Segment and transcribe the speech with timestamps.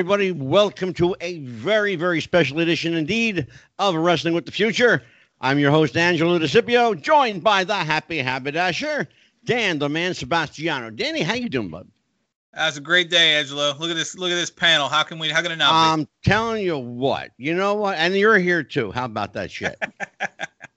[0.00, 0.32] Everybody.
[0.32, 3.48] Welcome to a very, very special edition indeed
[3.78, 5.02] of Wrestling with the Future.
[5.42, 9.06] I'm your host, Angelo DeCipio, joined by the happy haberdasher,
[9.44, 10.88] Dan the man Sebastiano.
[10.88, 11.86] Danny, how you doing, bud?
[12.54, 13.74] That's a great day, Angelo.
[13.78, 14.16] Look at this.
[14.16, 14.88] Look at this panel.
[14.88, 15.28] How can we?
[15.28, 17.32] How can it not I'm telling you what.
[17.36, 17.98] You know what?
[17.98, 18.92] And you're here too.
[18.92, 19.78] How about that shit?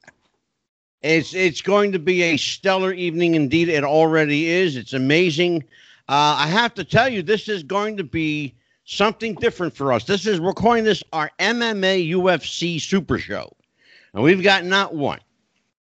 [1.01, 3.69] it's it's going to be a stellar evening indeed.
[3.69, 4.75] It already is.
[4.75, 5.63] It's amazing.
[6.09, 10.03] Uh, I have to tell you, this is going to be something different for us.
[10.05, 13.55] This is we're calling this our MMA UFC Super Show,
[14.13, 15.19] and we've got not one,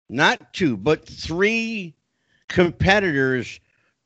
[0.10, 1.96] not two, but three
[2.48, 3.60] competitors.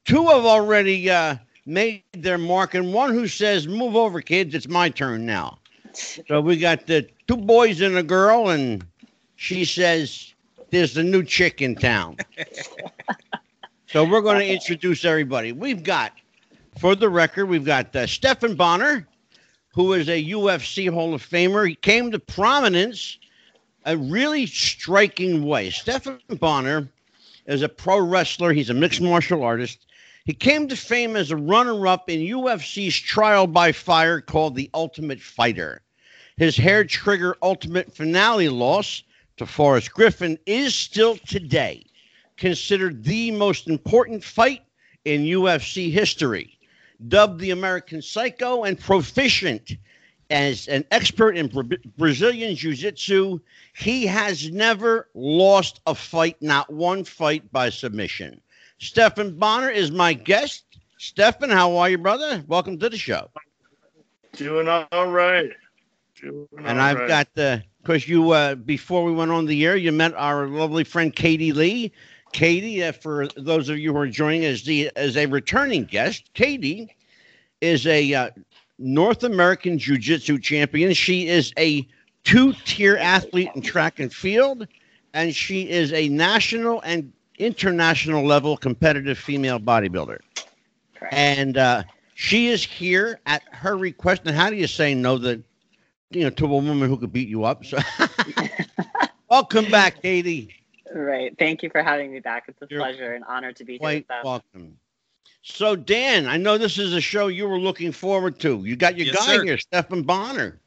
[0.06, 1.36] Two have already uh,
[1.66, 4.54] made their mark, and one who says, "Move over, kids.
[4.54, 5.60] It's my turn now."
[5.94, 8.86] So we got the two boys and a girl, and
[9.36, 10.34] she says,
[10.70, 12.18] "There's a new chick in town."
[13.88, 15.52] so we're going to introduce everybody.
[15.54, 16.12] We've got,
[16.80, 19.08] for the record, we've got uh, Stephan Bonnar,
[19.74, 21.68] who is a UFC Hall of Famer.
[21.68, 23.18] He came to prominence
[23.86, 25.70] a really striking way.
[25.70, 26.90] Stephan Bonnar
[27.46, 28.52] is a pro wrestler.
[28.52, 29.86] He's a mixed martial artist.
[30.26, 34.70] He came to fame as a runner up in UFC's trial by fire called The
[34.74, 35.82] Ultimate Fighter.
[36.38, 39.04] His hair trigger ultimate finale loss
[39.38, 41.86] to Forrest Griffin is still today
[42.38, 44.64] considered the most important fight
[45.06, 46.55] in UFC history.
[47.08, 49.72] Dubbed the American Psycho and proficient
[50.30, 53.40] as an expert in Bra- Brazilian Jiu Jitsu,
[53.76, 58.42] he has never lost a fight, not one fight by submission.
[58.80, 60.64] Stephan Bonnar is my guest.
[60.98, 62.44] Stephan, how are you, brother?
[62.48, 63.30] Welcome to the show.
[64.34, 65.50] Doing all right.
[66.20, 67.08] Doing And all I've right.
[67.08, 70.84] got the, because you, uh, before we went on the air, you met our lovely
[70.84, 71.92] friend Katie Lee.
[72.36, 76.30] Katie, uh, for those of you who are joining as the as a returning guest,
[76.34, 76.94] Katie
[77.62, 78.30] is a uh,
[78.78, 80.94] North American Jiu Jitsu champion.
[80.94, 81.88] She is a
[82.26, 84.68] two tier athlete in track and field,
[85.14, 90.20] and she is a national and international level competitive female bodybuilder.
[90.94, 91.14] Correct.
[91.14, 91.84] And uh,
[92.16, 94.24] she is here at her request.
[94.26, 95.42] And how do you say no that
[96.12, 97.64] you know to a woman who could beat you up?
[97.64, 97.78] So
[99.30, 100.54] welcome back, Katie.
[100.96, 101.38] Right.
[101.38, 102.46] Thank you for having me back.
[102.48, 103.80] It's a You're pleasure and honor to be here.
[103.80, 104.24] Quite with them.
[104.24, 104.78] welcome.
[105.42, 108.64] So Dan, I know this is a show you were looking forward to.
[108.64, 109.44] You got your Yes, guy sir.
[109.44, 110.60] here, Stephan Bonnar.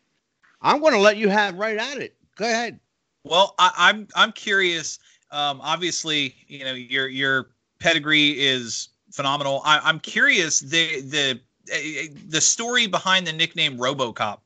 [0.61, 2.15] I'm going to let you have right at it.
[2.37, 2.79] Go ahead.
[3.25, 4.99] Well, I, I'm I'm curious.
[5.31, 9.63] Um, obviously, you know your your pedigree is phenomenal.
[9.65, 11.41] I, I'm curious the the
[11.73, 14.39] uh, the story behind the nickname RoboCop.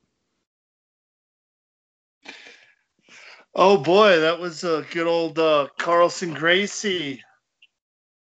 [3.55, 7.23] Oh boy, that was a good old uh, Carlson Gracie.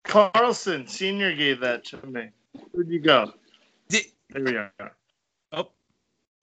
[0.03, 2.29] Carlson Senior gave that to me.
[2.71, 3.31] Where'd you go?
[3.87, 4.73] Did, There we are.
[5.53, 5.69] Oh,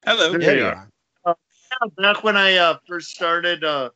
[0.05, 0.31] hello.
[0.31, 0.89] There There you you are.
[1.25, 1.37] are.
[1.71, 3.91] Yeah, back when I uh, first started, uh,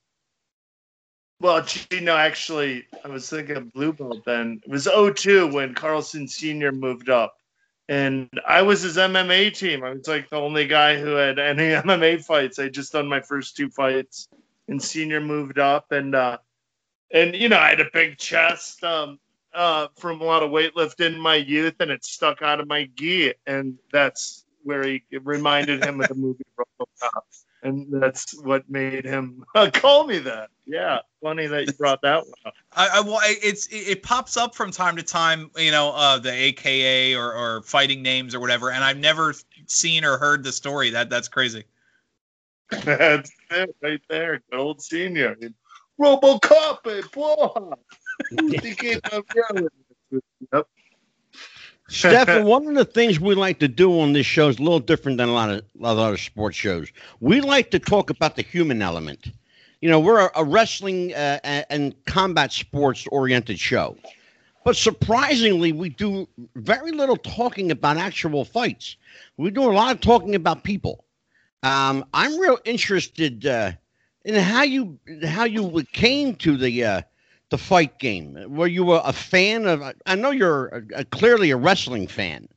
[1.40, 4.60] well, gee, no, actually, I was thinking of Blue Belt then.
[4.62, 7.34] It was 02 when Carlson Senior moved up,
[7.88, 9.84] and I was his MMA team.
[9.84, 12.58] I was like the only guy who had any MMA fights.
[12.58, 14.28] I just done my first two fights,
[14.68, 16.38] and Senior moved up, and uh,
[17.12, 19.18] and you know I had a big chest um,
[19.54, 22.88] uh, from a lot of weightlifting in my youth, and it stuck out of my
[22.96, 27.22] gi, and that's where he reminded him of the movie RoboCop
[27.62, 30.50] and that's what made him call me that.
[30.66, 32.54] Yeah, funny that you brought that one up.
[32.72, 35.50] I, I well, it's it, it pops up from time to time.
[35.56, 39.34] You know, uh, the AKA or, or fighting names or whatever, and I've never
[39.66, 40.90] seen or heard the story.
[40.90, 41.64] That that's crazy.
[42.84, 44.42] That's it, right there.
[44.50, 45.36] Good old senior.
[46.00, 47.72] RoboCop, eh, boy.
[48.62, 49.68] He came up here
[50.52, 50.68] Yep.
[51.88, 54.80] Stephan, one of the things we like to do on this show is a little
[54.80, 56.90] different than a lot of a lot of sports shows.
[57.20, 59.30] We like to talk about the human element.
[59.80, 63.96] You know, we're a, wrestling uh, and combat sports oriented show,
[64.64, 68.96] but surprisingly, we do very little talking about actual fights.
[69.36, 71.04] We do a lot of talking about people.
[71.62, 73.72] Um, I'm real interested uh,
[74.24, 77.02] in how you how you came to the uh,
[77.50, 78.36] the fight game.
[78.48, 79.82] Were you a, fan of?
[80.06, 82.48] I know you're a, a, clearly a wrestling fan,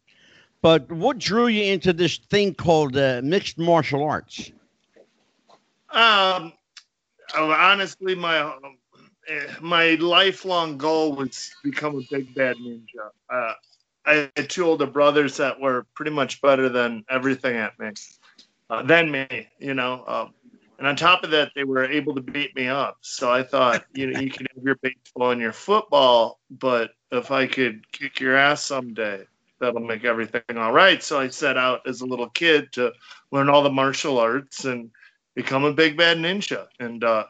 [0.61, 4.51] but what drew you into this thing called uh, mixed martial arts?
[5.91, 6.53] Um,
[7.35, 8.55] oh, honestly, my
[9.27, 13.11] eh, my lifelong goal was to become a big bad ninja.
[13.29, 13.53] Uh,
[14.05, 17.91] I had two older brothers that were pretty much better than everything at me,
[18.69, 20.03] uh, than me, you know.
[20.07, 20.33] Um,
[20.77, 22.97] and on top of that, they were able to beat me up.
[23.01, 27.31] So I thought, you know, you can have your baseball and your football, but if
[27.31, 29.25] I could kick your ass someday,
[29.59, 31.01] that'll make everything all right.
[31.01, 32.91] So I set out as a little kid to
[33.31, 34.91] learn all the martial arts and
[35.33, 36.67] become a big bad ninja.
[36.79, 37.25] And uh,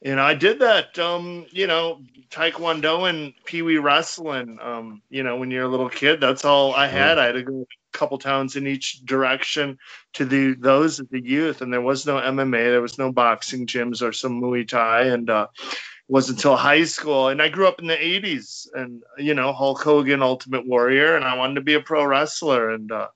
[0.00, 0.98] you know, I did that.
[0.98, 4.58] Um, you know, Taekwondo and Pee Wee wrestling.
[4.62, 7.18] Um, you know, when you're a little kid, that's all I had.
[7.18, 9.78] I had to go couple towns in each direction
[10.14, 13.66] to the those at the youth, and there was no MMA, there was no boxing
[13.66, 15.68] gyms or some Muay Thai, and uh, it
[16.08, 17.28] wasn't until high school.
[17.28, 21.24] And I grew up in the '80s, and you know, Hulk Hogan, Ultimate Warrior, and
[21.24, 23.08] I wanted to be a pro wrestler, and uh,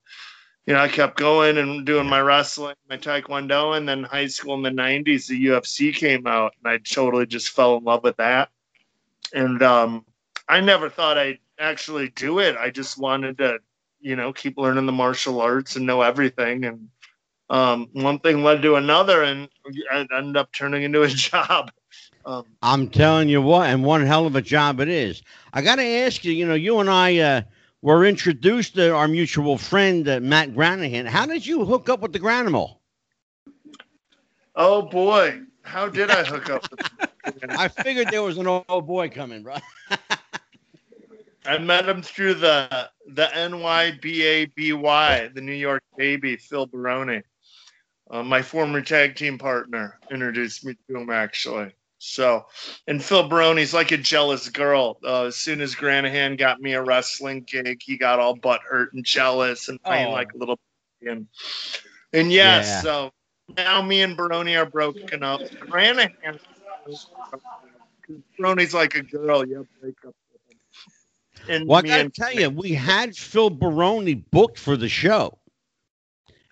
[0.66, 4.54] you know, I kept going and doing my wrestling, my taekwondo, and then high school
[4.54, 8.16] in the '90s, the UFC came out, and I totally just fell in love with
[8.16, 8.50] that.
[9.32, 10.06] And um,
[10.48, 12.56] I never thought I'd actually do it.
[12.56, 13.58] I just wanted to,
[14.04, 16.66] you know, keep learning the martial arts and know everything.
[16.66, 16.88] And
[17.48, 19.48] um, one thing led to another, and
[19.90, 21.72] I ended up turning into a job.
[22.26, 25.22] Um, I'm telling you what, and one hell of a job it is.
[25.54, 27.42] I got to ask you, you know, you and I uh,
[27.80, 31.06] were introduced to our mutual friend, uh, Matt Granahan.
[31.06, 32.76] How did you hook up with the Granimal?
[34.54, 36.70] oh boy, how did I hook up?
[36.70, 36.80] with
[37.48, 39.56] I figured there was an old boy coming, bro.
[41.46, 47.22] I met him through the the NYBABY, the New York baby, Phil Baroni.
[48.10, 51.72] Uh, my former tag team partner introduced me to him actually.
[51.98, 52.46] So,
[52.86, 54.98] and Phil Baroni's like a jealous girl.
[55.02, 58.92] Uh, as soon as Granahan got me a wrestling gig, he got all butt hurt
[58.92, 60.12] and jealous and playing Oh.
[60.12, 60.58] like a little.
[61.00, 61.26] And,
[62.12, 62.80] and yes, Yeah.
[62.82, 63.12] so
[63.56, 65.40] now me and Baroni are broken up.
[65.40, 66.38] Granahan,
[68.38, 69.46] Baroni's like a girl.
[69.46, 70.23] You break up with him.
[71.48, 74.76] And Well, I me got to and- tell you, we had Phil Baroni booked for
[74.76, 75.38] the show.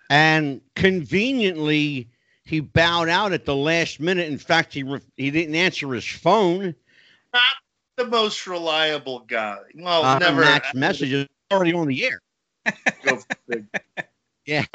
[0.09, 2.09] And conveniently,
[2.45, 4.27] he bowed out at the last minute.
[4.29, 6.75] In fact, he re- he didn't answer his phone.
[7.33, 7.41] Not
[7.97, 9.57] the most reliable guy.
[9.75, 12.21] Well, Uh, never Matt's message is already on the air.
[13.03, 13.65] go for big.
[14.45, 14.65] Yeah.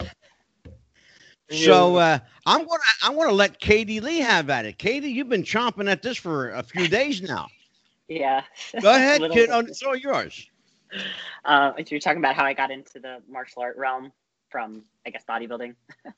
[1.50, 1.66] Yeah.
[1.66, 4.76] So uh, I'm gonna I'm gonna let Katie Lee have at it.
[4.78, 7.46] Katie, you've been chomping at this for a few days now.
[8.08, 8.42] Yeah.
[8.80, 9.50] Go ahead, Little- kid.
[9.50, 10.48] Oh, it's all yours.
[11.44, 14.10] Uh, so you're talking about how I got into the martial art realm
[14.50, 15.74] from, I guess, bodybuilding.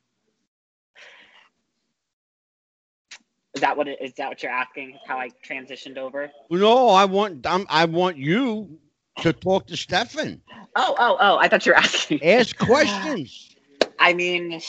[3.54, 4.98] is that what it, is that what you're asking?
[5.06, 6.30] How I transitioned over?
[6.50, 8.78] No, I want I'm, I want you
[9.18, 10.40] to talk to Stephan.
[10.76, 11.36] Oh, oh, oh!
[11.38, 12.22] I thought you were asking.
[12.22, 13.56] Ask questions.
[13.98, 14.60] I mean,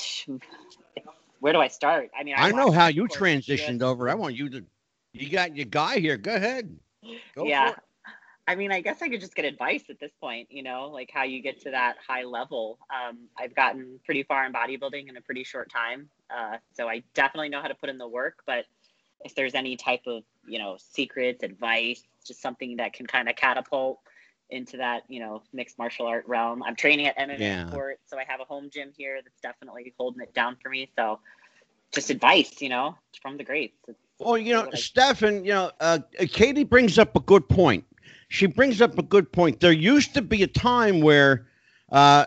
[1.40, 2.10] where do I start?
[2.20, 4.10] I mean, I know how you transitioned over.
[4.10, 4.64] I want you to.
[5.14, 6.18] You got your guy here.
[6.18, 6.76] Go ahead.
[7.36, 7.74] Go yeah.
[8.48, 11.12] I mean, I guess I could just get advice at this point, you know, like
[11.14, 12.80] how you get to that high level.
[12.90, 16.10] Um, I've gotten pretty far in bodybuilding in a pretty short time.
[16.30, 18.40] Uh, so I definitely know how to put in the work.
[18.46, 18.66] But
[19.24, 23.36] if there's any type of, you know, secrets, advice, just something that can kind of
[23.36, 24.00] catapult
[24.50, 26.62] into that, you know, mixed martial art realm.
[26.64, 27.68] I'm training at MMA Yeah.
[27.68, 30.90] Sport, so I have a home gym here that's definitely holding it down for me.
[30.98, 31.20] So
[31.94, 33.78] just advice, you know, from the greats.
[33.88, 35.98] It's- Well, you know, Stephan, you know, uh,
[36.30, 37.84] Katie brings up a good point.
[38.30, 39.60] She brings up a good point.
[39.60, 41.48] There used to be a time where
[41.92, 42.26] uh,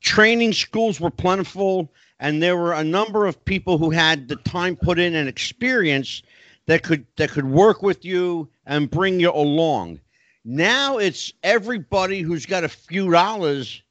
[0.00, 4.76] training schools were plentiful, and there were a number of people who had the time
[4.76, 6.22] put in and experience
[6.66, 10.00] that could that could work with you and bring you along.
[10.42, 13.82] Now it's everybody who's got a few dollars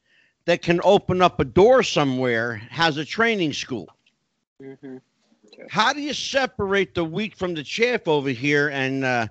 [0.46, 3.88] that can open up a door somewhere has a training school.
[4.60, 5.00] Mhm.
[5.70, 9.28] How do you separate the wheat from the chaff over here, and uh,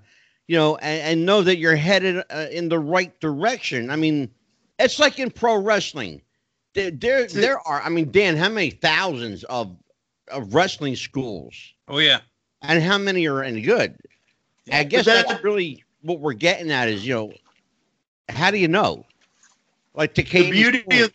[0.46, 3.90] you know, and, and know that you're headed uh, in the right direction?
[3.90, 4.30] I mean,
[4.78, 6.22] it's like in pro wrestling.
[6.74, 7.80] There, there, there are.
[7.82, 9.76] I mean, Dan, how many thousands of
[10.28, 11.54] of wrestling schools,
[11.86, 12.20] Oh yeah.
[12.62, 13.96] and how many are any good?
[14.72, 16.88] I guess that- that's really what we're getting at.
[16.88, 17.32] Is you know,
[18.28, 19.04] how do you know?
[19.94, 21.12] Like the, the beauty point.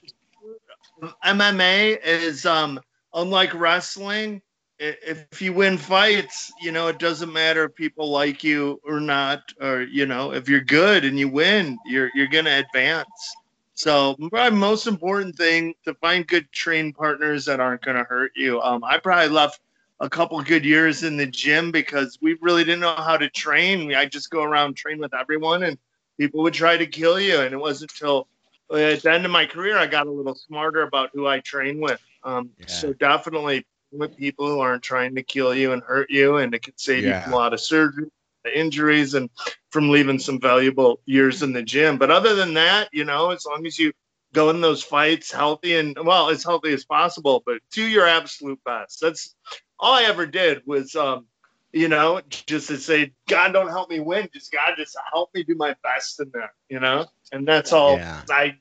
[1.01, 2.79] of MMA is um
[3.13, 4.41] unlike wrestling i-
[4.79, 9.41] if you win fights you know it doesn't matter if people like you or not
[9.61, 13.35] or you know if you're good and you win you're you're going to advance
[13.73, 18.31] so probably most important thing to find good train partners that aren't going to hurt
[18.35, 19.59] you um i probably left
[19.99, 23.93] a couple good years in the gym because we really didn't know how to train
[23.95, 25.77] i just go around train with everyone and
[26.17, 28.27] people would try to kill you and it wasn't until
[28.71, 31.79] at the end of my career, I got a little smarter about who I train
[31.79, 31.99] with.
[32.23, 32.67] Um, Yeah.
[32.67, 36.63] So definitely with people who aren't trying to kill you and hurt you, and it
[36.63, 38.09] could save you from a lot of surgery,
[38.53, 39.29] injuries, and
[39.71, 41.97] from leaving some valuable years in the gym.
[41.97, 43.93] But other than that, you know, as long as you
[44.33, 48.63] go in those fights healthy and well, as healthy as possible, but do your absolute
[48.63, 49.01] best.
[49.01, 49.35] That's
[49.79, 51.25] all I ever did was, um,
[51.71, 54.29] you know, just to say, God, don't help me win.
[54.33, 57.07] Just God, just help me do my best in there, you know?
[57.31, 58.21] And that's all Yeah.
[58.29, 58.57] I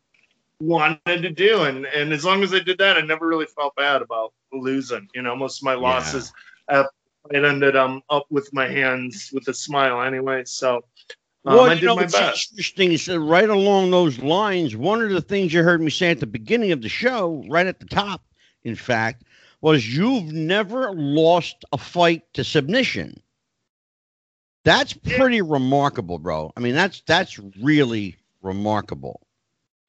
[0.60, 1.62] wanted to do.
[1.62, 5.08] And and as long as I did that, I never really felt bad about losing.
[5.14, 6.32] You know, most of my losses,
[6.68, 6.84] uh,
[7.30, 10.44] it ended um up with my hands with a smile anyway.
[10.44, 10.84] So.
[11.44, 12.52] Um, well, I you did know, my it's best.
[12.52, 12.90] interesting.
[12.90, 14.76] You said right along those lines.
[14.76, 17.66] One of the things you heard me say at the beginning of the show, right
[17.66, 18.22] at the top,
[18.64, 19.24] in fact,
[19.60, 23.22] was you've never lost a fight to submission.
[24.64, 26.52] That's pretty remarkable, bro.
[26.56, 29.22] I mean, that's that's really remarkable.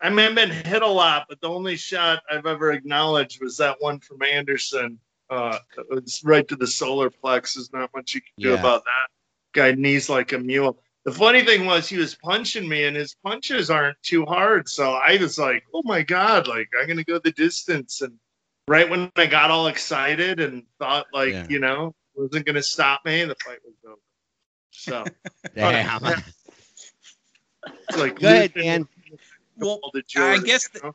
[0.01, 3.57] I mean, I've been hit a lot, but the only shot I've ever acknowledged was
[3.57, 4.99] that one from Anderson.
[5.29, 7.55] Uh, it was right to the solar plex.
[7.55, 8.59] There's not much you can do Yeah.
[8.59, 9.07] about that.
[9.53, 10.81] Guy knees like a mule.
[11.05, 14.69] The funny thing was he was punching me, and his punches aren't too hard.
[14.69, 18.01] So I was like, "Oh my god!" Like I'm gonna go the distance.
[18.01, 18.19] And
[18.67, 21.45] right when I got all excited and thought, like, Yeah.
[21.49, 24.01] you know, wasn't gonna stop me, the fight was over.
[24.71, 25.05] So
[25.55, 26.03] Damn.
[27.87, 28.87] it's like Go ahead, Dan.
[29.59, 29.79] Well,
[30.17, 30.93] I guess you know?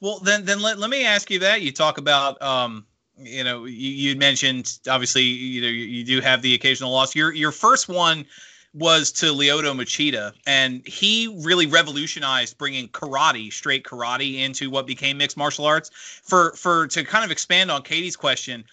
[0.00, 1.62] Well, then, then let, let me ask you that.
[1.62, 2.84] You talk about, um,
[3.16, 7.14] you know, you, you mentioned obviously, you know, you, you do have the occasional loss.
[7.14, 8.26] Your your first one
[8.74, 15.18] was to Lyoto Machida, and he really revolutionized bringing karate, straight karate, into what became
[15.18, 15.90] mixed martial arts.
[16.24, 18.64] For for to kind of expand on Katie's question,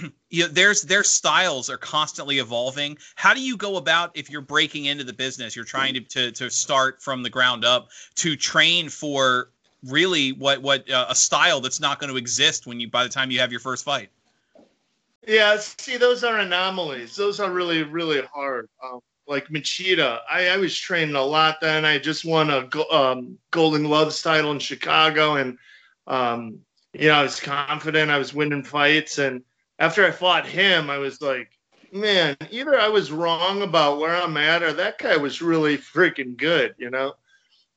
[0.30, 2.98] you know, there's their styles are constantly evolving.
[3.14, 6.32] How do you go about if you're breaking into the business, you're trying to to,
[6.32, 9.50] to start from the ground up to train for
[9.84, 13.08] really what what uh, a style that's not going to exist when you by the
[13.08, 14.10] time you have your first fight.
[15.26, 17.14] Yeah, see, those are anomalies.
[17.14, 18.68] Those are really, really hard.
[18.82, 21.84] Um, like Machida, I, I was training a lot then.
[21.84, 25.58] I just won a um, Golden Gloves title in Chicago, and
[26.06, 26.60] um,
[26.92, 28.10] you know, I was confident.
[28.10, 29.42] I was winning fights, and
[29.80, 31.50] after I fought him, I was like,
[31.90, 36.36] man, either I was wrong about where I'm at, or that guy was really freaking
[36.36, 37.14] good, you know.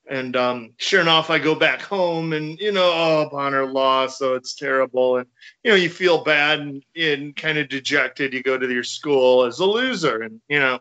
[0.10, 4.36] And um, sure enough, I go back home, and you know, oh, Bonnar lost, so
[4.36, 5.28] it's terrible, and
[5.64, 8.34] you know, you feel bad and, and kind of dejected.
[8.34, 10.80] You go to your school as a loser, and you know.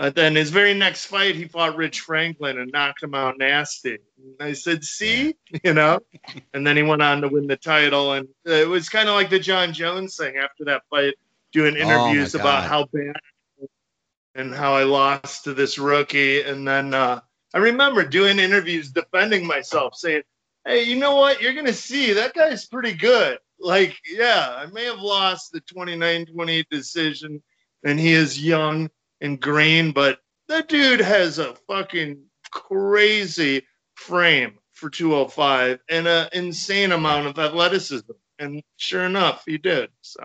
[0.00, 3.98] Uh, then his very next fight, he fought Rich Franklin and knocked him out nasty.
[4.16, 6.00] And I said, "See, you know."
[6.54, 9.14] And then he went on to win the title, and uh, it was kind of
[9.14, 11.16] like the Jon Jones thing after that fight,
[11.52, 13.14] doing Oh, interviews about how bad
[14.34, 16.40] and how I lost to this rookie.
[16.40, 17.20] And then uh,
[17.52, 20.22] I remember doing interviews defending myself, saying,
[20.64, 21.42] "Hey, you know what?
[21.42, 23.36] You're gonna see that guy's pretty good.
[23.58, 27.42] Like, yeah, I may have lost the 29-28 decision,
[27.84, 28.88] and he is young
[29.20, 36.92] and green, but that dude has a fucking crazy frame for 205 and an insane
[36.92, 38.12] amount of athleticism.
[38.38, 39.90] And sure enough, he did.
[40.00, 40.24] So,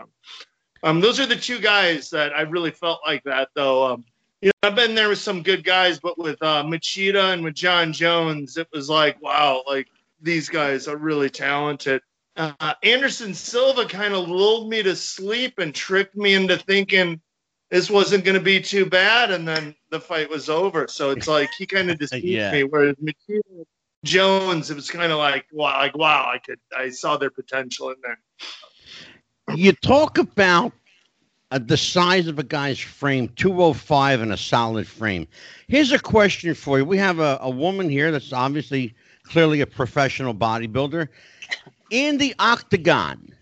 [0.84, 3.86] um, those are the two guys that I really felt like that, though.
[3.86, 4.06] Um,
[4.42, 7.56] you know, I've been there with some good guys, but with uh, Machida and with
[7.56, 9.88] Jon Jones, it was like, wow, like
[10.22, 12.02] these guys are really talented.
[12.38, 17.22] Uh, Anderson Silva kind of lulled me to sleep and tricked me into thinking
[17.70, 20.88] this wasn't going to be too bad, and then the fight was over.
[20.88, 22.52] So it's like he kind of deceived Yeah.
[22.52, 22.64] me.
[22.64, 23.66] Whereas Machida
[24.04, 27.90] Jones, it was kind of like, wow, like wow, I could, I saw their potential
[27.90, 28.20] in there.
[29.56, 30.74] You talk about
[31.52, 35.28] uh, the size of a guy's frame, 205 and a solid frame.
[35.68, 36.86] Here's a question for you.
[36.86, 38.94] We have a, a woman here that's obviously
[39.24, 41.08] clearly a professional bodybuilder.
[41.92, 43.34] In the octagon,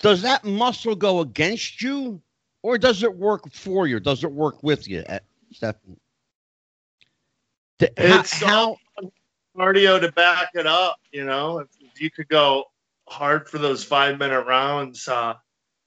[0.00, 2.20] does that muscle go against you
[2.62, 4.00] or does it work for you?
[4.00, 5.18] Does it work with you, uh,
[5.52, 5.98] Stephen?
[7.78, 8.76] D- how- It's how,
[9.56, 10.98] cardio to back it up.
[11.12, 12.64] You know, if, if you could go
[13.08, 15.34] hard for those five minute rounds, uh,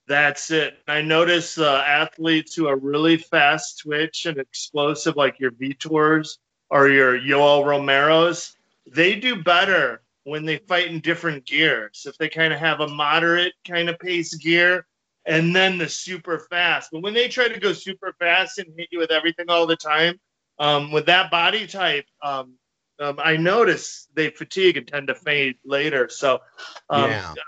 [0.06, 0.78] that's it.
[0.86, 6.38] I notice uh, athletes who are really fast twitch and explosive, like your Vitors
[6.70, 8.54] or your Yoel Romero's,
[8.86, 12.04] they do better when they fight in different gears.
[12.08, 14.86] If they kind of have a moderate kind of pace gear
[15.26, 16.90] and then the super fast.
[16.92, 19.76] But when they try to go super fast and hit you with everything all the
[19.76, 20.20] time,
[20.58, 22.54] um, with that body type, um,
[23.00, 26.08] um, I notice they fatigue and tend to fade later.
[26.08, 26.40] So,
[26.88, 27.32] um, Yeah.
[27.32, 27.42] uh,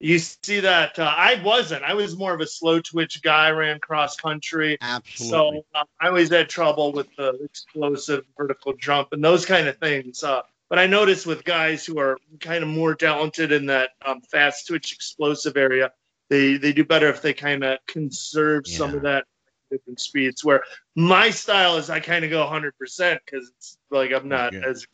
[0.00, 1.84] you see that uh, I wasn't.
[1.84, 3.50] I was more of a slow twitch guy.
[3.50, 5.58] Ran cross country, absolutely.
[5.58, 9.76] so um, I always had trouble with the explosive vertical jump and those kind of
[9.76, 10.24] things.
[10.24, 14.22] Uh, but I noticed with guys who are kind of more talented in that um,
[14.22, 15.92] fast twitch explosive area,
[16.30, 19.24] they they do better if they kind of conserve some of that
[19.70, 20.44] different speeds.
[20.44, 20.62] Where
[20.96, 24.60] my style is, I kind of go 100 percent because it's like I'm not Yeah.
[24.66, 24.86] as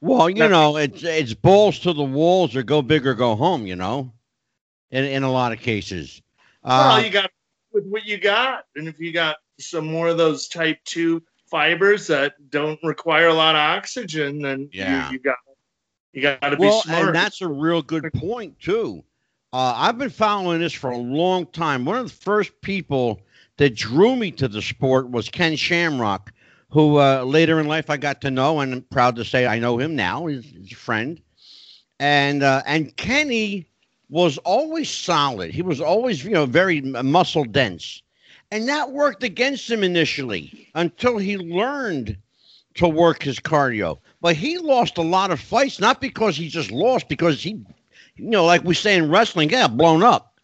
[0.00, 3.34] Well, you That- know, it's it's balls to the walls or go big or go
[3.34, 3.66] home.
[3.66, 4.12] You know,
[4.90, 6.20] in in a lot of cases.
[6.62, 6.92] well.
[6.92, 7.30] Uh, You got
[7.72, 12.08] with what you got, and if you got some more of those type two fibers
[12.08, 15.08] that don't require a lot of oxygen, then Yeah.
[15.08, 15.36] you, you got
[16.12, 17.06] you got to be Well, smart.
[17.08, 19.04] and that's a real good point too.
[19.56, 21.86] Uh, I've been following this for a long time.
[21.86, 23.22] One of the first people
[23.56, 26.30] that drew me to the sport was Ken Shamrock,
[26.68, 29.58] who uh, later in life I got to know, and I'm proud to say I
[29.58, 30.26] know him now.
[30.26, 31.22] He's, he's a friend,
[31.98, 33.66] and uh, and Kenny
[34.10, 35.52] was always solid.
[35.52, 38.02] He was always you know very muscle dense,
[38.50, 42.18] and that worked against him initially until he learned
[42.74, 44.00] to work his cardio.
[44.20, 47.64] But he lost a lot of fights, not because he just lost, because he,
[48.16, 50.40] you know, like we say in wrestling, yeah, blown up.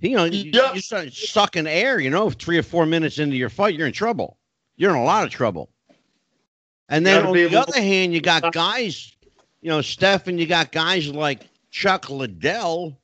[0.00, 0.74] You know, you, Yeah.
[0.74, 3.92] you start sucking air, you know, three or four minutes into your fight, you're in
[3.92, 4.38] trouble.
[4.76, 5.70] You're in a lot of trouble.
[6.88, 9.14] And then on the able other hand, you got guys,
[9.60, 12.98] you know, Steph, and you got guys like Chuck Liddell,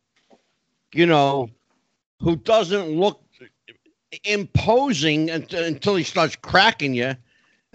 [0.92, 1.50] you know,
[2.20, 3.22] who doesn't look
[4.24, 7.14] imposing until, until he starts cracking you.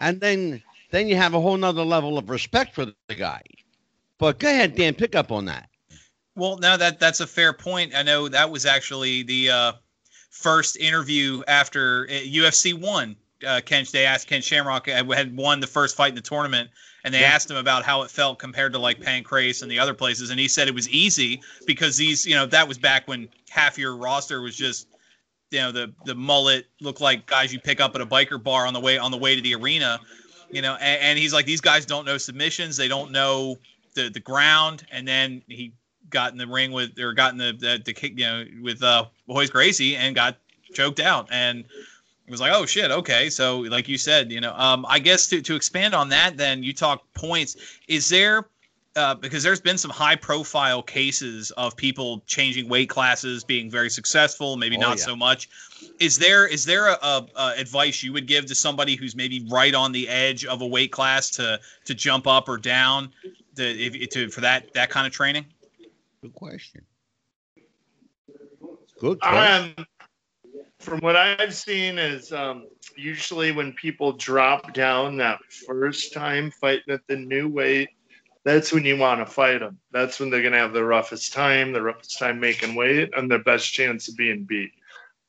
[0.00, 3.42] and then then you have a whole nother level of respect for the guy.
[4.18, 5.68] But go ahead, Dan, pick up on that.
[6.34, 7.94] Well, no, that that's a fair point.
[7.94, 9.72] I know that was actually the uh,
[10.30, 13.16] first interview after uh, UFC one.
[13.46, 16.70] Uh, Ken, they asked Ken Shamrock had had won the first fight in the tournament,
[17.04, 17.32] and they Yeah.
[17.34, 20.40] asked him about how it felt compared to like Pancrase and the other places, and
[20.40, 23.96] he said it was easy because these, you know, that was back when half your
[23.96, 24.88] roster was just,
[25.50, 28.66] you know, the the mullet looked like guys you pick up at a biker bar
[28.66, 30.00] on the way on the way to the arena,
[30.50, 33.56] you know, and, and he's like these guys don't know submissions, they don't know
[33.96, 35.72] the the ground, and then he
[36.08, 38.82] got in the ring with or got in the the, the kick, you know, with
[38.82, 40.38] uh Royce Gracie and got
[40.72, 41.64] choked out and
[42.26, 43.30] it was like, oh shit, okay.
[43.30, 46.62] So like you said, you know, um, I guess to, to expand on that, then
[46.62, 47.56] you talk points.
[47.86, 48.48] Is there
[48.96, 53.90] uh, because there's been some high profile cases of people changing weight classes, being very
[53.90, 55.04] successful, maybe Oh, not yeah.
[55.04, 55.48] so much.
[56.00, 59.46] Is there is there a, a, a advice you would give to somebody who's maybe
[59.48, 63.12] right on the edge of a weight class to to jump up or down
[63.56, 65.46] to, if, to for that that kind of training?
[66.22, 66.82] Good question.
[68.98, 69.74] Good question.
[69.78, 69.86] Um,
[70.78, 72.66] from what I've seen is um,
[72.96, 77.88] usually when people drop down that first time fighting at the new weight,
[78.44, 79.78] that's when you want to fight them.
[79.90, 83.30] That's when they're going to have the roughest time, the roughest time making weight, and
[83.30, 84.70] their best chance of being beat.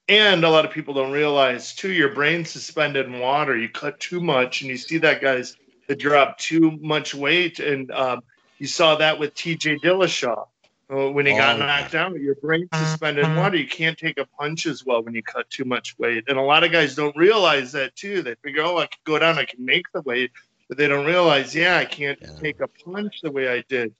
[0.07, 3.57] And a lot of people don't realize too, your brain's suspended in water.
[3.57, 7.91] You cut too much, and you see that guys that drop too much weight, and
[7.91, 8.21] um,
[8.59, 9.77] you saw that with T.J.
[9.77, 10.47] Dillashaw
[10.91, 11.65] uh, when he got Oh, yeah.
[11.65, 12.19] knocked out.
[12.19, 13.57] Your brain suspended in water.
[13.57, 16.25] You can't take a punch as well when you cut too much weight.
[16.27, 18.21] And a lot of guys don't realize that too.
[18.21, 20.31] They figure, oh, I can go down, I can make the weight,
[20.67, 22.27] but they don't realize, yeah, I can't Yeah.
[22.41, 23.93] take a punch the way I did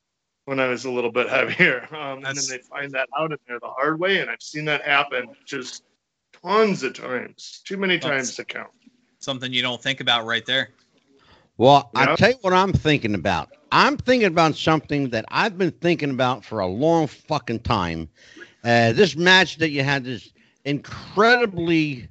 [0.45, 1.88] when I was a little bit heavier.
[1.95, 4.19] Um, and then they find that out in there the hard way.
[4.19, 5.84] And I've seen that happen just
[6.43, 8.69] tons of times, too many times to count.
[9.19, 10.69] Something you don't think about right there.
[11.58, 12.02] Well, Yeah.
[12.02, 13.50] I'll tell you what I'm thinking about.
[13.72, 18.10] I'm thinking about something that I've been thinking about for a long fucking time.
[18.63, 20.32] Uh, this match that you had this
[20.65, 22.08] incredibly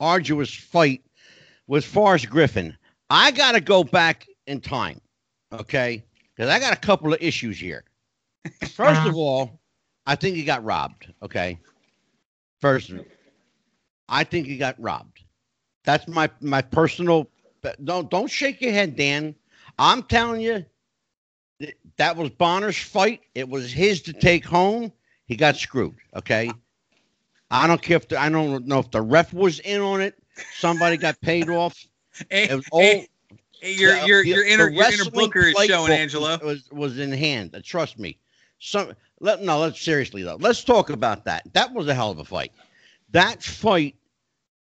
[0.00, 1.02] arduous fight
[1.66, 2.76] with Forrest Griffin.
[3.10, 5.00] I got to go back in time,
[5.52, 6.04] okay?
[6.34, 7.84] Because I got a couple of issues here.
[8.74, 9.60] First of all,
[10.06, 11.58] I think he got robbed, okay?
[12.60, 12.92] First,
[14.08, 15.22] I think he got robbed.
[15.84, 17.33] That's my my personal but
[17.84, 19.34] don't don't shake your head, Dan.
[19.78, 20.64] I'm telling you,
[21.96, 23.22] that was Bonnar's fight.
[23.34, 24.92] It was his to take home.
[25.26, 25.96] He got screwed.
[26.14, 26.50] Okay.
[27.50, 30.18] I don't care if the, I don't know if the ref was in on it.
[30.58, 31.76] Somebody got paid off.
[32.30, 33.08] Hey, It was all, hey,
[33.60, 36.38] your your your inner your inner booker is showing, Angelo.
[36.44, 37.52] Was was in hand.
[37.56, 38.16] Uh, Trust me.
[38.60, 39.58] Some let no.
[39.58, 40.36] Let's seriously though.
[40.36, 41.42] Let's talk about that.
[41.54, 42.52] That was a hell of a fight.
[43.10, 43.96] That fight,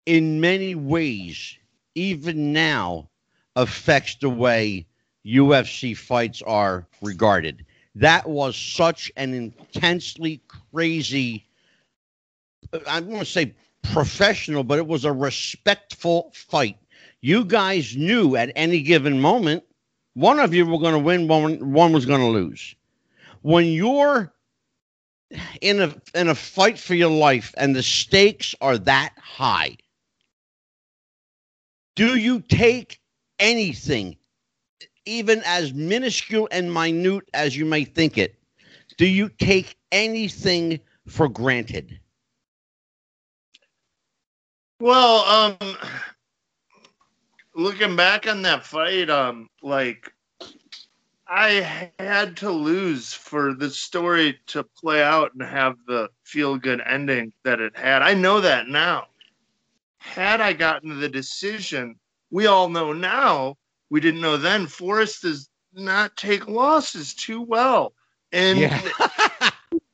[0.05, 1.57] in many ways,
[1.95, 3.09] even now,
[3.57, 4.87] affects the way
[5.27, 7.65] UFC fights are regarded.
[7.95, 10.41] That was such an intensely
[10.73, 11.47] crazy.
[12.87, 16.79] I want to say professional, but it was a respectful fight.
[17.21, 19.65] You guys knew at any given moment
[20.15, 22.75] one of you were going to win, one one was going to lose.
[23.43, 24.33] When you're
[25.61, 29.77] in a in a fight for your life and the stakes are that high,
[31.99, 33.01] do you take
[33.41, 34.17] anything,
[35.05, 38.39] even as minuscule and minute as you may think it?
[38.99, 41.99] Do you take anything for granted?
[44.79, 45.77] Well, um,
[47.57, 50.13] looking back on that fight, um, like
[51.27, 56.81] I had to lose for the story to play out and have the feel good
[56.87, 58.03] ending that it had.
[58.03, 59.09] I know that now.
[60.09, 61.97] Had I gotten the decision,
[62.31, 63.57] we all know now,
[63.91, 67.93] we didn't know then, Forrest does not take losses too well.
[68.33, 68.81] And Yeah.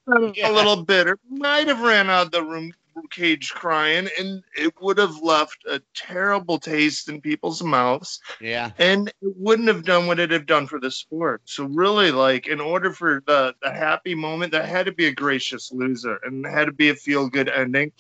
[0.07, 2.73] a little bitter, might have ran out of the room
[3.11, 8.71] cage crying, and it would have left a terrible taste in people's mouths yeah.
[8.79, 11.43] and it wouldn't have done what it have done for the sport.
[11.45, 15.13] So really, like in order for the the happy moment, that had to be a
[15.13, 17.93] gracious loser, and had to be a feel good ending,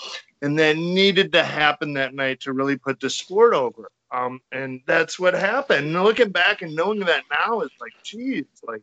[0.42, 3.90] and that needed to happen that night to really put the sport over.
[4.10, 5.86] Um, and that's what happened.
[5.86, 8.82] And looking back and knowing that now is like, geez, like,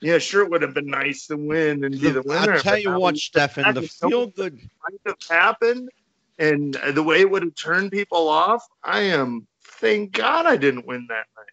[0.00, 2.52] yeah, sure, it would have been nice to win and be the winner.
[2.52, 4.54] I'll tell you what, we- Stephan, the feel good.
[4.82, 5.88] might have happened
[6.38, 10.86] and the way it would have turned people off, I am thank God I didn't
[10.86, 11.46] win that night.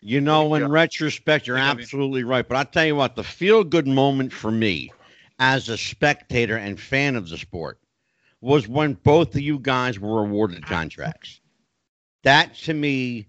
[0.00, 0.68] You know, in Yeah.
[0.70, 1.82] retrospect, you're I love you.
[1.82, 2.46] absolutely right.
[2.46, 4.92] But I'll tell you what, the feel good moment for me
[5.38, 7.80] as a spectator and fan of the sport
[8.40, 11.40] was when both of you guys were awarded contracts.
[12.22, 13.26] That to me,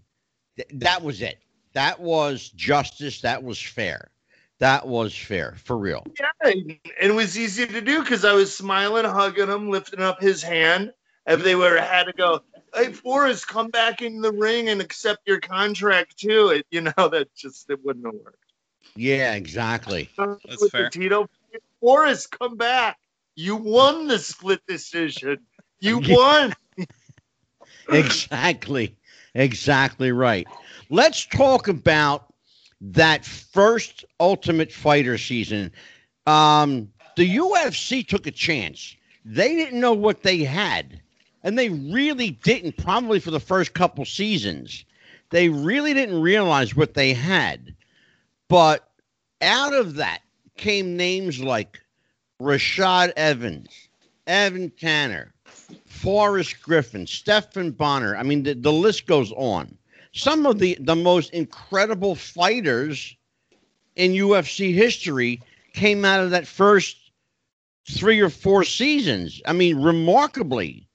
[0.56, 1.40] th- that was it.
[1.74, 3.22] That was justice.
[3.22, 4.11] That was fair.
[4.62, 6.06] That was fair for real.
[6.20, 10.22] Yeah, and it was easy to do because I was smiling, hugging him, lifting up
[10.22, 10.94] his hand.
[11.26, 12.42] If they were had to go,
[12.76, 16.50] hey Forrest, come back in the ring and accept your contract too.
[16.50, 18.38] It, you know, that just it wouldn't have worked.
[18.96, 20.10] Yeah, exactly.
[20.16, 20.90] Uh, That's With fair.
[20.90, 21.28] Tito,
[21.80, 23.00] Forrest, come back.
[23.36, 25.40] You won the split decision.
[25.80, 26.16] You Yeah.
[26.16, 26.54] won.
[27.90, 28.96] exactly.
[29.34, 30.48] Exactly right.
[30.92, 32.31] Let's talk about
[32.82, 35.72] that first Ultimate Fighter season.
[36.26, 38.96] Um, the UFC took a chance.
[39.24, 41.00] They didn't know what they had,
[41.44, 44.84] and they really didn't, probably for the first couple seasons.
[45.30, 47.76] They really didn't realize what they had.
[48.50, 48.90] But
[49.42, 50.22] out of that
[50.58, 51.80] came names like
[52.42, 53.70] Rashad Evans,
[54.26, 55.34] Evan Tanner,
[55.86, 58.18] Forrest Griffin, Stephen Bonnar.
[58.18, 59.78] I mean, the, the list goes on.
[60.14, 63.16] Some of the, the most incredible fighters
[63.96, 65.42] in UFC history
[65.74, 66.98] came out of that first
[67.90, 69.42] three or four seasons.
[69.46, 70.88] I mean, remarkably,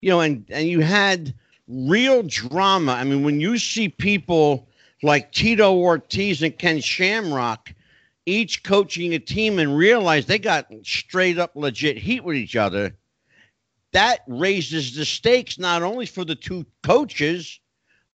[0.00, 1.34] you know, and, and you had
[1.68, 2.92] real drama.
[2.92, 4.68] I mean, when you see people
[5.02, 7.72] like Tito Ortiz and Ken Shamrock
[8.26, 12.94] each coaching a team and realize they got straight up legit heat with each other,
[13.92, 17.60] that raises the stakes not only for the two coaches,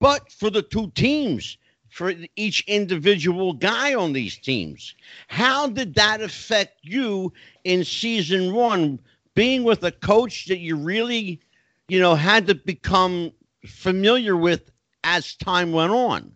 [0.05, 1.57] but for the two teams,
[1.89, 4.93] for each individual guy on these teams.
[5.27, 8.99] How did that affect you in season one,
[9.33, 11.41] being with a coach that you really,
[11.87, 13.31] you know, had to become
[13.65, 14.69] familiar with
[15.03, 16.33] as time went on?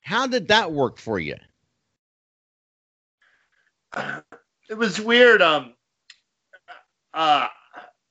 [0.00, 1.34] How did that work for you?
[4.70, 5.42] it was weird.
[5.42, 5.74] Um,
[7.12, 7.48] uh,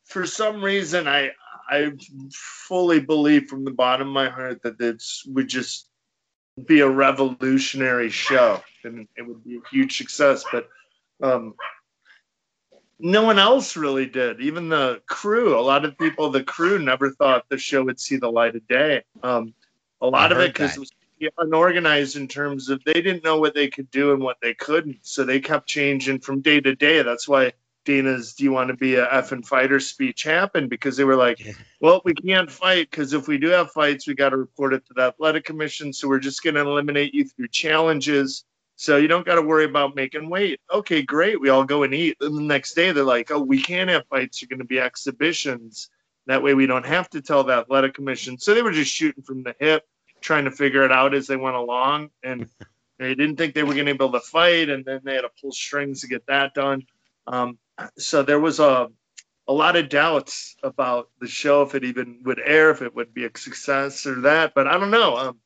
[0.04, 1.32] for some reason, I
[1.70, 1.92] I
[2.34, 5.88] fully believe from the bottom of my heart that this would just
[6.64, 10.44] be a revolutionary show and it would be a huge success.
[10.52, 10.68] But
[11.22, 11.56] um,
[13.00, 14.42] no one else really did.
[14.42, 18.18] Even the crew, a lot of people, the crew never thought the show would see
[18.18, 19.04] the light of day.
[19.22, 19.54] Um,
[20.02, 20.92] a lot I of it because it was
[21.38, 25.00] unorganized in terms of they didn't know what they could do and what they couldn't.
[25.02, 27.02] So they kept changing from day to day.
[27.02, 27.54] That's why
[27.88, 31.40] Dana's "Do you want to be a effing fighter?" speech happened because they were like,
[31.82, 34.86] "Well, we can't fight because if we do have fights, we got to report it
[34.88, 35.94] to the athletic commission.
[35.94, 38.44] So we're just going to eliminate you through challenges."
[38.76, 40.62] So you don't got to worry about making weight.
[40.72, 41.42] Okay, great.
[41.42, 42.18] We all go and eat.
[42.22, 44.40] And the next day they're like, oh, we can't have fights.
[44.40, 45.90] You're going to be exhibitions.
[46.28, 48.38] That way we don't have to tell the athletic commission.
[48.38, 49.88] So they were just shooting from the hip,
[50.22, 52.12] trying to figure it out as they went along.
[52.22, 52.50] And
[53.00, 54.70] they didn't think they were going to be able to fight.
[54.70, 56.86] And then they had to pull strings to get that done.
[57.26, 57.58] Um,
[57.98, 58.88] so there was a,
[59.48, 63.14] a lot of doubts about the show, if it even would air, if it would
[63.14, 64.54] be a success or that.
[64.54, 65.18] But I don't know.
[65.18, 65.40] Um,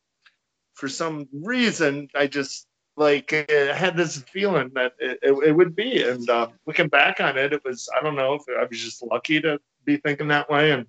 [0.74, 2.68] for some reason, I just
[2.98, 6.04] like uh, had this feeling that it, it, it would be.
[6.04, 9.04] And uh, looking back on it, it was I don't know if I was just
[9.04, 10.88] lucky to be thinking that way and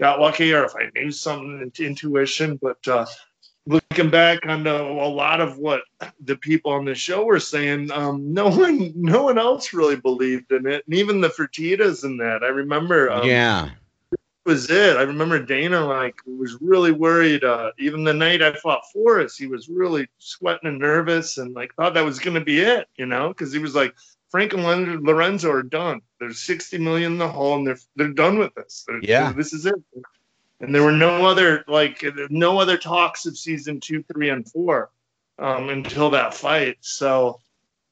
[0.00, 2.58] got lucky, or if I knew something intuition.
[2.60, 3.06] But uh,
[3.66, 5.82] looking back on the, a lot of what
[6.20, 10.52] the people on the show were saying, um, no one no one else really believed
[10.52, 12.42] in it, and even the Fertitas in that.
[12.42, 13.10] I remember.
[13.10, 13.70] Um, yeah.
[14.44, 14.96] was it.
[14.98, 17.44] I remember Dana like was really worried.
[17.44, 21.74] Uh, even the night I fought Forrest, he was really sweating and nervous, and like
[21.74, 23.94] thought that was going to be it, you know, because he was like,
[24.30, 24.64] Frank and
[25.06, 26.00] Lorenzo are done.
[26.20, 28.84] There's 60 million in the hole, and they're they're done with this.
[28.86, 29.32] They're- Yeah.
[29.32, 29.74] this is it.
[30.60, 34.90] And there were no other like no other talks of season two, three, and four
[35.38, 36.78] um, until that fight.
[36.80, 37.40] So.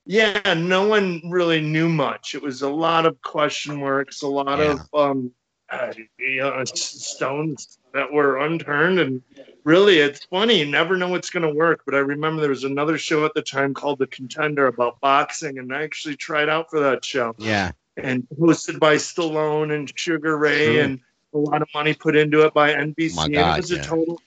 [0.05, 2.35] Yeah, no one really knew much.
[2.35, 5.31] It was a lot of question marks, a lot of um,
[5.71, 8.99] uh, you know, stones that were unturned.
[8.99, 9.23] And
[9.63, 10.59] really, it's funny.
[10.59, 11.83] You never know what's going to work.
[11.87, 15.59] But I remember there was another show at the time called The Contender about boxing,
[15.59, 17.37] and I actually tried out for that show.
[17.39, 17.71] Yeah.
[17.97, 20.83] And hosted by Stallone and Sugar Ray, Sure.
[20.83, 21.01] and
[21.35, 23.17] a lot of money put into it by NBC.
[23.17, 23.81] My and God, it was yeah.
[23.81, 24.21] a total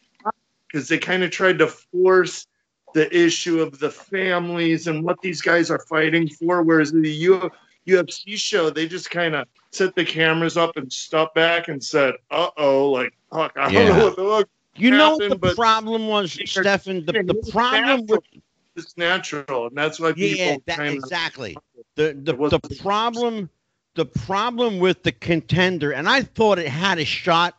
[0.68, 2.48] because they kind of tried to force
[2.94, 6.64] the issue of the families and what these guys are fighting for.
[6.64, 7.52] Whereas the U-
[7.88, 12.16] UFC show, they just kind of set the cameras up and stepped back and said,
[12.32, 16.08] "Uh oh, like fuck, I don't know what the fuck." You know what the problem
[16.08, 17.06] was, Stephan?
[17.06, 18.42] The, the It's problem with natural.
[18.76, 21.56] It's natural, and that's why people yeah, that, kind of exactly.
[21.96, 23.50] The the the problem
[23.96, 27.58] the problem with the contender, and I thought it had a shot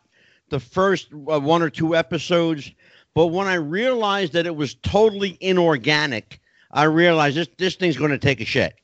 [0.49, 2.71] the first uh, one or two episodes,
[3.13, 6.39] but when I realized that it was totally inorganic,
[6.71, 8.75] I realized this this thing's going to take a shit.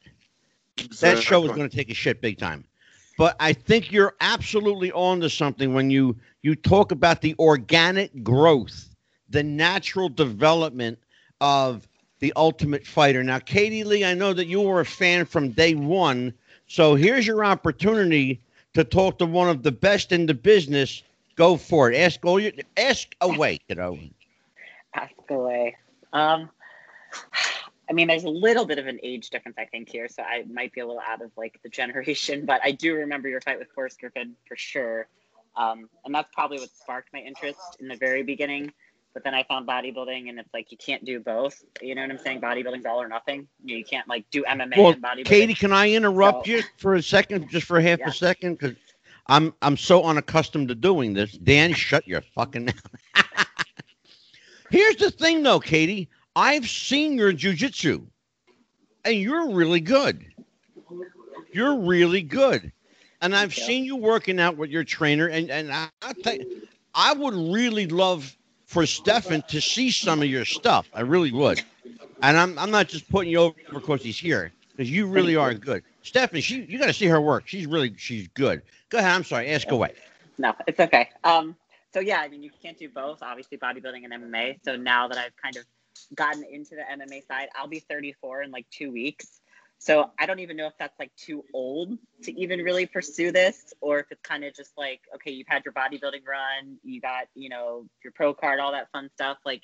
[1.00, 2.66] That show was going to take a shit big time.
[3.18, 8.24] But I think you're absolutely on to something when you you talk about the organic
[8.24, 8.90] growth,
[9.30, 10.98] the natural development
[11.40, 11.88] of
[12.20, 13.24] the Ultimate Fighter.
[13.24, 16.34] Now, Katie Lee, I know that you were a fan from day one,
[16.68, 18.42] so here's your opportunity
[18.74, 21.04] to talk to one of the best in the business.
[21.36, 21.98] Go for it.
[21.98, 24.00] Ask all your ask away, you know.
[24.94, 25.76] ask away.
[26.12, 26.50] Um,
[27.90, 30.44] I mean, there's a little bit of an age difference, I think, here, so I
[30.52, 33.60] might be a little out of like the generation, but I do remember your fight
[33.60, 35.08] with Forrest Griffin for sure.
[35.56, 38.74] Um, and that's probably what sparked my interest in the very beginning.
[39.14, 41.64] But then I found bodybuilding, and it's like you can't do both.
[41.82, 42.42] You know what I'm saying?
[42.42, 43.48] Bodybuilding's all or nothing.
[43.64, 45.26] You, can't like do MMA Well, and bodybuilding.
[45.26, 48.10] Katie, can I interrupt So- you for a second, just for half Yeah.
[48.10, 48.76] a second, because
[49.28, 51.32] I'm I'm so unaccustomed to doing this.
[51.32, 52.88] Dan, shut your fucking mouth.
[54.72, 56.10] Here's the thing, though, Katie.
[56.36, 58.08] I've seen your jujitsu,
[59.06, 60.26] and you're really good.
[61.52, 62.72] You're really good,
[63.22, 65.28] and I've seen you working out with your trainer.
[65.28, 66.40] And and I, I
[66.96, 68.36] I would really love
[68.74, 70.90] for Stephan to see some of your stuff.
[70.94, 71.62] I really would.
[72.24, 75.54] And I'm I'm not just putting you over because he's here, because you really are
[75.54, 75.84] good.
[76.02, 77.44] Stephanie, she you got to see her work.
[77.48, 78.64] She's really she's good.
[78.90, 79.12] Go ahead.
[79.12, 79.50] I'm sorry.
[79.50, 79.94] Ask away.
[80.40, 81.10] No, it's okay.
[81.24, 81.56] Um,
[81.94, 84.58] so yeah, I mean, you can't do both, obviously, bodybuilding and MMA.
[84.66, 85.66] So now that I've kind of
[86.16, 89.42] gotten into the MMA side, I'll be 34 in like two weeks.
[89.84, 93.74] So I don't even know if that's like too old to even really pursue this,
[93.82, 97.26] or if it's kind of just like, okay, you've had your bodybuilding run, you got,
[97.36, 99.40] you know, your pro card, all that fun stuff.
[99.46, 99.62] Like,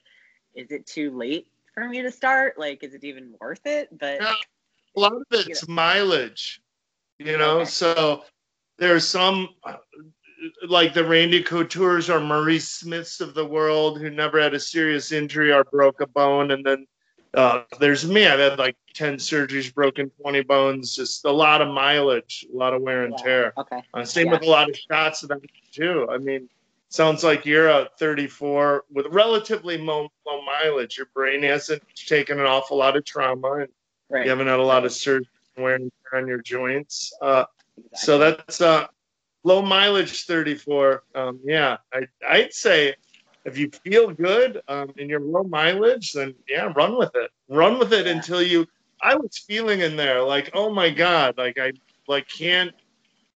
[0.53, 2.59] is it too late for me to start?
[2.59, 3.97] Like, is it even worth it?
[3.97, 4.35] But a
[4.99, 6.61] lot of it's mileage,
[7.17, 7.59] you know.
[7.59, 7.69] Okay.
[7.69, 8.25] So
[8.77, 9.77] there's some uh,
[10.67, 15.13] like the Randy Coutures or Maurice Smiths of the world who never had a serious
[15.13, 16.87] injury or broke a bone, and then
[17.33, 18.25] uh, there's me.
[18.27, 22.73] I've had like ten surgeries, broken twenty bones, just a lot of mileage, a lot
[22.73, 23.23] of wear and Yeah.
[23.23, 23.53] tear.
[23.57, 23.83] okay.
[23.93, 24.33] Uh, same Yeah.
[24.33, 26.07] with a lot of shots of them too.
[26.09, 26.49] I mean,
[26.89, 30.97] sounds like you're a 34 with relatively low, low mileage.
[30.97, 33.69] Your brain hasn't taken an awful lot of trauma, and
[34.09, 34.23] Right.
[34.25, 37.13] you haven't had a lot of surgery and wear and tear on your joints.
[37.21, 37.45] Uh,
[37.77, 37.97] exactly.
[37.99, 38.87] so that's uh,
[39.43, 41.03] low mileage 34.
[41.13, 42.95] Um, yeah, I, I'd say
[43.45, 47.31] if you feel good um, in your low mileage, then yeah, run with it.
[47.47, 48.13] Run with it Yeah.
[48.13, 48.67] until you.
[49.01, 51.71] I was feeling in there like, oh my god, like I
[52.07, 52.73] like can't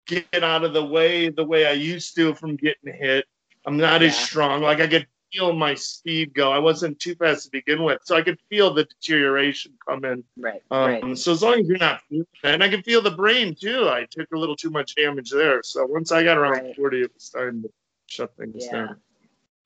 [0.07, 3.27] get out of the way the way I used to from getting hit.
[3.65, 4.61] I'm not as strong.
[4.63, 6.51] Like I could feel my speed go.
[6.53, 10.25] I wasn't too fast to begin with, so I could feel the deterioration come in.
[10.37, 10.63] right.
[10.73, 11.19] Um, right.
[11.19, 12.01] So as long as you're not
[12.43, 13.89] and I can feel the brain too.
[13.89, 15.63] I took a little too much damage there.
[15.63, 16.77] So once I got around Right.
[16.77, 17.71] 40, it was time to
[18.07, 18.73] shut things Yeah.
[18.73, 19.01] down.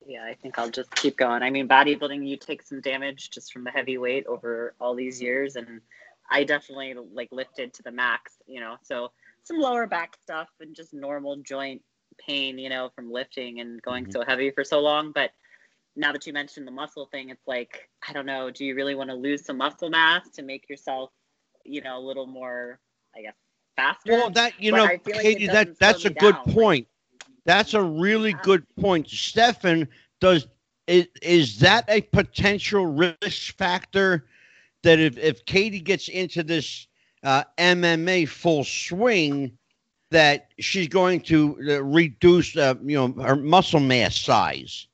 [0.07, 1.43] Yeah, I think I'll just keep going.
[1.43, 5.21] I mean, bodybuilding, you take some damage just from the heavy weight over all these
[5.21, 5.81] years, and
[6.31, 8.77] I definitely like lifted to the max, you know.
[8.83, 9.11] So
[9.43, 11.81] some lower back stuff and just normal joint
[12.25, 14.13] pain, you know, from lifting and going Mhm.
[14.13, 15.11] so heavy for so long.
[15.11, 15.31] But
[15.97, 18.49] now that you mentioned the muscle thing, it's like I don't know.
[18.49, 21.11] Do you really want to lose some muscle mass to make yourself,
[21.65, 22.79] you know, a little more,
[23.15, 23.35] I guess,
[23.75, 24.13] faster?
[24.13, 26.87] Well, that you But know, like Katie, that that's a me good down, like- point.
[27.47, 29.09] That's a really good point.
[29.09, 29.87] Stephan,
[30.19, 30.47] does
[30.85, 34.25] is, is that a potential risk factor
[34.83, 36.87] that if, if Katie gets into this
[37.23, 39.57] uh, MMA full swing,
[40.11, 44.87] that she's going to uh, reduce, uh, you know, her muscle mass size?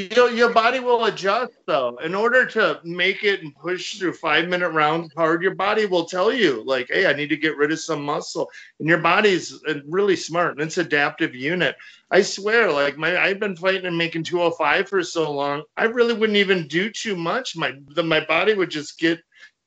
[0.00, 1.98] You know, your body will adjust though.
[1.98, 6.06] In order to make it and push through five minute rounds hard, your body will
[6.06, 8.48] tell you, like, hey, I need to get rid of some muscle.
[8.78, 11.76] And your body's really smart and it's adaptive unit.
[12.10, 16.14] I swear, like my I've been fighting and making 205 for so long, I really
[16.14, 17.56] wouldn't even do too much.
[17.56, 19.20] My the, my body would just get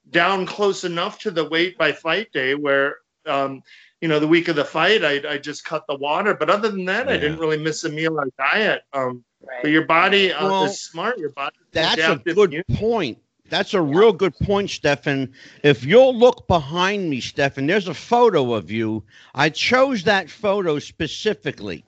[0.10, 3.62] down close enough to the weight by fight day where um
[4.04, 6.34] you know, the week of the fight, I, I just cut the water.
[6.34, 8.82] But other than that, I didn't really miss a meal or diet.
[8.92, 9.60] Um, Right.
[9.62, 11.18] but your body uh, Well, is smart.
[11.18, 11.56] Your body.
[11.72, 13.18] That's a good immune- point.
[13.50, 15.34] That's a real good point, Stephan.
[15.64, 19.04] If you'll look behind me, Stephan, there's a photo of you.
[19.36, 21.84] I chose that photo specifically.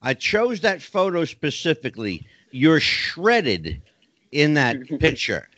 [0.00, 2.26] I chose that photo specifically.
[2.52, 3.82] You're shredded
[4.30, 5.48] in that picture.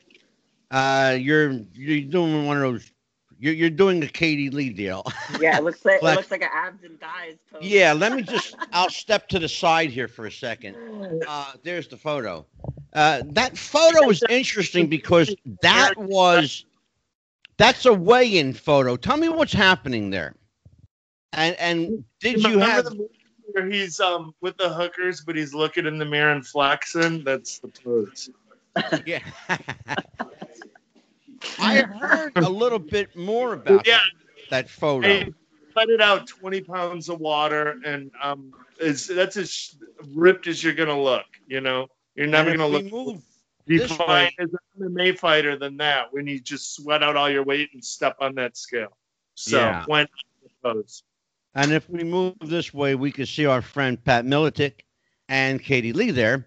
[0.70, 2.90] Uh, you're you're doing one of those.
[3.40, 5.03] You're, you're doing a Katie Lee deal.
[5.40, 7.62] yeah, it looks like it looks like an abs and thighs pose.
[7.62, 8.55] yeah, let me just.
[8.72, 10.76] I'll step to the side here for a second.
[11.26, 12.44] Uh, there's the photo.
[12.92, 16.66] Uh, that photo is interesting because that was
[17.57, 18.96] that's a weigh-in photo.
[18.96, 20.35] Tell me what's happening there.
[21.33, 23.09] And and did you Remember have the movie
[23.53, 27.24] where he's um with the hookers, but he's looking in the mirror and flexing?
[27.24, 28.29] That's the pose.
[29.07, 29.20] yeah.
[31.59, 33.98] I heard a little bit more about Yeah,
[34.50, 35.09] that photo.
[35.09, 35.33] I
[35.74, 39.76] cut it out 20 pounds of water, and um, it's that's as
[40.14, 41.26] ripped as you're gonna look.
[41.46, 43.22] You know, you're never gonna look we move
[43.66, 47.44] this defined as an MMA fighter than that when you just sweat out all your
[47.44, 48.96] weight and step on that scale.
[49.35, 49.85] So Yeah.
[49.87, 50.07] when.
[51.55, 54.81] And if we move this way, we can see our friend Pat Militic
[55.29, 56.46] and Katie Lee there.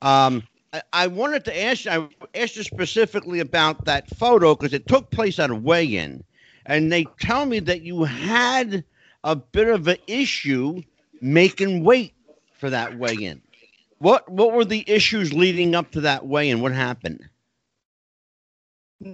[0.00, 0.42] Um,
[0.74, 4.88] I, I wanted to ask you, I asked you specifically about that photo because it
[4.88, 6.24] took place at a weigh-in,
[6.66, 8.84] and they tell me that you had
[9.22, 10.82] a bit of an issue
[11.20, 12.14] making weight
[12.54, 13.40] for that weigh-in.
[13.98, 16.60] What what were the issues leading up to that weigh-in?
[16.60, 17.28] What happened?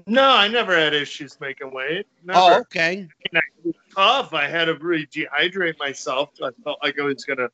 [0.06, 2.06] No, I never had issues making weight.
[2.24, 2.38] Never.
[2.38, 3.06] Oh, okay.
[3.20, 4.32] it was tough.
[4.32, 6.30] I had to really dehydrate myself.
[6.42, 7.50] I felt like I was gonna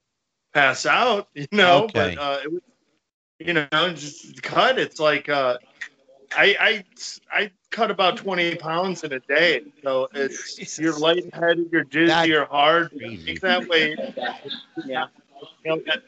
[0.55, 1.85] pass out, you know.
[1.85, 2.15] Okay.
[2.15, 2.63] But uh, it was,
[3.39, 4.79] you know, just cut.
[4.79, 5.59] It's like uh,
[6.37, 6.85] I I
[7.31, 9.63] I cut about twenty pounds in a day.
[9.83, 10.79] So it's Jesus.
[10.79, 12.91] you're lightheaded, you're dizzy, That's you're hard.
[12.91, 13.27] crazy.
[13.27, 13.99] Take that weight.
[14.85, 15.07] Yeah.
[15.65, 16.03] You know, that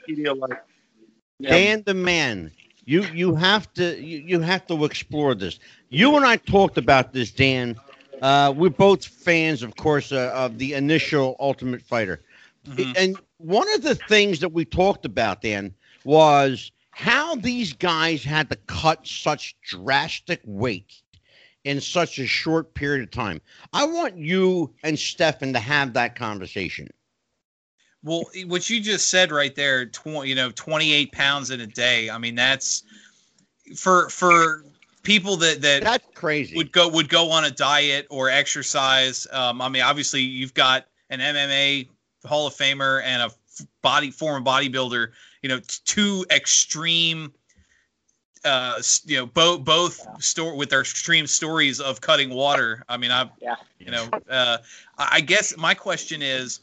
[1.43, 2.51] Dan the man,
[2.85, 5.59] you you have to you, you have to explore this.
[5.89, 7.77] You and I talked about this, Dan.
[8.21, 12.21] Uh, we're both fans, of course, uh, of the initial Ultimate Fighter,
[12.67, 12.97] Mhm.
[12.97, 18.51] and one of the things that we talked about, Dan, was how these guys had
[18.51, 21.01] to cut such drastic weight
[21.63, 23.41] in such a short period of time.
[23.73, 26.89] I want you and Stephan to have that conversation.
[28.03, 32.11] Well, what you just said right there, tw- you know, 28 pounds in a day.
[32.11, 32.83] I mean, that's
[33.77, 34.65] for for
[35.05, 36.57] people that that That's crazy.
[36.57, 39.25] would go would go on a diet or exercise.
[39.31, 41.91] Um, I mean, obviously, you've got an MMA
[42.25, 43.31] Hall of Famer and a
[43.83, 45.13] body former bodybuilder.
[45.43, 47.33] You know, two extreme.
[48.45, 52.85] Uh, you know, both both store with their extreme stories of cutting water.
[52.89, 53.57] I mean, I, Yeah.
[53.79, 54.59] you know, uh,
[54.97, 56.61] I I guess my question is,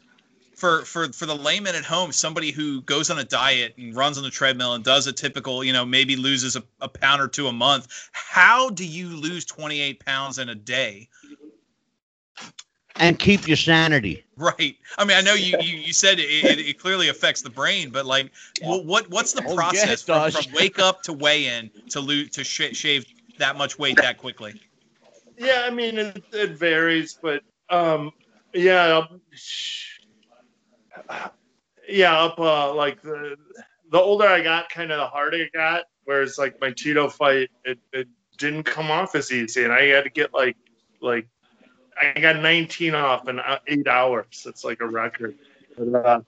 [0.55, 4.17] for for for the layman at home, somebody who goes on a diet and runs
[4.17, 7.27] on the treadmill and does a typical, you know, maybe loses a, a pound or
[7.27, 11.09] two a month, how do you lose 28 pounds in a day?
[12.97, 14.23] And keep your sanity.
[14.37, 14.75] Right.
[14.97, 17.89] I mean, I know you you, you said it, it, it clearly affects the brain,
[17.89, 18.31] but like,
[18.61, 21.99] wh- what what's the Oh, yeah, process from, from wake up to weigh in to
[21.99, 23.05] lose to sh- shave
[23.37, 24.59] that much weight that quickly?
[25.37, 28.11] Yeah, I mean it, it varies, but um,
[28.53, 29.05] yeah,
[31.87, 33.35] yeah, up uh, like the
[33.91, 35.83] the older I got, kind of the harder it got.
[36.05, 40.03] Whereas like my Cheeto fight, it, it didn't come off as easy, and I had
[40.03, 40.57] to get like
[41.01, 41.27] like
[41.99, 44.45] I got 19 off in uh, eight hours.
[44.45, 45.35] It's like a record.
[45.77, 46.21] But, uh,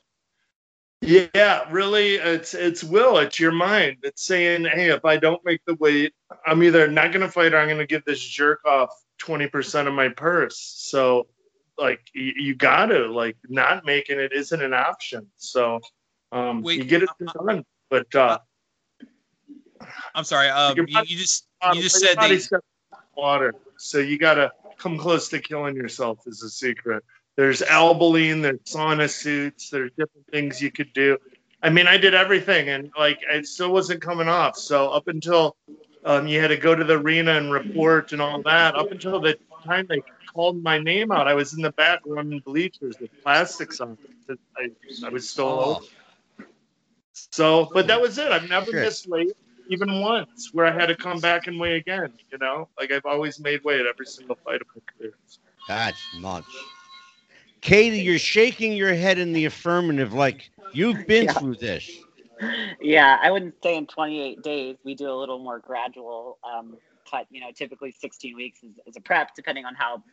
[1.01, 3.17] yeah, really, it's it's will.
[3.19, 3.97] It's your mind.
[4.03, 6.13] It's saying, hey, if I don't make the weight,
[6.45, 8.89] I'm either not going to fight or I'm going to give this jerk off
[9.21, 10.57] 20% of my purse.
[10.57, 11.27] So,
[11.77, 15.27] like, you, you got to, like, not making it isn't an option.
[15.35, 15.81] So,
[16.31, 17.63] um, Wait, you get it done.
[17.91, 18.39] But, uh,
[20.15, 20.49] I'm sorry.
[20.49, 22.39] Um, you, you just you just said they,
[23.15, 23.53] water.
[23.77, 27.03] So, you got to come close to killing yourself, is a secret.
[27.35, 31.17] There's Albolene, there's sauna suits, there's different things you could do.
[31.61, 34.57] I mean, I did everything, and like it still wasn't coming off.
[34.57, 35.55] So up until
[36.05, 39.19] um, you had to go to the arena and report and all that, up until
[39.19, 40.01] the time they
[40.33, 43.97] called my name out, I was in the back running bleachers with plastics on.
[44.57, 44.69] I,
[45.05, 45.87] I was still Oh.
[47.31, 48.31] So, but that was it.
[48.31, 48.75] I've never Shit.
[48.75, 49.33] missed weight,
[49.69, 52.11] even once, where I had to come back and weigh again.
[52.31, 55.13] You know, like I've always made weight every single fight of my career.
[55.67, 56.45] That's much.
[57.61, 61.33] Katie, you're shaking your head in the affirmative like you've been Yeah.
[61.33, 61.89] through this.
[62.81, 64.77] Yeah, I wouldn't say in 28 days.
[64.83, 66.77] We do a little more gradual um,
[67.09, 67.25] cut.
[67.29, 70.03] You know, typically 16 weeks is, is a prep, depending on how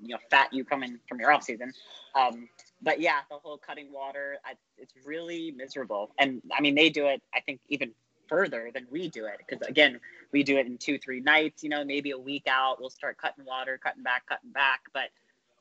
[0.00, 1.72] you know fat you come in from your off season.
[2.14, 2.48] Um,
[2.82, 6.10] but yeah, the whole cutting water, I, it's really miserable.
[6.18, 7.92] And I mean, they do it, I think, even
[8.28, 9.36] further than we do it.
[9.38, 10.00] Because again,
[10.32, 11.62] we do it in two, three nights.
[11.62, 15.10] You know, maybe a week out, we'll start cutting water, cutting back, cutting back, but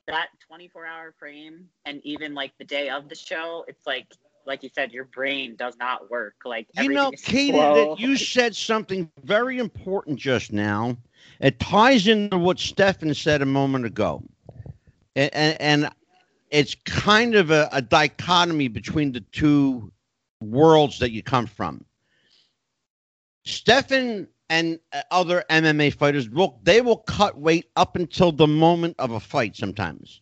[0.07, 4.07] that 24 hour frame and even like the day of the show it's like
[4.45, 6.35] like you said your brain does not work.
[6.43, 10.97] Like you know katie that you said something very important just now.
[11.39, 14.21] It ties into what stephan said a moment ago.
[15.15, 15.89] And, and, and
[16.51, 19.91] it's kind of a, a dichotomy between the two
[20.41, 21.85] worlds that you come from
[23.43, 28.95] stephan and uh, other MMA fighters will they will cut weight up until the moment
[28.99, 30.21] of a fight sometimes.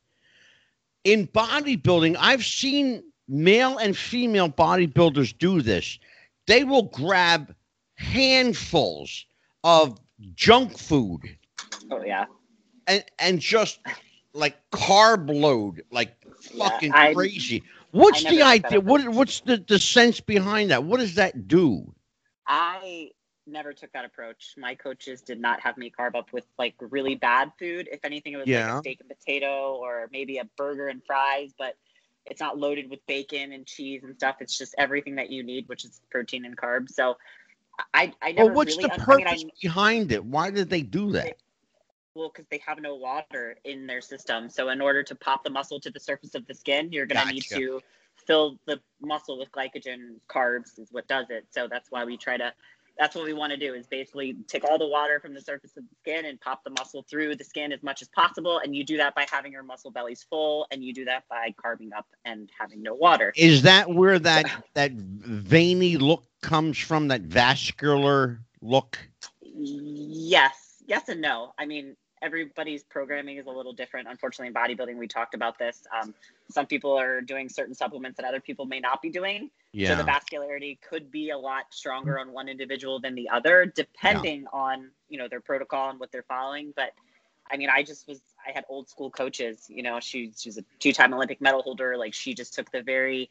[1.03, 5.97] In bodybuilding, I've seen male and female bodybuilders do this.
[6.47, 7.55] They will grab
[7.95, 9.25] handfuls
[9.63, 9.99] of
[10.35, 11.21] junk food.
[11.89, 12.25] Oh yeah.
[12.87, 13.79] And and just
[14.33, 16.15] like carb load, like
[16.57, 17.63] fucking yeah, crazy.
[17.91, 18.79] What's the idea?
[18.79, 20.83] What what's the, the sense behind that?
[20.83, 21.93] What does that do?
[22.47, 23.11] I
[23.47, 24.53] never took that approach.
[24.57, 27.89] My coaches did not have me carb up with like really bad food.
[27.91, 28.67] If anything, it was yeah.
[28.67, 31.75] like a steak and potato or maybe a burger and fries, but
[32.25, 34.37] it's not loaded with bacon and cheese and stuff.
[34.41, 36.91] It's just everything that you need, which is protein and carbs.
[36.91, 37.17] So
[37.93, 38.47] I, I never.
[38.47, 40.23] Well, what's really, the purpose I mean, I, behind it?
[40.23, 41.37] Why did they do that?
[42.13, 44.49] well, because they have no water in their system.
[44.49, 47.25] So in order to pop the muscle to the surface of the skin, you're going
[47.25, 47.81] to need to
[48.31, 51.45] fill the muscle with glycogen carbs is what does it.
[51.49, 52.53] So that's why we try to
[52.97, 55.71] that's what we want to do is basically take all the water from the surface
[55.77, 58.59] of the skin and pop the muscle through the skin as much as possible.
[58.63, 61.53] And you do that by having your muscle bellies full and you do that by
[61.59, 63.33] carbing up and having no water.
[63.35, 68.99] Is that where that that veiny look comes from that vascular look?
[69.41, 70.83] Yes.
[70.85, 71.53] Yes and no.
[71.57, 74.07] I mean everybody's programming is a little different.
[74.07, 75.83] Unfortunately, in bodybuilding, we talked about this.
[75.99, 76.13] Um,
[76.49, 79.49] some people are doing certain supplements that other people may not be doing.
[79.73, 79.89] Yeah.
[79.89, 84.41] So the vascularity could be a lot stronger on one individual than the other, depending
[84.41, 84.59] yeah.
[84.59, 86.73] on you know their protocol and what they're following.
[86.75, 86.91] But
[87.51, 89.65] I mean, I just was I had old school coaches.
[89.69, 91.97] You know, she she's a two time Olympic medal holder.
[91.97, 93.29] Like she just took the very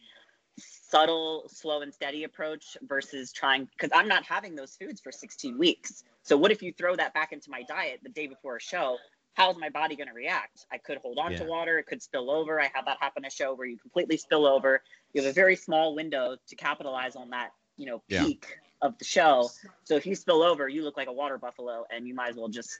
[0.59, 5.59] subtle, slow and steady approach versus trying because I'm not having those foods for 16
[5.59, 6.05] weeks.
[6.31, 8.99] So what if you throw that back into my diet the day before a show?
[9.35, 10.65] How's my body going to react?
[10.71, 11.39] I could hold on yeah.
[11.39, 11.77] to water.
[11.77, 12.61] It could spill over.
[12.61, 14.81] I had that happen a show where you completely spill over.
[15.13, 18.87] You have a very small window to capitalize on that, you know, peak yeah.
[18.87, 19.51] of the show.
[19.83, 22.37] So if you spill over, you look like a water buffalo, and you might as
[22.37, 22.79] well just,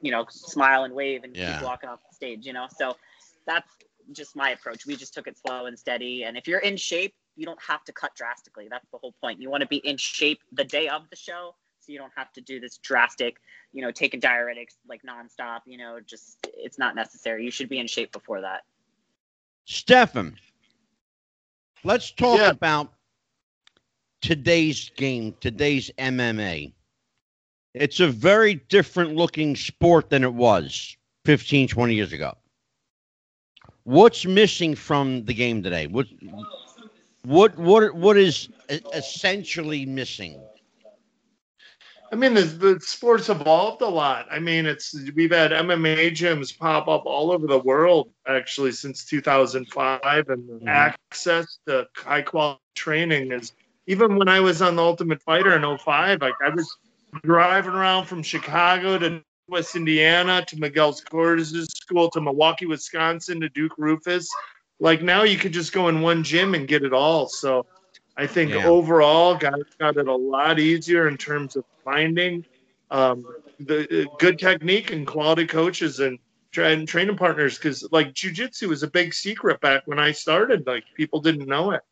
[0.00, 1.54] you know, smile and wave and yeah.
[1.54, 2.46] keep walking off the stage.
[2.46, 2.96] You know, so
[3.48, 3.68] that's
[4.12, 4.86] just my approach.
[4.86, 6.22] We just took it slow and steady.
[6.22, 8.68] And if you're in shape, you don't have to cut drastically.
[8.70, 9.42] That's the whole point.
[9.42, 11.56] You want to be in shape the day of the show
[11.92, 13.36] you don't have to do this drastic,
[13.72, 15.60] you know, taking diuretics like nonstop.
[15.66, 17.44] You know, just it's not necessary.
[17.44, 18.62] You should be in shape before that.
[19.66, 20.36] Stephan,
[21.84, 22.50] let's talk yeah.
[22.50, 22.92] about
[24.22, 26.72] today's game, today's MMA.
[27.74, 32.34] It's a very different looking sport than it was 15, 20 years ago.
[33.84, 35.86] What's missing from the game today?
[35.86, 36.06] What
[37.24, 38.48] what what what is
[38.92, 40.40] essentially missing?
[42.12, 44.26] I mean, the, the sport's evolved a lot.
[44.30, 49.06] I mean, it's we've had MMA gyms pop up all over the world actually since
[49.06, 50.68] 2005, and mm-hmm.
[50.68, 53.52] access to high quality training is
[53.86, 56.76] even when I was on the Ultimate Fighter in 05, like I was
[57.22, 63.48] driving around from Chicago to West Indiana to Miguel Cortez's school to Milwaukee, Wisconsin to
[63.48, 64.26] Duke Roufus.
[64.78, 67.26] Like now, you could just go in one gym and get it all.
[67.26, 67.64] So
[68.16, 68.66] I think yeah.
[68.66, 72.44] overall, guys got it a lot easier in terms of finding
[72.90, 73.24] um,
[73.58, 76.18] the uh, good technique and quality coaches and,
[76.56, 77.56] and training partners.
[77.56, 80.66] Because like jujitsu was a big secret back when I started.
[80.66, 81.82] Like people didn't know it.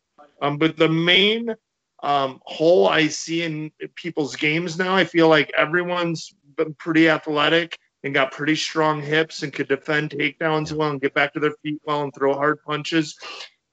[0.42, 1.54] Um, but the main
[2.02, 7.78] um, hole I see in people's games now, I feel like everyone's been pretty athletic
[8.02, 11.54] and got pretty strong hips and could defend takedowns well and get back to their
[11.62, 13.18] feet well and throw hard punches.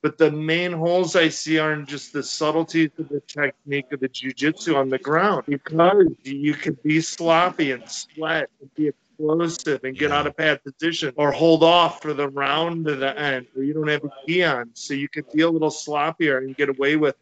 [0.08, 4.08] But the main holes I see aren't just the subtleties of the technique of the
[4.08, 9.98] jujitsu on the ground because you could be sloppy and sweat and be explosive and
[9.98, 10.20] get yeah.
[10.20, 13.74] out of bad position or hold off for the round to the end where you
[13.74, 14.70] don't have a key on.
[14.76, 17.18] So you can be a little sloppier and get away with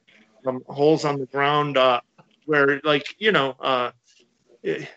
[0.46, 2.02] um, holes on the ground uh,
[2.46, 3.94] where, like, you know, uh,
[4.62, 4.88] it,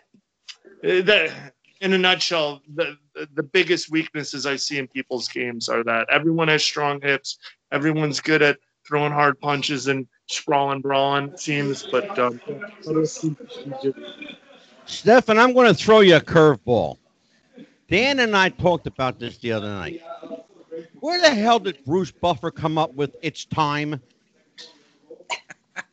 [0.85, 2.97] eh, that in a nutshell, the
[3.35, 7.39] the biggest weaknesses I see in people's games are that everyone has strong hips,
[7.73, 12.41] everyone's good at throwing hard punches and sprawling, brawling teams, but um,
[14.87, 16.97] Stephan, I'm going to throw you a curveball.
[17.89, 19.97] Dan and I talked about this the other night.
[21.01, 24.03] Where the hell did Bruce Buffer come up with "It's time"?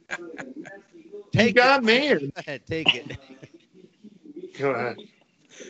[1.40, 1.84] You Take got it.
[1.84, 2.16] me.
[2.20, 3.08] Go ahead, take it.
[4.58, 4.98] Go ahead.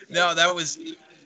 [0.09, 0.77] No, that was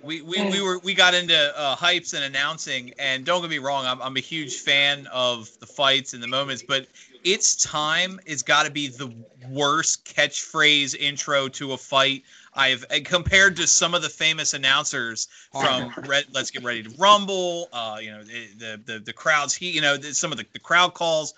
[0.01, 3.59] we we, we were we got into uh, hypes and announcing, and don't get me
[3.59, 6.87] wrong, I'm I'm a huge fan of the fights and the moments, but
[7.23, 9.13] it's time has got to be the
[9.49, 15.93] worst catchphrase intro to a fight I've compared to some of the famous announcers from
[16.05, 19.71] Red, Let's Get Ready to Rumble, uh, you know the the the, the crowds, he
[19.71, 21.33] you know the, some of the, the crowd calls.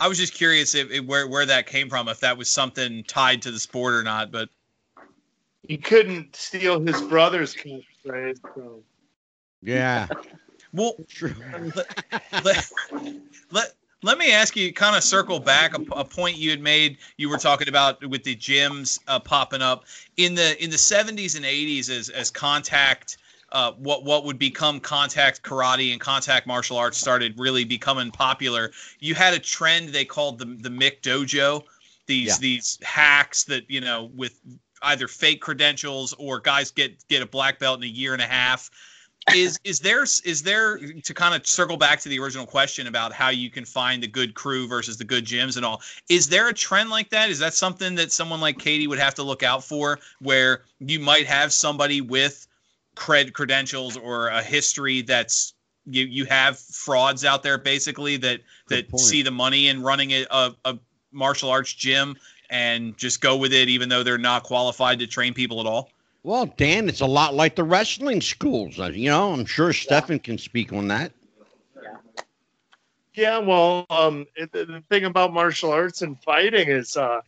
[0.00, 3.04] I was just curious if, if where where that came from, if that was something
[3.04, 4.48] tied to the sport or not, but.
[5.66, 8.38] He couldn't steal his brother's catchphrase.
[8.54, 8.82] So.
[9.62, 10.06] Yeah,
[10.72, 11.34] Well, true.
[11.74, 12.72] let, let,
[13.50, 16.98] let, let me ask you kind of circle back a, a point you had made
[17.16, 19.84] you were talking about with the gyms uh, popping up
[20.16, 23.16] in the in the 70s and 80s as as contact
[23.50, 28.70] uh, what what would become contact karate and contact martial arts started really becoming popular
[29.00, 31.64] you had a trend they called the the McDojo
[32.06, 32.34] these Yeah.
[32.40, 34.38] these hacks that you know with
[34.82, 38.26] either fake credentials or guys get get a black belt in a year and a
[38.26, 38.70] half
[39.34, 43.12] is is there is there to kind of circle back to the original question about
[43.12, 46.48] how you can find the good crew versus the good gyms and all is there
[46.48, 49.42] a trend like that is that something that someone like katie would have to look
[49.42, 52.46] out for where you might have somebody with
[52.96, 55.54] cred credentials or a history that's
[55.86, 59.00] you you have frauds out there basically that Good that point.
[59.00, 60.78] see the money in running a, a, a
[61.12, 62.16] martial arts gym
[62.50, 65.90] and just go with it even though they're not qualified to train people at all
[66.22, 68.78] Well, Dan, it's a lot like the wrestling schools.
[68.78, 71.12] Uh, You know, I'm sure Stephan can speak on that.
[71.82, 71.96] Yeah,
[73.14, 73.38] Yeah.
[73.38, 77.20] well, um, it, the the thing about martial arts and fighting is, uh,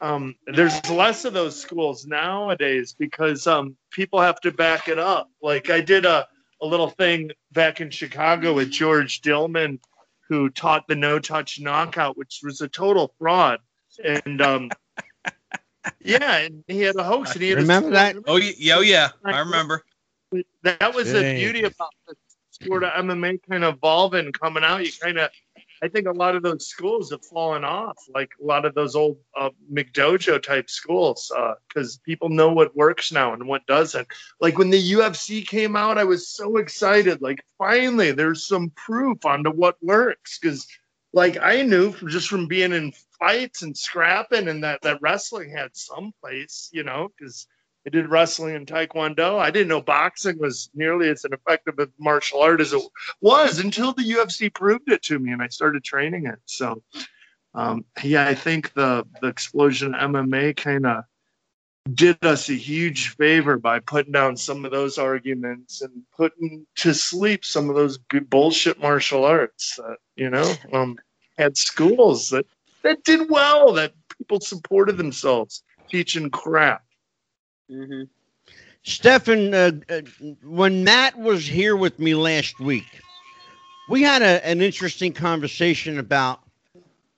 [0.00, 5.30] um, there's less of those schools nowadays because um, people have to back it up.
[5.40, 6.26] Like I did a,
[6.60, 9.78] a little thing back in Chicago with George Dillman,
[10.28, 13.60] who taught the no touch knockout, which was a total fraud.
[14.02, 14.70] And um,
[16.04, 17.32] yeah, and he had a hoax.
[17.34, 18.16] And he had a- Remember that?
[18.26, 19.84] oh yeah yeah, oh, yeah i remember
[20.62, 22.14] that was the beauty about the
[22.50, 24.84] sport of MMA kind of evolving, coming out.
[24.84, 25.30] You kind of,
[25.82, 28.94] I think a lot of those schools have fallen off, like a lot of those
[28.94, 31.32] old uh, McDojo type schools,
[31.68, 34.06] because people know what works now and what doesn't.
[34.40, 37.20] Like when the UFC came out, I was so excited.
[37.20, 40.66] Like finally, there's some proof onto what works, because
[41.12, 42.92] like I knew from, just from being in
[43.22, 47.46] fights and scrapping, and that that wrestling had some place, you know, because
[47.86, 49.38] I did wrestling and taekwondo.
[49.38, 52.82] I didn't know boxing was nearly as effective a martial art as it
[53.20, 56.40] was until the UFC proved it to me, and I started training it.
[56.46, 56.82] So,
[57.54, 61.04] um, yeah, I think the the explosion of MMA kind of
[61.92, 66.92] did us a huge favor by putting down some of those arguments and putting to
[66.92, 67.98] sleep some of those
[68.28, 70.96] bullshit martial arts that you know um,
[71.38, 72.46] had schools that
[72.82, 76.82] that did well that people supported themselves teaching crap.
[77.70, 78.02] hmm
[78.84, 80.00] Stephan, uh, uh,
[80.42, 83.00] when Matt was here with me last week,
[83.88, 86.40] we had a, an interesting conversation about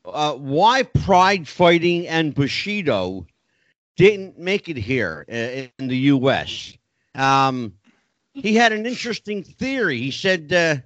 [0.04, 3.26] uh, why Pride Fighting and Bushido
[3.96, 6.76] didn't make it here uh, in the U.S.
[7.14, 7.72] Um,
[8.34, 9.98] he had an interesting theory.
[9.98, 10.76] He said uh,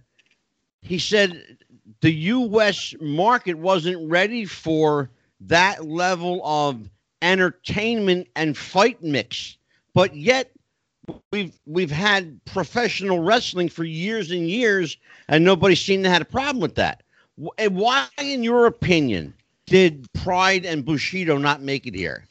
[0.83, 1.59] he said
[2.01, 2.95] the U.S.
[3.01, 6.89] market wasn't ready for that level of
[7.23, 9.57] entertainment and fight mix,
[9.95, 10.51] but yet
[11.33, 14.97] we've we've had professional wrestling for years and years,
[15.29, 17.03] and nobody seemed to have a problem with that.
[17.37, 19.35] Why, in your opinion,
[19.67, 22.25] did Pride and Bushido not make it here?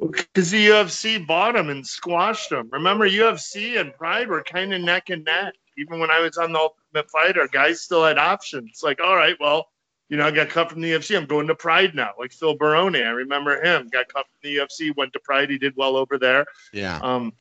[0.00, 2.68] Because the UFC bought them and squashed them.
[2.72, 5.54] Remember, UFC and Pride were kind of neck and neck.
[5.76, 8.80] Even when I was on the Ultimate Fighter, guys still had options.
[8.82, 9.68] Like, all right, well,
[10.10, 11.16] you know, I got cut from the UFC.
[11.16, 12.10] I'm going to Pride now.
[12.18, 13.88] Like Phil Baroni, I remember him.
[13.88, 15.48] Got cut from the UFC, went to Pride.
[15.50, 16.44] He did well over there.
[16.72, 16.98] Yeah.
[17.02, 17.32] Um,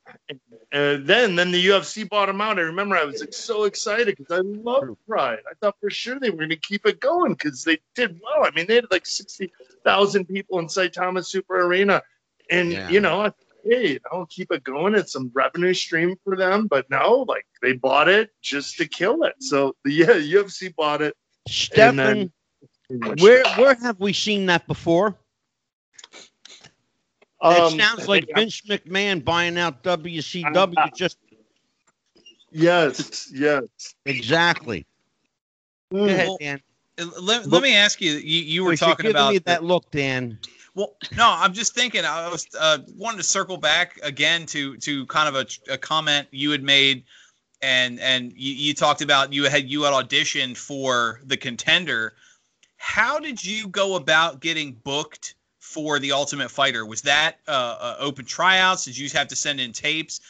[0.71, 2.57] and then then the UFC bought him out.
[2.57, 5.39] I remember I was like, so excited because I loved Pride.
[5.49, 8.45] I thought for sure they were going to keep it going because they did well.
[8.45, 9.51] I mean, they had like sixty
[9.83, 12.01] thousand people inside Saitama Super Arena,
[12.49, 12.89] and Yeah.
[12.89, 13.33] you know, I-
[13.65, 14.95] hey, you know, keep it going.
[14.95, 16.67] It's some revenue stream for them.
[16.67, 19.35] But no, like they bought it just to kill it.
[19.39, 21.15] So the yeah, UFC bought it.
[21.47, 22.31] Stephan, then-
[23.19, 25.17] where where have we seen that before?
[27.41, 30.73] Um, it sounds like Vince McMahon buying out WCW.
[30.77, 31.17] Uh, just
[32.51, 33.63] yes, yes.
[34.05, 34.85] exactly.
[35.91, 36.09] Go Mm.
[36.09, 36.61] ahead, Dan.
[36.97, 38.11] Let, Look- let me ask you.
[38.13, 40.39] You, you were You're talking giving about me the- that look, Dan.
[40.75, 42.03] Well, no, I'm just thinking.
[42.03, 46.27] I was uh, wanted to circle back again to to kind of a, a comment
[46.31, 47.03] you had made,
[47.61, 52.13] and and you, you talked about you had you had auditioned for the contender.
[52.77, 56.85] How did you go about getting booked for the Ultimate Fighter?
[56.85, 58.85] Was that uh, uh, open tryouts?
[58.85, 60.21] Did you have to send in tapes?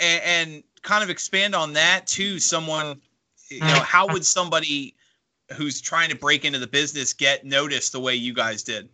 [0.00, 3.00] And, and kind of expand on that to someone.
[3.48, 4.94] You know, how would somebody
[5.56, 8.88] who's trying to break into the business get noticed the way you guys did?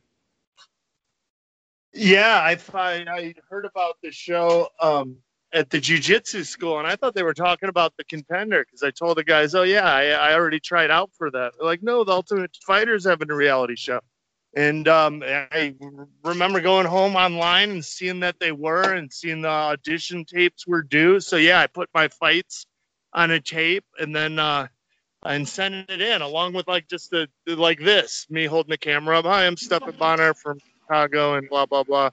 [1.97, 5.16] Yeah, I I, I heard about the show um,
[5.53, 8.90] at the jujitsu school, and I thought they were talking about the contender because I
[8.90, 12.05] told the guys, "Oh yeah, I, I already tried out for that." They're like, "No,
[12.05, 14.01] the Ultimate Fighter's having a reality show,"
[14.55, 15.74] and um, I
[16.22, 20.82] remember going home online and seeing that they were, and seeing the audition tapes were
[20.82, 21.18] due.
[21.20, 22.66] So yeah, I put my fights
[23.12, 24.38] on a tape, and then.
[24.38, 24.68] Uh,
[25.24, 29.18] and sent it in along with like just the like this me holding the camera
[29.18, 32.11] up hi i'm stephan Bonnar from chicago and blah blah blah.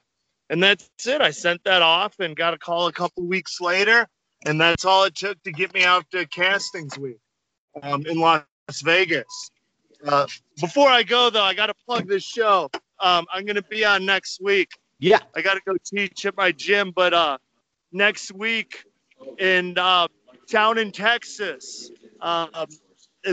[0.49, 1.21] And that's it.
[1.21, 4.07] I sent that off and got a call a couple weeks later.
[4.45, 7.19] And that's all it took to get me out to castings week
[7.81, 8.43] um, in las
[8.83, 9.49] vegas.
[10.05, 10.27] Uh,
[10.59, 12.69] before i go though i got to plug this show.
[12.99, 14.69] Um, i'm going to be on next week.
[14.99, 15.19] Yeah.
[15.35, 17.37] i got to go teach at my gym but uh,
[17.91, 18.83] next week
[19.39, 20.07] in uh,
[20.49, 21.89] down in texas.
[22.19, 22.49] Um,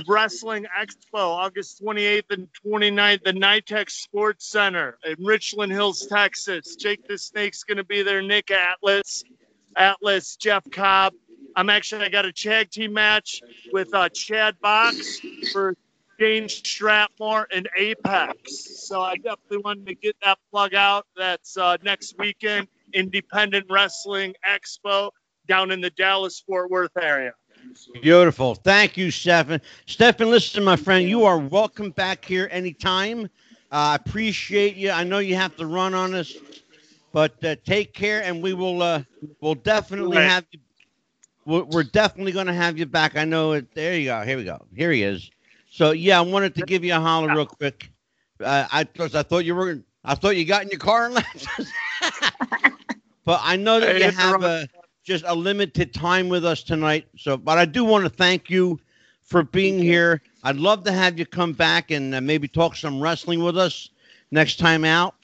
[0.06, 6.76] Wrestling Expo, August 28th and 29th, the NYTEX Sports Center in Richland Hills, Texas.
[6.76, 8.22] Jake the Snake's going to be there.
[8.22, 9.24] Nick Atlas,
[9.76, 11.14] Atlas, Jeff Cobb.
[11.56, 15.20] I'm actually, I got a tag team match with uh, Chad Box
[15.52, 15.74] for
[16.20, 18.86] James Stratmore and Apex.
[18.86, 21.06] So I definitely wanted to get that plug out.
[21.16, 25.10] That's uh, next weekend, Independent Wrestling Expo
[25.48, 27.32] down in the Dallas Fort Worth area.
[28.00, 28.54] Beautiful.
[28.54, 29.60] Thank you, Stephan.
[29.86, 33.28] Stephan, listen, my friend, you are welcome back here anytime.
[33.70, 34.90] I uh, appreciate you.
[34.90, 36.42] I know you have to run on us,
[37.12, 38.82] but uh, take care, and we will.
[38.82, 39.02] Uh,
[39.40, 40.22] we'll definitely Right.
[40.22, 40.60] have you.
[41.46, 43.16] We're, we're definitely going to have you back.
[43.16, 43.74] I know it.
[43.74, 44.22] There you go.
[44.22, 44.64] Here we go.
[44.74, 45.30] Here he is.
[45.70, 47.90] So yeah, I wanted to give you a holler real quick.
[48.40, 49.80] Uh, I I thought you were.
[50.04, 51.46] I thought you got in your car and left.
[53.24, 54.68] but I know that you have a
[55.02, 57.08] just a limited time with us tonight.
[57.16, 58.78] So, but I do want to thank you
[59.22, 60.22] for being here.
[60.42, 63.90] I'd love to have you come back and uh, maybe talk some wrestling with us
[64.30, 65.14] next time out.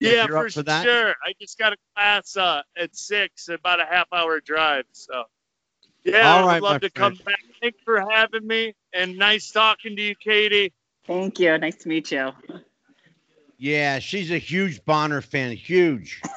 [0.00, 0.84] Yeah, you're for, for that.
[0.84, 1.10] sure.
[1.10, 4.84] I just got a class uh, at six, about a half hour drive.
[4.92, 5.24] So,
[6.04, 7.24] yeah, All right, I'd love my to come friend.
[7.24, 7.40] back.
[7.60, 10.72] Thanks for having me, and nice talking to you, Katie.
[11.04, 11.56] Thank you.
[11.58, 12.30] Nice to meet you.
[13.56, 15.52] Yeah, she's a huge Bonnar fan.
[15.52, 16.22] Huge.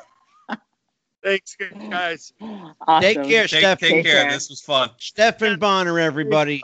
[1.23, 2.33] Thanks, guys.
[2.41, 3.01] Awesome.
[3.01, 3.79] Take care, Take, Steph.
[3.79, 4.23] take Take care.
[4.23, 4.31] care.
[4.31, 4.89] This was fun.
[4.97, 6.61] Stephan Bonnar, everybody.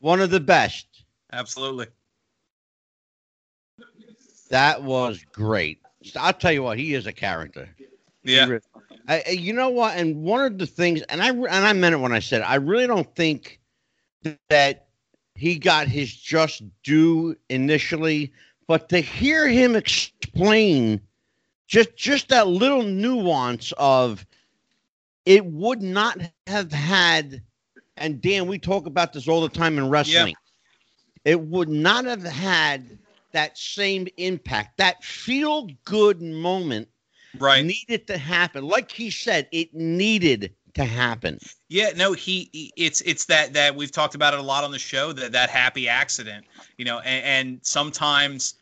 [0.00, 0.86] One of the best.
[1.32, 1.86] Absolutely.
[4.50, 5.80] That was great.
[6.16, 7.68] I'll tell you what, he is a character.
[8.22, 8.58] Yeah.
[9.08, 9.96] I, I- you know what?
[9.96, 12.44] And one of the things, and I and I meant it when I said it,
[12.50, 13.60] I really don't think
[14.50, 14.86] that
[15.34, 18.32] he got his just due initially,
[18.68, 21.00] but to hear him explain
[21.66, 24.26] just just that little nuance of
[25.26, 27.42] it would not have had,
[27.96, 30.34] and Dan, we talk about this all the time in wrestling.
[31.24, 32.98] It would not have had
[33.32, 36.88] that same impact, that feel good moment
[37.38, 37.64] Right.
[37.64, 38.64] needed to happen.
[38.64, 41.38] Like he said, it needed to happen.
[41.68, 44.70] Yeah, no, he, he- it's it's that that we've talked about it a lot on
[44.72, 46.46] the show that that happy accident,
[46.76, 48.54] you know, and, and sometimes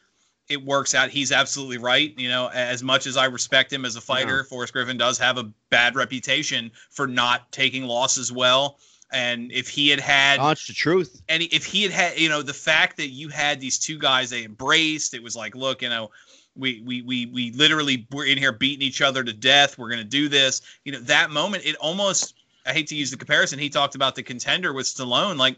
[0.52, 1.10] it works out.
[1.10, 2.14] He's absolutely right.
[2.18, 5.38] You know, as much as I respect him as a fighter, Forrest Griffin does have
[5.38, 8.78] a bad reputation for not taking losses well.
[9.10, 11.20] And if he had had it's the truth.
[11.28, 14.30] and if he had had, you know, the fact that you had these two guys
[14.30, 16.10] they embraced, it was like, look, you know,
[16.54, 19.78] we we we we literally we're in here beating each other to death.
[19.78, 20.62] We're gonna do this.
[20.84, 22.34] You know, that moment, it almost.
[22.64, 23.58] I hate to use the comparison.
[23.58, 25.56] He talked about the contender with Stallone, like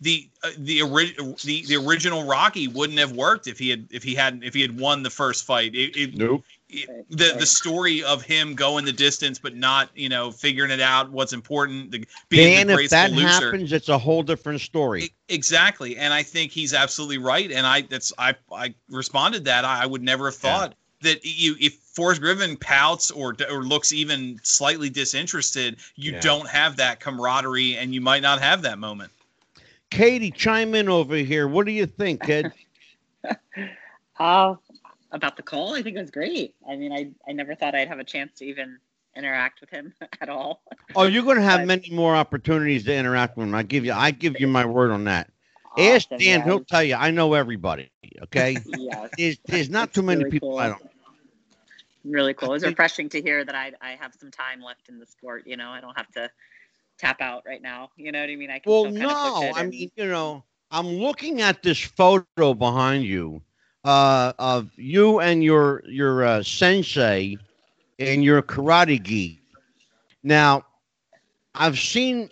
[0.00, 4.02] the uh, the original the, the original Rocky wouldn't have worked if he had if
[4.02, 5.74] he hadn't if he had won the first fight.
[5.74, 6.44] It, it, Nope.
[6.68, 10.80] it- the the story of him going the distance but not you know figuring it
[10.80, 13.26] out what's important the, being Dan, the if that loser.
[13.26, 15.12] happens, it's a whole different story.
[15.30, 17.50] Exactly, and I think he's absolutely right.
[17.50, 20.50] And I that's I I responded that I, I would never have Yeah.
[20.58, 26.20] thought that you if Forrest Griffin pouts or or looks even slightly disinterested, you Yeah.
[26.20, 29.10] don't have that camaraderie, and you might not have that moment.
[29.90, 31.46] Katie, chime in over here.
[31.48, 32.52] What do you think, kid?
[34.18, 34.54] Uh,
[35.12, 36.54] about the call, I think it was great.
[36.66, 38.78] I mean, I, I never thought I'd have a chance to even
[39.14, 40.62] interact with him at all.
[40.94, 43.54] oh, you're going to have But- many more opportunities to interact with him.
[43.54, 45.30] I give you, I give you my word on that.
[45.76, 46.42] Ask Dan; yeah.
[46.44, 46.94] he'll tell you.
[46.94, 47.90] I know everybody.
[48.22, 50.90] Okay, Yeah, there's, there's not too many really people I don't.
[52.02, 52.54] really cool.
[52.54, 55.46] It's refreshing to hear that I I have some time left in the sport.
[55.46, 56.30] You know, I don't have to
[56.98, 57.90] tap out right now.
[57.96, 58.50] You know what I mean?
[58.50, 61.62] I can Well, still kind of push no, I mean, you know, I'm looking at
[61.62, 63.24] this photo behind you
[63.66, 67.38] uh, of you and your your uh, sensei
[67.98, 69.40] and your karate gi.
[70.22, 70.64] Now,
[71.54, 72.30] I've seen,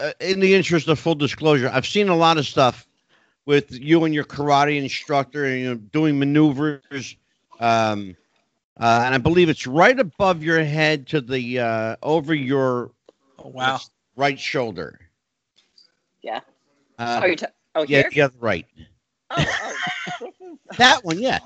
[0.00, 2.86] uh, in the interest of full disclosure, I've seen a lot of stuff
[3.46, 7.00] with you and your karate instructor and you know, doing maneuvers.
[7.44, 8.16] Um,
[8.78, 12.93] uh, and I believe it's right above your head to the uh, over your
[13.44, 13.78] Oh, wow.
[14.16, 14.98] right shoulder.
[16.22, 16.40] Yeah.
[16.98, 18.10] Uh, oh, you're t- oh yeah, here.
[18.10, 18.66] the other right.
[19.30, 19.74] Oh,
[20.22, 21.38] oh, That one, yeah.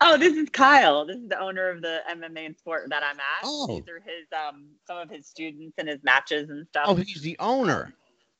[0.00, 1.06] Oh, this is Kyle.
[1.06, 3.42] This is the owner of the MMA and sport that I'm at.
[3.44, 3.66] Oh.
[3.68, 6.84] These are his um some of his students and his matches and stuff.
[6.88, 7.92] Oh, he's the owner.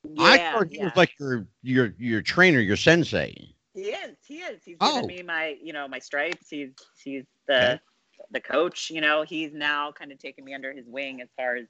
[0.04, 0.84] yeah, I thought he yeah.
[0.84, 3.54] was like your your your trainer, your sensei.
[3.74, 4.16] He is.
[4.26, 4.60] He is.
[4.64, 5.02] He's Oh.
[5.02, 6.48] given me my, you know, my stripes.
[6.50, 6.70] He's
[7.02, 7.80] he's the Okay.
[8.32, 8.90] the coach.
[8.90, 11.66] You know, he's now kind of taken me under his wing as far as,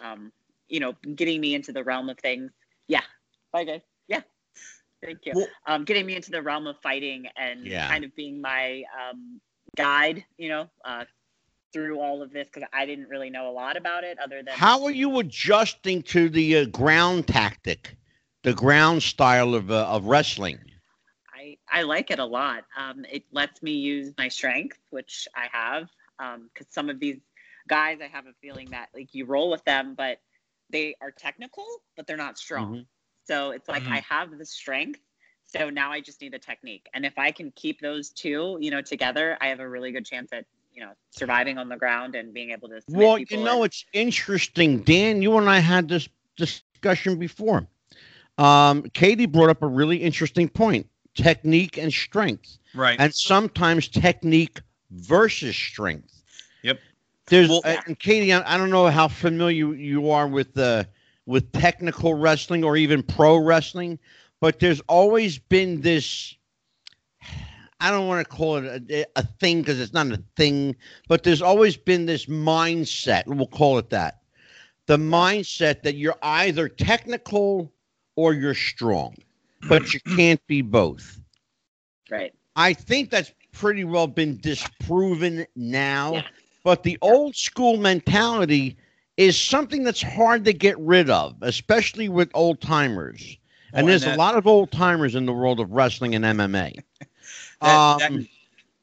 [0.00, 0.32] um,
[0.68, 2.50] you know, getting me into the realm of things.
[2.88, 3.02] Yeah.
[3.52, 3.80] Bye, guys.
[4.08, 4.22] Yeah.
[5.02, 5.32] Thank you.
[5.34, 7.88] Well- um, getting me into the realm of fighting and Yeah.
[7.88, 9.40] kind of being my um,
[9.76, 10.24] guide.
[10.38, 11.04] You know, uh,
[11.72, 14.54] through all of this because I didn't really know a lot about it other than
[14.54, 17.96] How are you adjusting to the uh, ground tactic,
[18.44, 20.58] the ground style of uh, of wrestling?
[21.34, 22.64] I, I like it a lot.
[22.78, 25.88] Um, it lets me use my strength, which I have.
[26.54, 27.18] Because some of these
[27.68, 30.18] guys, I have a feeling that like you roll with them, but
[30.74, 31.64] they are technical,
[31.96, 32.74] but they're not strong.
[32.74, 32.86] Mhm.
[33.26, 33.92] So it's like Mhm.
[33.92, 35.00] I have the strength.
[35.46, 36.88] So now I just need the technique.
[36.94, 40.04] And if I can keep those two, you know, together, I have a really good
[40.04, 42.82] chance at you know surviving on the ground and being able to.
[42.88, 45.22] Well, you know, and- it's interesting, Dan.
[45.22, 47.68] You and I had this discussion before.
[48.36, 52.58] Um, Katie brought up a really interesting point: technique and strength.
[52.74, 52.98] Right.
[52.98, 54.60] and sometimes technique
[54.90, 56.13] versus strength.
[57.26, 60.88] There's Well- uh, and Katie, I, I don't know how familiar you are with the
[61.26, 63.98] with technical wrestling or even pro wrestling,
[64.40, 66.36] but there's always been this.
[67.80, 70.76] I don't want to call it a, a thing because it's not a thing,
[71.08, 73.26] but there's always been this mindset.
[73.26, 74.20] We'll call it that.
[74.86, 77.72] The mindset that you're either technical
[78.16, 79.16] or you're strong,
[79.68, 81.20] but you can't be both.
[82.10, 82.34] right.
[82.56, 86.12] I think that's pretty well been disproven now.
[86.14, 86.22] Yeah.
[86.64, 88.76] But the old school mentality
[89.16, 93.36] is something that's hard to get rid of, especially with old timers.
[93.72, 96.24] and Well, there's that- a lot of old timers in the world of wrestling and
[96.24, 96.74] MMA.
[97.60, 98.28] That- that- um,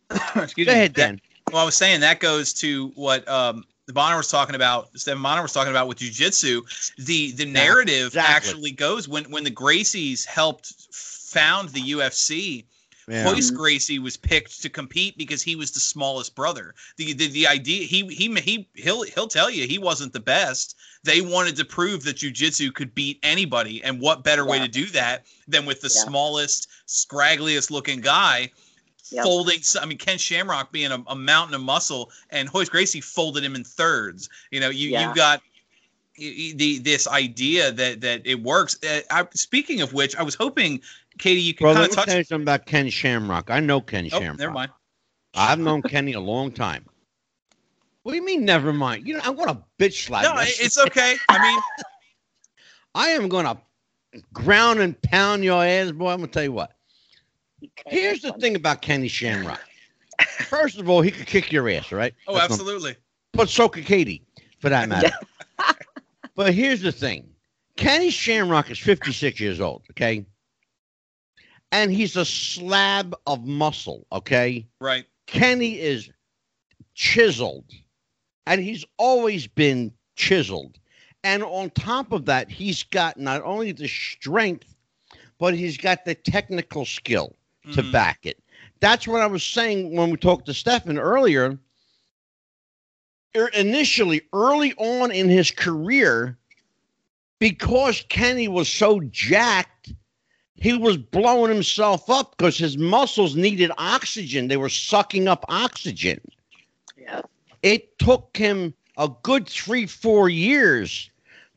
[0.43, 0.77] Excuse go me.
[0.77, 1.21] ahead, That- Dan.
[1.51, 4.87] Well, I was saying that goes to what um, the Bonnar was talking about.
[4.97, 6.61] Stephen Bonnar was talking about with jujitsu.
[6.97, 8.33] The the narrative exactly.
[8.35, 12.63] actually goes when when the Gracies helped found the UFC.
[13.07, 13.23] Yeah.
[13.23, 16.75] Royce Gracie was picked to compete because he was the smallest brother.
[16.97, 20.77] The, the the idea he he he he'll he'll tell you he wasn't the best.
[21.03, 24.85] They wanted to prove that jujitsu could beat anybody, and what better way to do
[24.87, 26.03] that than with the Yeah.
[26.03, 28.51] smallest, scraggliest looking guy
[29.09, 29.23] Yep.
[29.25, 29.59] folding.
[29.81, 33.55] I mean, Ken Shamrock being a, a mountain of muscle, and Royce Gracie folded him
[33.55, 34.29] in thirds.
[34.51, 35.09] You know, you Yeah.
[35.09, 35.41] you got
[36.17, 38.77] y- y- the this idea that that it works.
[38.83, 40.81] Uh, I, speaking of which, I was hoping,
[41.17, 42.05] Katie, you can Well, kind let of me touch.
[42.07, 43.49] tell you something about Ken Shamrock.
[43.49, 44.39] I know Ken Oh, Shamrock.
[44.39, 44.71] never mind.
[45.35, 46.85] I've known Kenny a long time.
[48.03, 49.07] What do you mean, never mind?
[49.07, 50.47] You know, I'm going to bitch slap No, you.
[50.47, 51.15] it- it's okay.
[51.29, 51.59] I mean,
[52.95, 53.57] I am going to
[54.33, 56.09] ground and pound your ass, boy.
[56.11, 56.73] I'm going to tell you what.
[57.87, 59.61] Here's the thing about Kenny Shamrock.
[60.47, 62.13] First of all, he could kick your ass, right?
[62.27, 62.95] oh, That's absolutely.
[63.33, 64.23] but so could Katie,
[64.59, 65.11] for that matter.
[66.35, 67.29] but here's the thing
[67.77, 70.25] Kenny Shamrock is 56 years old, okay?
[71.71, 74.67] And he's a slab of muscle, okay?
[74.79, 75.05] Right.
[75.25, 76.09] Kenny is
[76.93, 77.65] chiseled,
[78.45, 80.79] and he's always been chiseled.
[81.23, 84.75] And on top of that, he's got not only the strength,
[85.39, 87.35] but he's got the technical skill
[87.71, 87.91] to Mhm.
[87.91, 88.41] back it.
[88.79, 91.59] That's what I was saying when we talked to Stephan earlier.
[93.35, 96.37] Er, Initially, early on in his career,
[97.39, 99.93] because Kenny was so jacked,
[100.61, 104.47] he was blowing himself up because his muscles needed oxygen.
[104.47, 106.21] They were sucking up oxygen.
[106.95, 107.21] Yeah.
[107.63, 111.09] It took him a good three, four years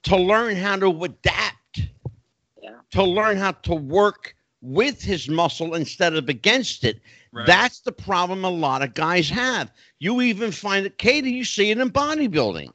[0.05, 1.81] to learn how to adapt
[2.63, 2.71] Yeah.
[2.93, 7.03] to learn how to work with his muscle instead of against it.
[7.31, 7.47] Right.
[7.47, 9.71] That's the problem a lot of guys have.
[9.99, 12.71] You even find it, Katie, you see it in bodybuilding.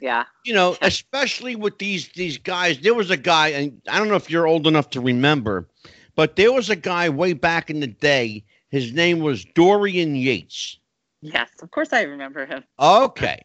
[0.00, 0.24] Yeah.
[0.44, 2.78] You know, especially with these these guys.
[2.80, 5.68] There was a guy, and I don't know if you're old enough to remember,
[6.14, 8.44] but there was a guy way back in the day.
[8.70, 10.78] His name was Dorian Yates.
[11.22, 12.62] Yes, of course I remember him.
[12.78, 13.40] Okay.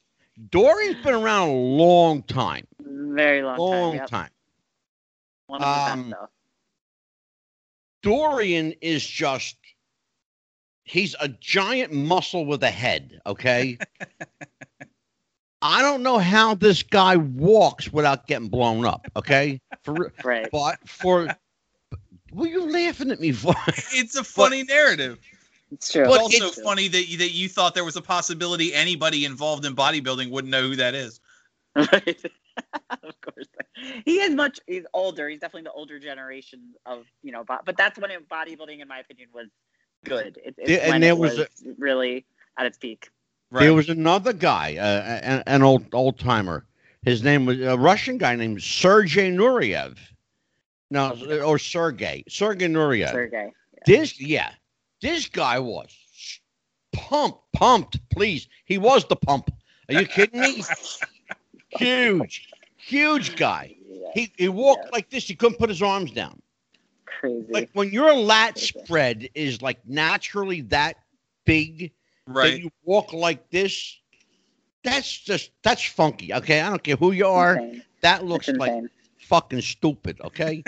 [0.49, 2.65] Dorian's been around a long time.
[2.81, 3.95] Very long, Long time.
[3.99, 4.09] Yep.
[4.09, 4.29] time.
[5.47, 6.29] One of the Um, best, though.
[8.01, 9.55] Dorian is just
[10.83, 13.77] he's a giant muscle with a head, okay?
[15.61, 19.61] I don't know how this guy walks without getting blown up, okay?
[19.83, 20.49] For re- Right.
[20.51, 21.27] but for
[22.31, 23.53] what are you laughing at me for?
[23.67, 25.19] It's a funny narrative.
[25.71, 26.05] It's true.
[26.05, 29.65] But also it's- funny that you, that you thought there was a possibility anybody involved
[29.65, 31.19] in bodybuilding wouldn't know who that is.
[31.75, 32.21] right.
[33.03, 33.47] of course.
[34.05, 34.59] He is much.
[34.67, 35.29] He's older.
[35.29, 37.43] He's definitely the older generation of you know.
[37.43, 39.47] But, but that's when it, bodybuilding, in my opinion, was
[40.03, 40.37] good.
[40.43, 41.47] It, it's Yeah, and when it was was,
[41.77, 42.25] really
[42.57, 43.09] at its peak.
[43.51, 46.65] There was another guy, uh, an, an old old timer.
[47.03, 49.97] His name was a Russian guy named Sergey Nureyev.
[50.89, 51.11] No,
[51.43, 52.23] or Sergey.
[52.29, 53.11] Sergey Nureyev.
[53.11, 53.51] Sergey.
[53.85, 54.51] This, yeah,
[55.01, 55.89] this guy was
[56.93, 57.99] pumped, pumped.
[58.09, 59.49] Please, he was the pump.
[59.89, 60.63] Are you kidding me?
[61.69, 63.75] huge, huge guy.
[63.89, 64.89] Yeah, He he walked Yeah.
[64.93, 65.27] like this.
[65.27, 66.41] He couldn't put his arms down.
[67.05, 67.45] crazy.
[67.49, 68.67] Like when your lat Crazy.
[68.79, 70.97] spread is like naturally that
[71.45, 71.91] big,
[72.41, 72.55] that Right.
[72.55, 73.99] you walk like this.
[74.83, 76.33] That's just that's funky.
[76.33, 77.61] Okay, I don't care who you are.
[77.61, 77.83] Insane.
[78.01, 78.89] That looks It's like insane.
[79.19, 80.19] fucking stupid.
[80.21, 80.63] Okay,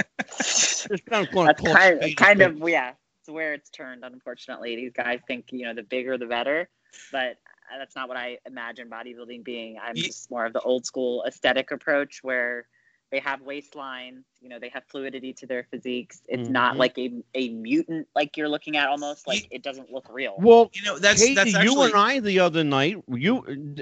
[0.87, 2.93] just not going to That's call kind, kind of yeah.
[3.19, 4.03] It's where it's turned.
[4.03, 6.69] Unfortunately, these guys think you know the bigger the better,
[7.11, 7.37] but
[7.73, 9.77] uh, that's not what I imagine bodybuilding being.
[9.81, 12.67] I'm Ye- just more of the old school aesthetic approach where
[13.13, 14.23] they have waistlines.
[14.41, 16.23] You know, they have fluidity to their physiques.
[16.27, 16.79] It's not Mhm.
[16.79, 20.33] like a a mutant like you're looking at almost like it doesn't look real.
[20.39, 23.33] Well, You know, that's Katie, that's you and I the other night, you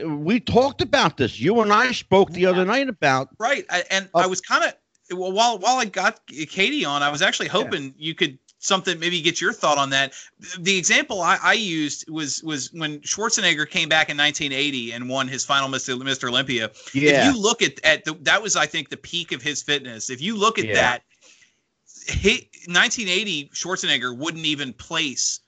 [0.06, 1.40] we talked about this.
[1.40, 3.66] You and I spoke the other night about right.
[3.70, 4.20] I, and Oh.
[4.20, 4.74] I was kind of
[5.18, 9.22] well, while while I got Katie on, I was actually hoping you could something maybe
[9.22, 10.14] get your thought on that.
[10.60, 15.28] The example I, I used was was when Schwarzenegger came back in 1980 and won
[15.28, 16.00] his final Mr.
[16.02, 16.30] Mr.
[16.30, 16.72] Olympia.
[16.94, 19.62] yeah, If you look at at the, that was I think the peak of his
[19.62, 20.10] fitness.
[20.10, 20.74] If you look at Yeah.
[20.76, 21.04] that,
[22.08, 25.42] he, 1980 Schwarzenegger wouldn't even place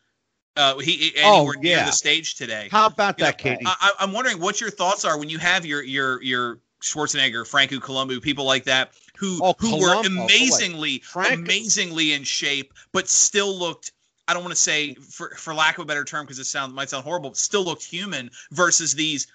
[0.55, 1.85] uh, he Oh, anywhere near yeah.
[1.85, 2.67] the stage today.
[2.71, 3.65] how about You know, that, Katie?
[3.65, 7.77] I, I'm wondering what your thoughts are when you have your your your Schwarzenegger, Franco
[7.77, 8.91] Columbu, people like that
[9.23, 13.91] who Oh, who were amazingly Franco- amazingly in shape, but still looked.
[14.27, 16.73] I don't want to say for for lack of a better term because it sound
[16.75, 19.27] might sound horrible, but still looked human versus these.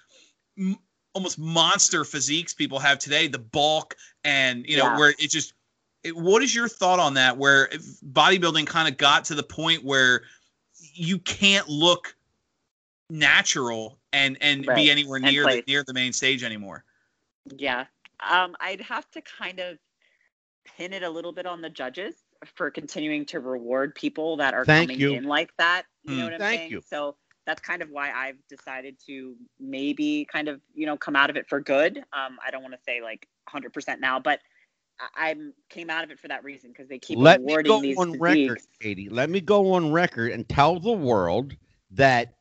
[0.57, 0.77] m-
[1.15, 4.97] Almost monster physiques people have today, the bulk and you know Yeah.
[4.99, 5.53] where it just.
[6.03, 7.35] It, what is your thought on that?
[7.37, 10.21] Where bodybuilding kind of got to the point where
[10.93, 12.15] you can't look
[13.09, 14.75] natural and and Right.
[14.75, 16.83] be anywhere near the near the main stage anymore.
[17.57, 17.85] Yeah.
[18.27, 19.77] Um, I'd have to kind of
[20.77, 22.15] pin it a little bit on the judges
[22.55, 25.13] for continuing to reward people that are Thank coming you.
[25.15, 25.83] in like that.
[26.03, 26.19] You Mm.
[26.19, 26.71] know what I'm Thank saying?
[26.71, 26.83] you.
[26.87, 27.15] So
[27.45, 31.37] that's kind of why I've decided to maybe kind of, you know, come out of
[31.37, 31.97] it for good.
[32.13, 34.39] Um, I don't want to say like 100% now, but
[34.99, 37.65] I I'm came out of it for that reason because they keep Let me rewarding
[37.65, 38.19] go these on physiques.
[38.19, 39.09] record, Katie.
[39.09, 41.55] Let me go on record and tell the world
[41.91, 42.35] that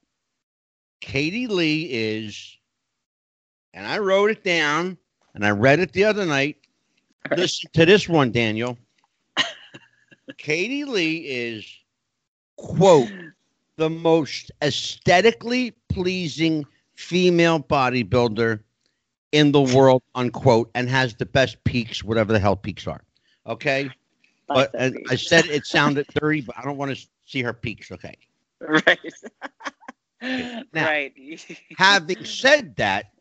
[1.01, 2.59] Katie Lee is,
[3.75, 4.99] and I wrote it down
[5.35, 6.57] and I read it the other night.
[7.31, 7.41] Right.
[7.41, 8.79] Listen to this one, Daniel.
[10.39, 11.67] Katie Lee is,
[12.57, 13.11] quote,
[13.77, 16.65] the most aesthetically pleasing
[16.97, 18.61] female bodybuilder
[19.33, 23.03] in the world, unquote, and has the best peaks, whatever the hell peaks are.
[23.47, 23.91] Okay.
[24.47, 27.93] But I said it sounded dirty, but I don't want to see her peaks.
[27.93, 28.17] Okay.
[28.61, 28.99] right.
[30.21, 31.13] Now, right.
[31.77, 33.13] Having said that,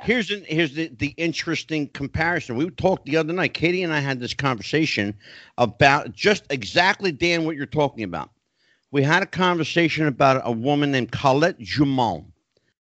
[0.00, 2.56] here's an, here's the, the interesting comparison.
[2.56, 3.54] We talked the other night.
[3.54, 5.14] Katie and I had this conversation
[5.58, 8.30] about just exactly Dan what you're talking about.
[8.90, 12.26] We had a conversation about a woman named Colette Jumon,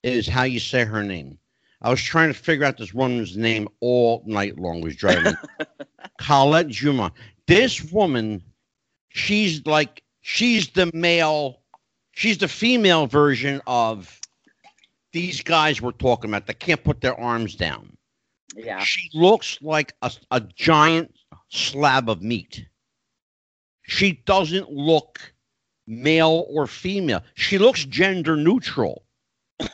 [0.04, 1.38] is how you say her name.
[1.82, 4.82] I was trying to figure out this woman's name all night long.
[4.82, 5.36] Was driving.
[6.20, 7.12] Colette Jumon.
[7.48, 8.41] This woman,
[9.10, 11.62] she's like she's the male,
[12.12, 14.20] she's the female version of
[15.16, 17.95] these guys we're talking about that can't put their arms down.
[18.53, 18.82] yeah.
[18.82, 21.16] She looks like a, a giant
[21.47, 22.66] slab of meat.
[23.84, 25.34] She doesn't look
[25.88, 27.22] male or female.
[27.34, 29.05] She looks gender neutral.
[29.57, 29.70] God.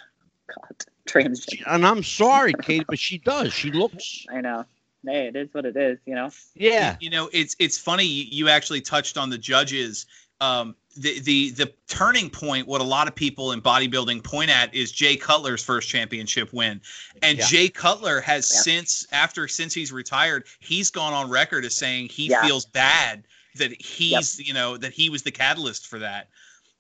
[1.09, 1.63] Transgender.
[1.65, 3.51] And I'm sorry, Kate, but she does.
[3.51, 4.65] She looks, I know.
[5.03, 6.29] Hey, it is what it is, you know?
[6.53, 6.97] yeah.
[6.99, 10.05] You know, it's it's funny you, you actually touched on the judges.
[10.39, 14.73] Um, the the the turning point, what a lot of people in bodybuilding point at
[14.73, 16.81] is Jay Cutler's first championship win,
[17.21, 17.45] and Yeah.
[17.47, 18.61] Jay Cutler has Yeah.
[18.61, 22.45] since after since he's retired, he's gone on record as saying he Yeah.
[22.45, 23.23] feels bad
[23.55, 26.29] that he's you know that he was the catalyst for that.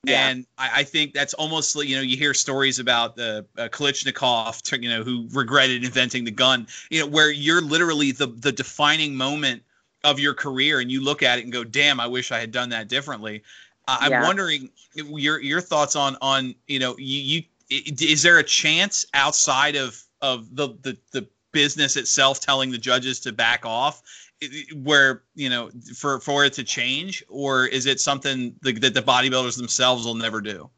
[0.03, 0.29] Yeah.
[0.29, 3.67] And I, I think that's almost like you know you hear stories about the uh,
[3.69, 6.67] Kalashnikov, to, you know, who regretted inventing the gun.
[6.89, 9.63] You know, where you're literally the the defining moment
[10.03, 12.51] of your career, and you look at it and go, "Damn, I wish I had
[12.51, 13.43] done that differently."
[13.87, 14.23] Uh, I'm Yeah.
[14.23, 19.75] wondering your your thoughts on on you know you, you is there a chance outside
[19.75, 24.01] of of the the the business itself telling the judges to back off
[24.41, 28.79] i- i- where you know for for it to change or is it something that,
[28.81, 30.69] that the bodybuilders themselves will never do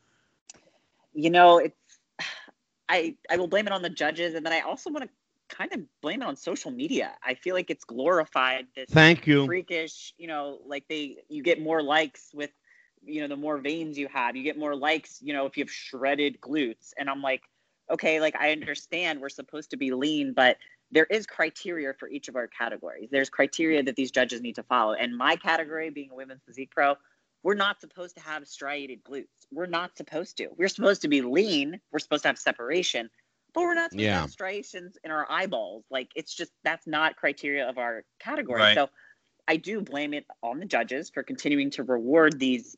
[1.13, 1.75] you know, it's
[2.89, 5.71] I I will blame it on the judges, and then I also want to kind
[5.73, 7.11] of blame it on social media.
[7.23, 9.45] I feel like it's glorified this Thank you.
[9.45, 12.49] freakish, you know, like they you get more likes with
[13.05, 15.63] you know the more veins you have, you get more likes, you know, if you
[15.63, 17.41] have shredded glutes, and I'm like,
[17.91, 20.57] okay, like I understand we're supposed to be lean, but
[20.91, 23.09] there is criteria for each of our categories.
[23.11, 26.71] There's criteria that these judges need to follow, and my category being a women's physique
[26.71, 26.95] pro,
[27.43, 29.27] we're not supposed to have striated glutes.
[29.51, 30.47] We're not supposed to.
[30.57, 31.79] We're supposed to be lean.
[31.91, 33.09] We're supposed to have separation,
[33.53, 34.15] but we're not supposed Yeah.
[34.15, 35.83] to have striations in our eyeballs.
[35.91, 38.61] Like it's just that's not criteria of our category.
[38.61, 38.75] Right.
[38.75, 38.89] So
[39.47, 42.77] I do blame it on the judges for continuing to reward these,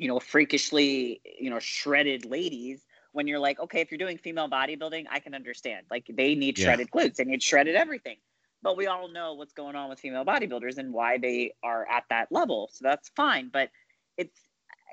[0.00, 2.86] you know, freakishly, you know, shredded ladies.
[3.12, 5.86] When you're like, okay, if you're doing female bodybuilding, I can understand.
[5.90, 6.64] Like they need Yeah.
[6.64, 8.16] shredded glutes, they need shredded everything.
[8.62, 12.04] But we all know what's going on with female bodybuilders and why they are at
[12.10, 12.70] that level.
[12.72, 13.50] So that's fine.
[13.52, 13.70] But
[14.16, 14.40] it's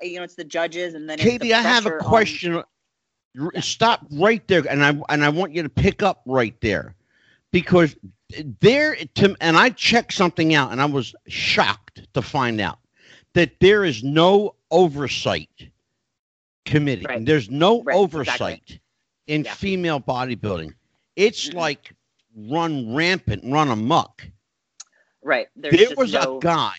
[0.02, 2.08] you know, it's the judges and then it's the Katie, I have a pressure on-
[2.10, 2.62] question.
[3.60, 6.94] Stop right there, and I and I want you to pick up right there,
[7.52, 7.96] because
[8.60, 12.78] there to and I checked something out, and I was shocked to find out
[13.34, 15.50] that there is no oversight
[16.64, 17.06] committee.
[17.08, 17.24] Right.
[17.24, 18.78] There's no Right, oversight
[19.26, 19.54] in Yeah.
[19.54, 20.74] female bodybuilding.
[21.16, 21.54] It's Mhm.
[21.54, 21.92] like
[22.36, 24.26] run rampant, run amok.
[25.22, 25.48] right.
[25.56, 26.74] There's there was no, a guy,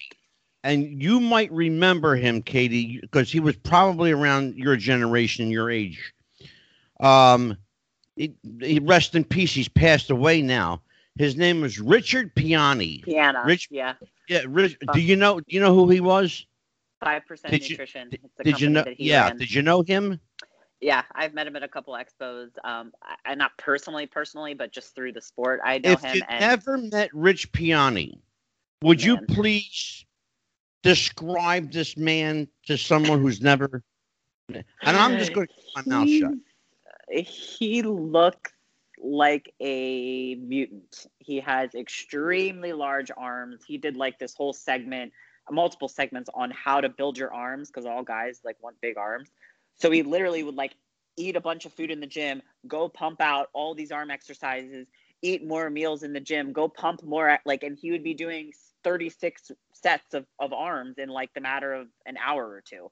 [0.64, 6.14] and you might remember him, Katie, because he was probably around your generation, your age.
[7.00, 7.58] Um,
[8.16, 9.54] he, he rest in peace.
[9.54, 10.82] He's passed away now.
[11.18, 13.00] His name was Richard Piana.
[13.04, 13.42] piano.
[13.46, 13.94] Rich- yeah,
[14.28, 15.40] Yeah, Rich, do you know?
[15.40, 16.46] Do you know who he was?
[17.04, 18.10] Five percent Did you- nutrition.
[18.12, 18.84] it's the Did you know?
[18.84, 19.38] that he Yeah, ran.
[19.38, 20.20] did you know him?
[20.82, 22.52] Yeah, I've met him at a couple expos.
[22.64, 22.93] Um,
[23.26, 26.16] I, not personally, personally, but just through the sport, I know If him.
[26.16, 28.06] you and never met Rich Piana,
[28.82, 30.06] would you please
[30.84, 33.84] describe this man to someone who's never?
[34.50, 37.26] And I'm just going to keep my mouth shut.
[37.28, 38.52] He looks
[39.02, 41.08] like a mutant.
[41.20, 43.64] He has extremely large arms.
[43.68, 45.12] He did like this whole segment,
[45.52, 49.30] multiple segments on how to build your arms because all guys like want big arms.
[49.78, 50.76] So he literally would like
[51.18, 54.88] eat a bunch of food in the gym, go pump out all these arm exercises,
[55.22, 58.14] eat more meals in the gym, go pump more at like, and he would be
[58.14, 58.52] doing
[58.84, 62.89] 36 sets of, of arms in like the matter of an hour or two,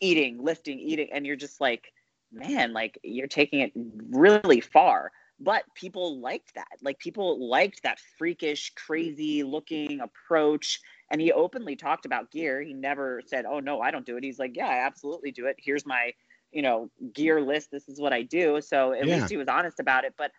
[0.00, 1.08] eating, lifting, eating.
[1.12, 1.92] And you're just like,
[2.32, 3.72] man, like you're taking it
[4.10, 5.10] really far.
[5.42, 6.68] But people liked that.
[6.82, 10.80] Like people liked that freakish, crazy looking approach.
[11.10, 12.60] And he openly talked about gear.
[12.62, 15.46] He never said, "Oh no, I don't do it." He's like, "Yeah, I absolutely do
[15.46, 15.56] it.
[15.58, 16.12] Here's my,
[16.52, 17.70] you know, gear list.
[17.70, 19.08] This is what I do." So at Yeah.
[19.08, 20.14] least he was honest about it.
[20.16, 20.32] But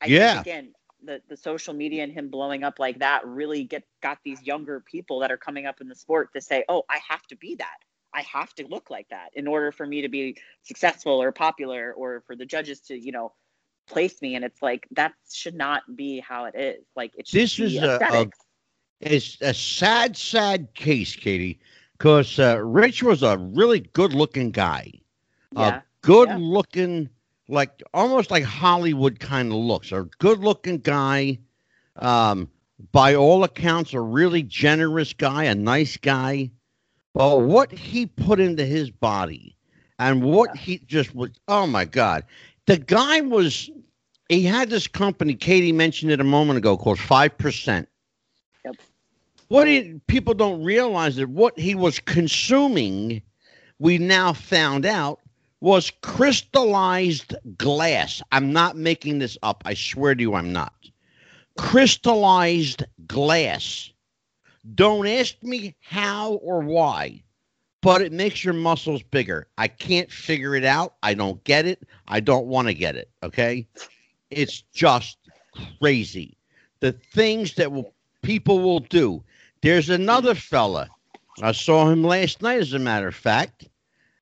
[0.00, 0.32] I Yeah.
[0.32, 4.18] think again, the the social media and him blowing up like that really get got
[4.24, 7.26] these younger people that are coming up in the sport to say, "Oh, I have
[7.28, 7.78] to be that.
[8.14, 11.92] I have to look like that in order for me to be successful or popular
[11.94, 13.32] or for the judges to, you know,
[13.88, 16.84] place me." And it's like that should not be how it is.
[16.96, 18.26] Like it should This be is a- a
[19.00, 21.60] It's a sad, sad case, Katie,
[21.98, 24.92] because uh, Rich was a really good-looking guy.
[25.52, 25.76] yeah.
[25.76, 27.08] A good-looking,
[27.48, 29.92] like almost like Hollywood kind of looks.
[29.92, 31.38] A good-looking guy.
[31.96, 32.48] Um,
[32.92, 36.50] by all accounts, a really generous guy, a nice guy.
[37.14, 39.56] But what he put into his body,
[39.98, 42.24] and what he just was, oh my God,
[42.66, 43.70] the guy was.
[44.28, 45.34] He had this company.
[45.34, 47.88] Katie mentioned it a moment ago, called Five Percent
[49.48, 53.22] what he, people don't realize that what he was consuming,
[53.78, 55.20] we now found out,
[55.60, 58.22] was crystallized glass.
[58.32, 59.62] I'm not making this up.
[59.64, 60.74] I swear to you, I'm not.
[61.56, 63.90] Crystallized glass.
[64.74, 67.22] Don't ask me how or why,
[67.82, 69.46] but it makes your muscles bigger.
[69.56, 70.96] I can't figure it out.
[71.02, 71.86] I don't get it.
[72.08, 73.10] I don't want to get it.
[73.22, 73.66] Okay.
[74.30, 75.18] It's just
[75.80, 76.36] crazy.
[76.80, 79.22] The things that will people will do.
[79.66, 80.88] There's another fella.
[81.42, 83.66] I saw him last night, as a matter of fact,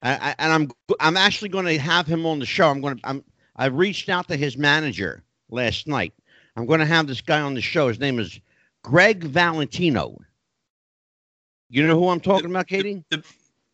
[0.01, 0.71] I, I, and I'm
[1.01, 2.71] I'm actually going to have him on the show.
[2.71, 3.23] I'm going to I'm
[3.55, 6.15] I reached out to his manager last night.
[6.57, 7.89] I'm going to have this guy on the show.
[7.89, 8.41] His name is
[8.83, 10.17] Greg Valentino.
[11.69, 13.05] You know who I'm talking about, Katie?
[13.11, 13.23] The,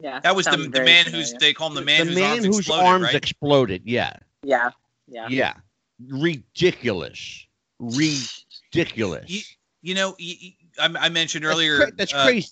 [0.01, 0.19] Yeah.
[0.21, 1.11] that was the, the man familiar.
[1.25, 3.15] who's they call him the man the whose man arms whose exploded, arms right?
[3.15, 3.83] exploded.
[3.85, 4.17] Yeah.
[4.43, 4.71] Yeah.
[5.07, 5.29] Yeah.
[5.29, 5.55] Yeah.
[6.09, 7.47] Ridiculous.
[7.79, 9.31] Ridiculous.
[9.31, 9.41] You,
[9.83, 11.77] you know, y- y- I, I mentioned That's earlier.
[11.77, 12.49] cra- That's uh, crazy.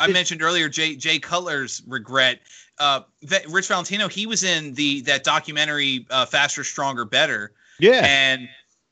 [0.00, 2.40] I mentioned earlier Jay Jay Cutler's regret.
[2.78, 7.50] Uh, that Rich Valentino, he was in the that documentary uh, Faster, Stronger, Better,
[7.80, 8.02] Yeah.
[8.04, 8.48] and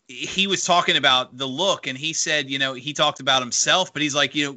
[0.08, 3.92] he was talking about the look, and he said, you know, he talked about himself,
[3.92, 4.56] but he's like, you know,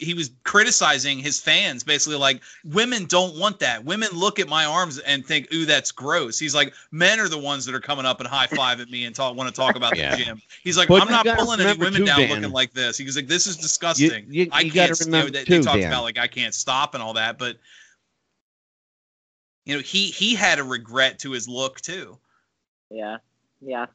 [0.00, 3.84] he was criticizing his fans, basically like women don't want that.
[3.84, 6.38] Women look at my arms and think, ooh, that's gross.
[6.38, 9.04] He's like, men are the ones that are coming up and high five at me
[9.04, 10.16] and talk want to talk about Yeah.
[10.16, 10.42] the gym.
[10.62, 12.30] He's like, But I'm not pulling any women too, down Dan.
[12.30, 12.96] looking like this.
[12.96, 14.26] He goes like, this is disgusting.
[14.28, 15.00] you, I you gotta can't.
[15.00, 15.92] You know, remember they, too, they talked Dan.
[15.92, 17.58] about like I can't stop and all that, but
[19.66, 22.18] you know, he he had a regret to his look too.
[22.90, 23.18] Yeah.
[23.60, 23.86] Yeah.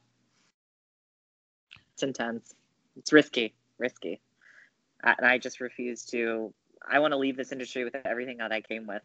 [1.94, 2.54] It's intense.
[2.98, 3.54] It's risky.
[3.78, 4.20] Risky.
[5.06, 6.54] And I just refuse to.
[6.88, 9.02] I want to leave this industry with everything that I came with.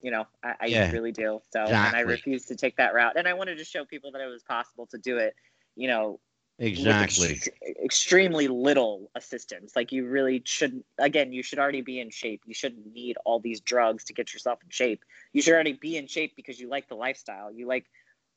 [0.00, 0.90] You know, I, I Yeah.
[0.90, 1.40] really do.
[1.52, 3.16] So, and I refuse to take that route.
[3.16, 5.34] And I wanted to show people that it was possible to do it.
[5.76, 6.20] You know,
[6.58, 7.34] exactly.
[7.34, 7.48] ext-
[7.84, 9.74] extremely little assistance.
[9.76, 10.86] Like you really shouldn't.
[10.98, 12.42] Again, you should already be in shape.
[12.46, 15.04] You shouldn't need all these drugs to get yourself in shape.
[15.32, 17.52] You should already be in shape because you like the lifestyle.
[17.52, 17.86] You like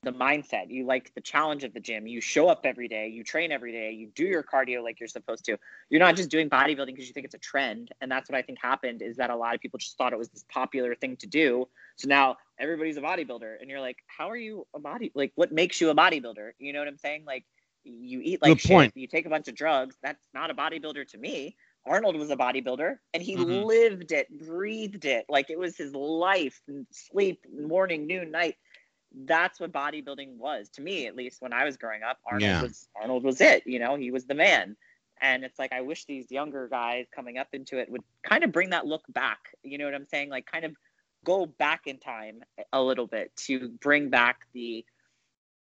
[0.04, 0.70] the mindset.
[0.70, 2.08] You like the challenge of the gym.
[2.08, 3.08] You show up every day.
[3.08, 3.91] You train every day.
[3.91, 5.58] You do your cardio like you're supposed to.
[5.89, 7.91] You're not just doing bodybuilding because you think it's a trend.
[8.01, 10.20] And that's what I think happened is that a lot of people just thought it
[10.20, 11.68] was this popular thing to do.
[11.95, 15.12] So now everybody's a bodybuilder, and you're like, how are you a body?
[15.16, 16.51] Like, what makes you a bodybuilder?
[16.60, 17.24] You know what I'm saying?
[17.26, 17.45] Like,
[17.84, 18.93] you eat like Good shit, point.
[18.95, 19.97] you take a bunch of drugs.
[20.01, 21.56] That's not a bodybuilder to me.
[21.86, 23.66] Arnold was a bodybuilder and he Mhm.
[23.66, 25.26] lived it, breathed it.
[25.28, 28.56] Like it was his life sleep, morning, noon, night.
[29.14, 32.20] That's what bodybuilding was to me, at least when I was growing up.
[32.26, 32.61] Arnold Yeah.
[32.61, 34.76] was Arnold was it, you know, he was the man.
[35.22, 38.51] And it's like I wish these younger guys coming up into it would kind of
[38.51, 39.55] bring that look back.
[39.64, 40.30] You know what I'm saying?
[40.30, 40.76] Like kind of
[41.26, 42.41] go back in time
[42.74, 44.86] a little bit to bring back the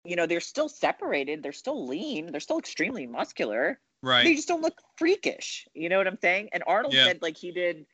[0.05, 3.79] you know, they're still separated, they're still lean, they're still extremely muscular.
[4.01, 5.67] Right they just don't look freakish.
[5.73, 6.49] You know what I'm saying?
[6.53, 7.05] And Arnold Yeah.
[7.05, 7.85] said like he did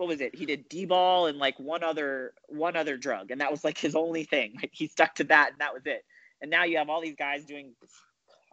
[0.00, 0.34] what was it?
[0.34, 3.94] He did D-bol and like one other one other drug, and that was like his
[3.94, 4.54] only thing.
[4.56, 6.04] Like he stuck to that, and that was it.
[6.40, 7.72] And now you have all these guys doing.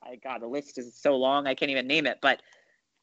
[0.04, 2.20] I God, the list is so long I can't even name it.
[2.22, 2.42] But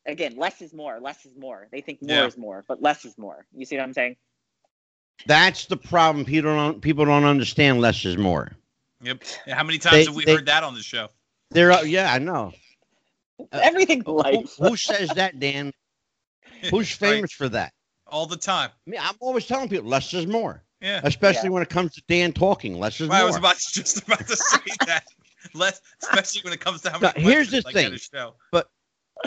[0.07, 1.01] again, less is more.
[1.01, 1.67] Less is more.
[1.73, 2.27] They think more Yeah.
[2.27, 3.47] is more, but less is more.
[3.57, 4.17] You see what I'm saying?
[5.27, 6.25] That's the problem.
[6.25, 8.53] People don't people don't understand less is more.
[9.03, 9.23] Yep.
[9.49, 11.09] How many times They- have we they- heard that on the show?
[11.51, 12.53] There are yeah, I know.
[13.41, 14.55] Uh, Everything in Who, life.
[14.59, 15.73] who says that, Dan?
[16.71, 17.11] Who's Right.
[17.11, 17.73] famous for that?
[18.15, 18.71] All the time?
[18.87, 21.01] I mean, I'm always telling people less is more, Yeah.
[21.03, 21.55] especially Yeah.
[21.55, 22.79] when it comes to Dan talking.
[22.79, 23.23] Less is I more.
[23.23, 25.05] I was about just about to say that.
[25.53, 28.21] Less, especially when it comes to how No, many here's the questions I get thing.
[28.55, 28.69] a show.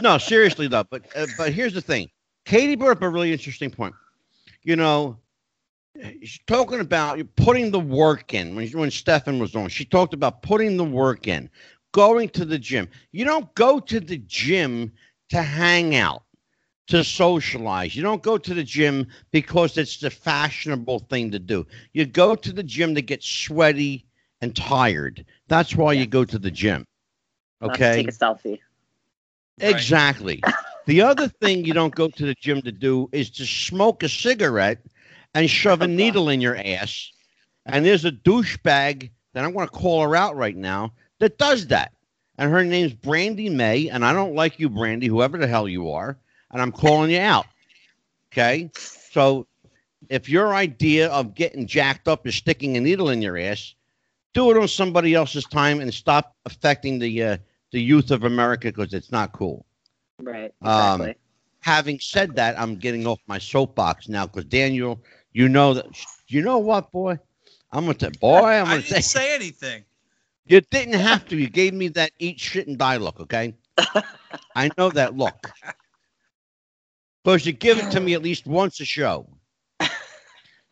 [0.01, 0.85] no, seriously though.
[0.89, 2.09] But uh, but here's the thing.
[2.45, 3.93] Katie brought up a really interesting point.
[4.63, 5.17] You know,
[6.21, 8.55] she's talking about putting the work in.
[8.55, 11.49] When when Stephan was on, she talked about putting the work in,
[11.91, 12.87] going to the gym.
[13.11, 14.93] You don't go to the gym
[15.31, 16.23] to hang out,
[16.87, 17.95] to socialize.
[17.95, 21.65] You don't go to the gym because it's the fashionable thing to do.
[21.93, 24.05] You go to the gym to get sweaty
[24.41, 25.25] and tired.
[25.47, 26.85] That's why you go to the gym.
[27.61, 27.97] Okay.
[27.97, 28.59] Take a selfie.
[29.61, 29.69] Right.
[29.71, 30.41] Exactly.
[30.85, 34.09] the other thing you don't go to the gym to do is to smoke a
[34.09, 34.79] cigarette
[35.33, 37.11] and shove a needle in your ass.
[37.65, 41.67] And there's a douchebag that I'm going to call her out right now that does
[41.67, 41.91] that.
[42.37, 43.89] And her name's Brandy May.
[43.89, 46.17] And I don't like you, Brandy, whoever the hell you are.
[46.51, 47.45] And I'm calling you out.
[48.31, 48.71] Okay.
[49.11, 49.47] So
[50.09, 53.73] if your idea of getting jacked up is sticking a needle in your ass,
[54.33, 57.37] do it on somebody else's time and stop affecting the uh,
[57.71, 59.65] the youth of America because it's not cool.
[60.21, 60.53] Right.
[60.61, 61.15] Um, Exactly.
[61.61, 65.03] Having said that, I'm getting off my soapbox now because Daniel,
[65.33, 65.85] you know that
[66.27, 67.17] you know what, boy.
[67.71, 69.83] I'm gonna tell boy, I'm gonna didn't say say anything.
[70.45, 71.35] you didn't have to.
[71.35, 73.55] You gave me that eat shit and die look, okay?
[74.55, 75.51] I know that look.
[77.27, 79.27] Because you give it to me at least once a show.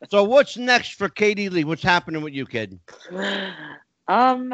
[0.10, 1.64] So what's next for Katie Lee?
[1.64, 2.80] What's happening with you, kid?
[4.07, 4.53] um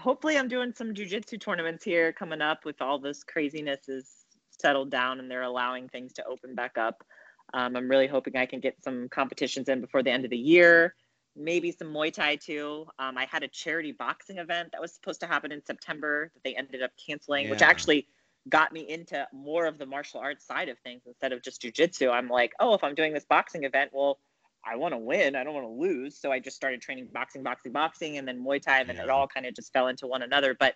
[0.00, 4.90] hopefully i'm doing some jujitsu tournaments here coming up with all this craziness is settled
[4.90, 7.04] down and they're allowing things to open back up
[7.52, 10.36] um, i'm really hoping i can get some competitions in before the end of the
[10.36, 10.96] year
[11.36, 15.20] maybe some muay thai too um, i had a charity boxing event that was supposed
[15.20, 18.04] to happen in september that they ended up canceling which actually
[18.48, 22.10] got me into more of the martial arts side of things instead of just jujitsu
[22.10, 24.18] i'm like oh if i'm doing this boxing event well
[24.66, 25.36] I want to win.
[25.36, 26.16] I don't want to lose.
[26.16, 29.10] So I just started training boxing, boxing, boxing, and then Muay Thai, and then it
[29.10, 30.56] all kind of just fell into one another.
[30.58, 30.74] But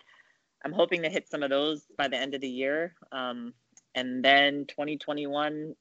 [0.63, 2.93] I'm hoping to hit some of those by the end of the year.
[3.11, 3.53] Um,
[3.95, 5.75] and then 2021,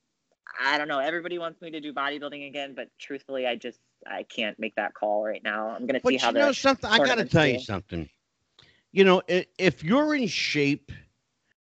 [0.60, 0.98] I don't know.
[0.98, 4.94] Everybody wants me to do bodybuilding again, but truthfully, I just I can't make that
[4.94, 5.68] call right now.
[5.68, 6.88] I'm gonna But see you how know the something?
[6.88, 8.08] I got to tell you something.
[8.92, 10.92] You know, if you're in shape,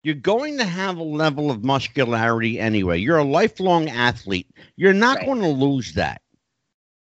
[0.08, 2.98] you're going to have a level of muscularity anyway.
[2.98, 4.48] You're a lifelong athlete.
[4.78, 5.26] You're not Right.
[5.26, 6.22] going to lose that.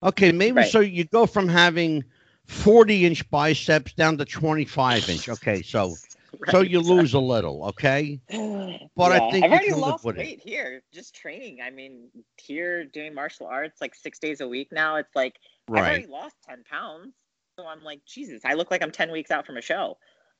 [0.02, 0.64] Okay, maybe Right.
[0.64, 2.04] so you go from having
[2.46, 5.28] 40 inch biceps down to 25 inch.
[5.28, 6.00] Okay, so
[6.44, 7.66] so you lose a little.
[7.66, 8.20] Okay,
[8.96, 9.30] But I Yeah.
[9.30, 10.30] think I've already lost with it.
[10.30, 11.60] weight here, just training.
[11.62, 14.96] I mean, here doing martial arts like six days a week now.
[14.96, 15.36] It's like
[15.72, 17.14] I've already lost ten pounds,
[17.56, 19.98] so I'm like, Jesus, I look like I'm ten weeks out from a show.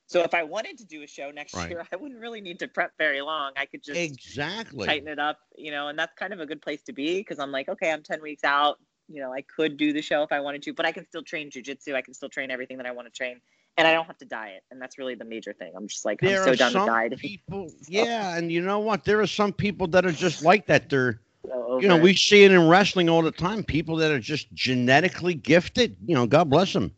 [0.09, 1.69] So if I wanted to do a show next Right.
[1.69, 3.51] year, I wouldn't really need to prep very long.
[3.55, 4.85] I could just Exactly.
[4.87, 7.39] tighten it up, you know, and that's kind of a good place to be because
[7.39, 8.79] I'm like, okay, I'm 10 weeks out.
[9.07, 11.21] You know, I could do the show if I wanted to, but I can still
[11.23, 11.95] train jujitsu.
[11.95, 13.39] I can still train everything that I want to train,
[13.77, 14.63] and I don't have to diet.
[14.71, 15.73] And that's really the major thing.
[15.75, 17.19] I'm just like, There I'm so done with dieting.
[17.19, 19.05] people, yeah, and you know what?
[19.05, 20.89] There are some people that are just like that.
[20.89, 23.63] They're So you know, we see it in wrestling all the time.
[23.63, 25.97] People that are just genetically gifted.
[26.05, 26.91] You know, God bless them.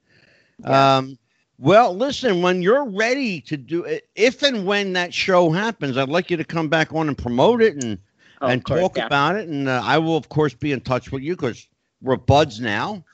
[0.60, 0.98] Yeah.
[0.98, 1.18] Um,
[1.62, 6.10] well, listen, when you're ready to do it, if and when that show happens, I'd
[6.10, 8.00] like you to come back on and promote it and
[8.42, 9.06] Oh, and course, talk yeah.
[9.06, 9.48] about it.
[9.48, 11.68] And uh, I will, of course, be in touch with you because
[12.02, 13.06] we're buds now.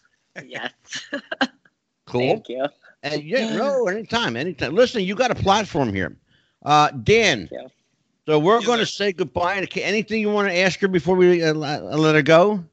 [0.43, 0.71] Yes.
[2.05, 2.43] Cool.
[2.43, 2.67] Thank you.
[3.03, 4.73] And yeah, no, anytime, anytime.
[4.75, 6.17] Listen, you got a platform here,
[6.63, 7.51] uh, Dan.
[7.51, 7.71] Thank.
[8.27, 9.61] So we're Yes, going to say goodbye.
[9.63, 12.63] Okay, Anything you want to ask her before we uh, let let her go?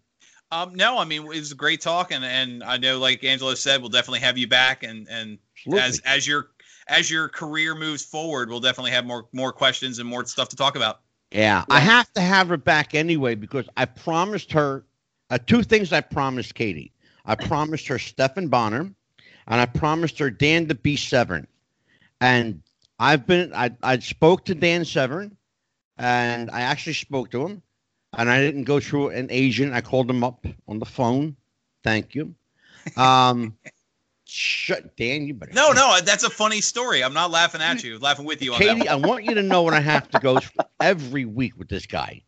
[0.51, 3.55] Um, no, I mean it was a great talk, and and I know, like Angelo
[3.55, 5.89] said, we'll definitely have you back, and and Absolutely.
[5.89, 6.51] as as your
[6.87, 10.57] as your career moves forward, we'll definitely have more more questions and more stuff to
[10.57, 11.01] talk about.
[11.31, 14.85] Yeah, I have to have her back anyway because I promised her
[15.31, 15.93] uh, two things.
[15.93, 16.93] I promised Katie.
[17.25, 21.47] I promised her Stephan Bonnar, and I promised her Dan the B Severn.
[22.21, 22.63] And
[22.99, 25.37] I've been I I spoke to Dan Severn,
[25.99, 27.63] and I actually spoke to him,
[28.17, 29.73] and I didn't go through an agent.
[29.73, 31.37] I called him up on the phone.
[31.83, 32.35] Thank you.
[32.97, 33.57] Um,
[34.27, 35.27] shut Dan.
[35.27, 37.03] You better No, no, that's a funny story.
[37.03, 38.67] I'm not laughing at you, laughing with you on that.
[38.69, 40.41] Katie, I want you to know when I have to go
[40.81, 42.23] every week with this guy.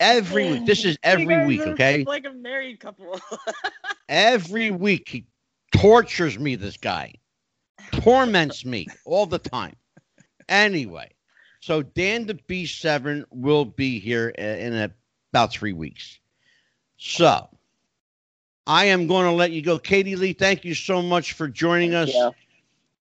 [0.00, 0.66] Every week.
[0.66, 2.04] This is You every guys week, okay?
[2.04, 3.18] Like a married couple.
[4.08, 5.26] Every week he
[5.76, 7.14] tortures me, this guy.
[7.90, 9.74] Torments me all the time.
[10.48, 11.10] Anyway,
[11.60, 14.74] so Dan the B7 will be here i- in
[15.32, 16.20] about three weeks.
[16.98, 17.48] So
[18.66, 19.78] I am going to let you go.
[19.78, 22.12] Katie Lee, thank you so much for joining us.
[22.12, 22.34] Thank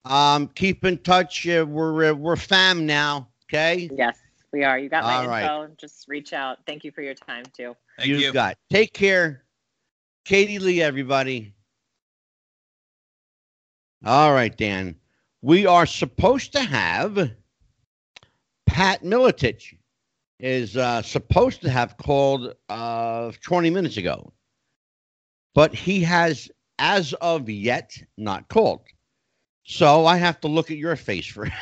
[0.05, 1.47] Um, keep in touch.
[1.47, 3.29] Uh, we're uh, we're fam now.
[3.45, 3.89] Okay.
[3.95, 4.17] Yes,
[4.51, 4.77] we are.
[4.79, 5.43] You got my All right.
[5.43, 5.73] info.
[5.77, 6.59] Just reach out.
[6.65, 7.75] Thank you for your time too.
[7.97, 8.33] Thank You've you.
[8.33, 8.57] got.
[8.69, 9.43] Take care,
[10.25, 10.81] Katie Lee.
[10.81, 11.53] Everybody.
[14.05, 14.95] All right, Dan.
[15.41, 17.31] We are supposed to have
[18.65, 19.77] Pat Miletich
[20.39, 24.33] is uh, supposed to have called uh, 20 minutes ago,
[25.53, 26.49] but he has,
[26.79, 28.81] as of yet, not called.
[29.63, 31.47] So I have to look at your face for.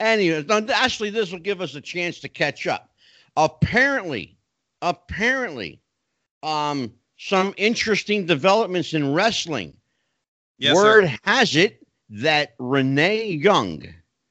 [0.00, 2.90] Anyway, no, actually, this will give us a chance to catch up.
[3.36, 4.36] Apparently,
[4.82, 5.80] apparently,
[6.42, 9.76] um, some interesting developments in wrestling.
[10.58, 11.16] Yes, Word sir.
[11.22, 13.82] has it that Renee Young,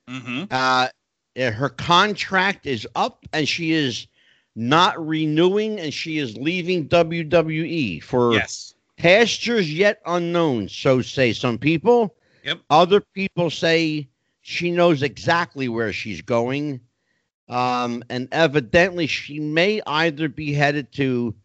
[0.10, 0.44] Mm-hmm.
[0.52, 0.90] uh,
[1.38, 4.08] her contract is up and she is
[4.56, 8.74] not renewing and she is leaving WWE for Yes.
[8.98, 12.16] pastures yet unknown, so say some people.
[12.44, 12.60] Yep.
[12.70, 14.08] Other people say
[14.42, 16.80] she knows exactly where she's going.
[17.48, 21.36] Um, and evidently she may either be headed to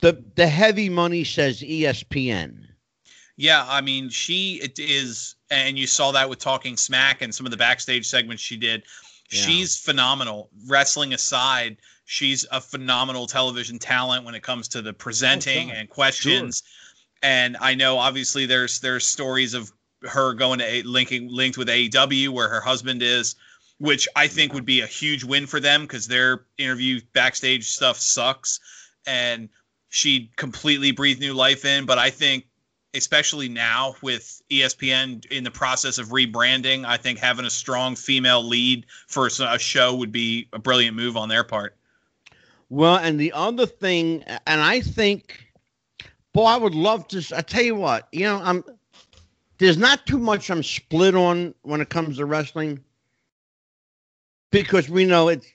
[0.00, 2.66] the the heavy money says ESPN.
[3.36, 7.46] Yeah, I mean, she it is, and you saw that with Talking Smack and some
[7.46, 8.82] of the backstage segments she did.
[9.30, 9.42] Yeah.
[9.42, 10.50] She's phenomenal.
[10.66, 11.76] Wrestling aside,
[12.10, 15.76] she's a phenomenal television talent when it comes to the oh, presenting God.
[15.76, 16.64] and questions.
[17.22, 19.70] And I know, obviously, there's there's stories of
[20.02, 23.36] her going to a, linking linked with AEW where her husband is,
[23.78, 27.98] which I think would be a huge win for them because their interview backstage stuff
[27.98, 28.58] sucks,
[29.06, 29.48] and
[29.88, 31.86] she completely breathed new life in.
[31.86, 32.46] But I think
[32.92, 38.42] especially now with ESPN in the process of rebranding, I think having a strong female
[38.42, 41.76] lead for a show would be a brilliant move on their part.
[42.70, 45.44] Well, and the other thing, and I think,
[46.32, 47.22] boy, I would love to.
[47.36, 48.64] I tell you what, you know, I'm
[49.58, 52.82] there's not too much I'm split on when it comes to wrestling
[54.50, 55.46] because we know it's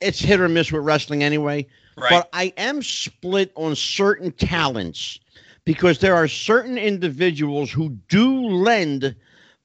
[0.00, 1.66] it's hit or miss with wrestling anyway.
[1.96, 2.10] Right.
[2.10, 5.20] But I am split on certain talents
[5.64, 9.14] because there are certain individuals who do lend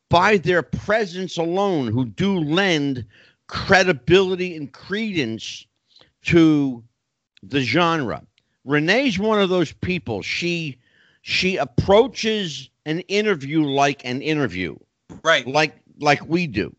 [0.09, 3.05] by their presence alone, who do lend
[3.47, 5.65] credibility and credence
[6.25, 6.83] to
[7.43, 8.23] the genre.
[8.65, 10.21] Renee's one of those people.
[10.21, 10.77] She
[11.21, 14.75] she approaches an interview like an interview,
[15.23, 15.45] Right.
[15.47, 16.75] like like we do,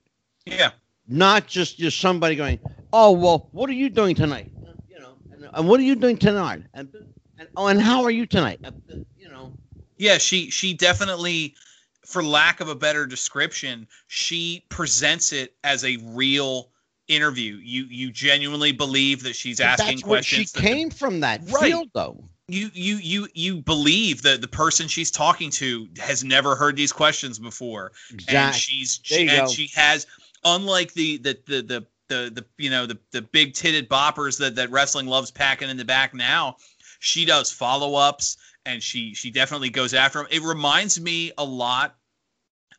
[0.47, 0.71] Yeah.
[1.09, 2.59] not just just somebody going,
[2.93, 4.51] "Oh well, what are you doing tonight?"
[4.89, 6.63] You know, and, and what are you doing tonight?
[6.75, 6.89] And,
[7.39, 8.61] and oh, and how are you tonight?
[9.19, 9.53] You know,
[9.97, 11.55] Yeah, she she definitely
[12.07, 16.71] for lack of a better description, she presents it as a real
[17.11, 17.57] interview.
[17.57, 20.53] You you genuinely believe that she's asking that's where she questions.
[20.53, 21.65] that the- came from that Right.
[21.65, 22.25] field, though.
[22.49, 26.93] you you you you believe that the person she's talking to has never heard these
[26.93, 27.93] questions before.
[28.11, 28.61] and Exactly.
[28.61, 29.53] she's she, and go.
[29.53, 30.07] she has
[30.45, 34.55] unlike the the the the the, the you know the the big titted boppers that
[34.57, 36.57] that wrestling loves packing in the back now
[36.99, 41.97] she does follow-ups and she she definitely goes after them it reminds me a lot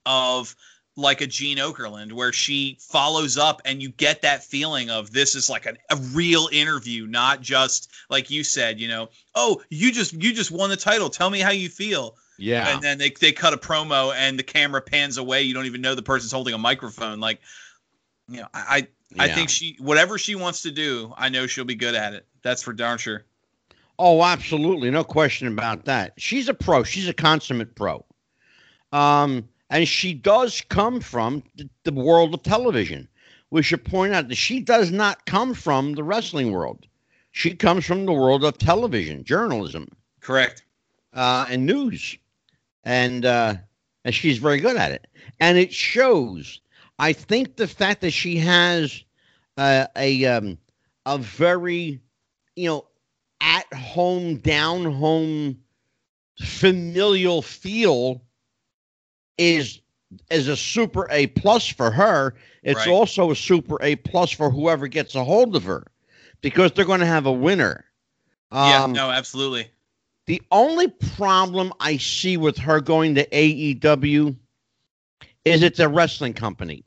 [0.05, 0.53] of
[0.97, 5.35] like a Gene Okerlund where she follows up and you get that feeling of this
[5.35, 9.91] is like a, a real interview not just like you said you know oh you
[9.91, 12.67] just you just won the title tell me how you feel Yeah.
[12.73, 15.79] and then they, they cut a promo and the camera pans away you don't even
[15.81, 17.39] know the person's holding a microphone like
[18.27, 18.85] you know i
[19.17, 22.13] i, I think she whatever she wants to do i know she'll be good at
[22.13, 23.23] it that's for darn sure
[24.03, 26.13] Oh, absolutely, no question about that.
[26.17, 26.81] She's a pro.
[26.81, 28.03] She's a consummate pro.
[28.91, 33.07] Um, and she does come from the, the world of television.
[33.49, 36.85] We should point out that she does not come from the wrestling world.
[37.31, 39.87] She comes from the world of television, journalism,
[40.19, 40.65] correct
[41.13, 42.17] uh, and news,
[42.83, 43.55] and uh,
[44.03, 45.07] and she's very good at it.
[45.39, 46.59] And it shows.
[46.99, 49.03] I think the fact that she has
[49.57, 50.57] uh, a um,
[51.05, 52.01] a very,
[52.57, 52.87] you know,
[53.39, 55.57] at home, down home,
[56.39, 58.21] familial feel
[59.41, 59.81] is
[60.29, 62.35] is a super A plus for her.
[62.63, 62.89] It's Right.
[62.89, 65.87] also a super A plus for whoever gets a hold of her,
[66.41, 67.85] because they're going to have a winner.
[68.51, 69.71] yeah Um, no absolutely
[70.27, 74.35] the only problem I see with her going to AEW
[75.45, 76.83] is it's a wrestling company.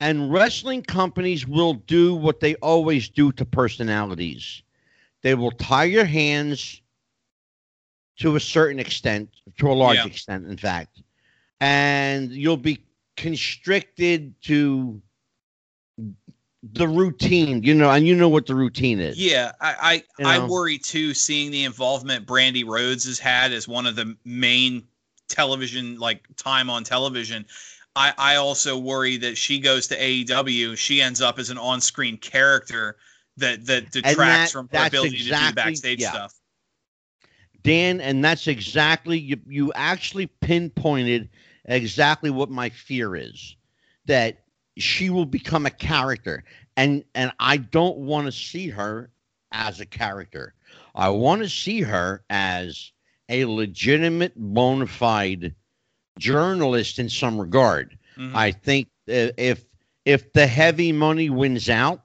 [0.00, 4.62] And wrestling companies will do what they always do to personalities.
[5.22, 6.82] They will tie your hands
[8.18, 10.06] to a certain extent, to a large Yeah.
[10.06, 11.00] extent, in fact.
[11.64, 12.84] And you'll be
[13.16, 15.00] constricted to
[16.62, 19.18] the routine, you know, and you know what the routine is.
[19.18, 20.44] yeah i You i, know?
[20.44, 24.84] I worry too seeing the involvement brandi rhodes has had as one of the main
[25.28, 27.46] television like time on television
[27.96, 32.16] I, I also worry that she goes to AEW, she ends up as an on-screen
[32.16, 32.96] character
[33.36, 36.10] that that detracts that- from her ability to do backstage yeah.
[36.10, 36.34] stuff.
[37.62, 41.30] Dan, and that's exactly you, you actually pinpointed
[41.64, 43.56] exactly what my fear is
[44.06, 44.38] that
[44.76, 46.44] she will become a character
[46.76, 49.10] and and I don't want to see her
[49.52, 50.54] as a character.
[50.94, 52.92] I want to see her as
[53.28, 55.54] a legitimate bona fide
[56.18, 57.98] journalist in some regard.
[58.16, 58.34] Mhm.
[58.34, 59.64] I think uh, if
[60.04, 62.04] if the heavy money wins out,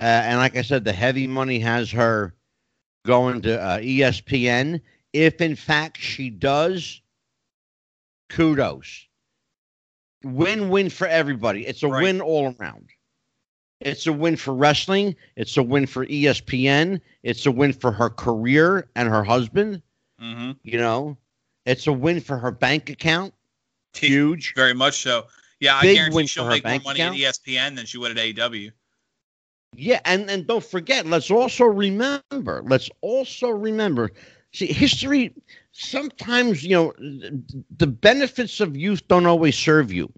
[0.00, 2.34] uh, and like I said, the heavy money has her
[3.04, 4.80] going to uh, ESPN.
[5.12, 7.00] If in fact she does,
[8.28, 9.06] kudos.
[10.24, 11.66] Win win for everybody.
[11.66, 12.02] It's a Right.
[12.02, 12.90] win all around.
[13.80, 15.14] It's a win for wrestling.
[15.36, 17.00] It's a win for ESPN.
[17.22, 19.82] It's a win for her career and her husband.
[20.20, 20.56] Mhm.
[20.62, 21.18] You know,
[21.66, 23.34] it's a win for her bank account.
[23.92, 24.54] Huge.
[24.54, 25.26] Very much so.
[25.60, 27.16] Yeah, I guarantee she'll make more money account.
[27.16, 28.72] at ESPN than she would at AEW.
[29.74, 31.06] Yeah, and and don't forget.
[31.06, 32.62] Let's also remember.
[32.64, 34.12] Let's also remember.
[34.52, 35.34] See, history.
[35.78, 36.92] Sometimes you know
[37.76, 40.10] the benefits of youth don't always serve you,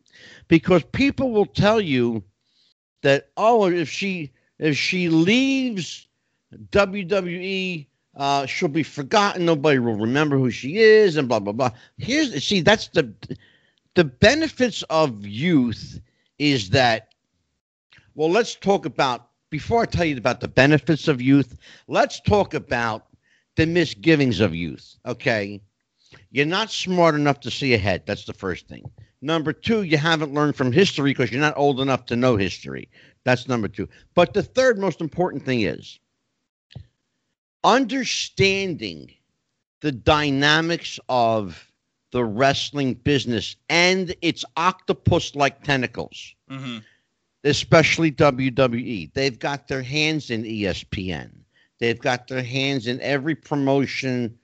[0.46, 2.22] because people will tell you
[3.02, 6.06] that oh, if she if she leaves
[6.70, 9.46] WWE, uh, she'll be forgotten.
[9.46, 11.70] Nobody will remember who she is, and blah blah blah.
[11.96, 13.12] Here's see that's the
[13.94, 16.00] the benefits of youth
[16.38, 17.08] is that.
[18.14, 21.58] Well, let's talk about before I tell you about the benefits of youth.
[21.88, 23.07] Let's talk about
[23.58, 24.96] the misgivings of youth.
[25.04, 25.60] Okay,
[26.30, 28.04] you're not smart enough to see ahead.
[28.06, 28.84] That's the first thing.
[29.20, 32.88] Number two, you haven't learned from history because you're not old enough to know history.
[33.24, 33.88] That's number two.
[34.14, 35.98] But the third most important thing is
[37.64, 39.12] understanding
[39.80, 41.72] the dynamics of
[42.12, 46.78] the wrestling business and its octopus like tentacles, hmm
[47.44, 49.12] especially WWE.
[49.14, 51.30] They've got their hands in ESPN,
[51.78, 54.38] they've got their hands in every promotion,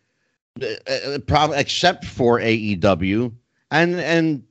[0.63, 3.33] uh, uh, probably except for AEW.
[3.71, 4.45] And, and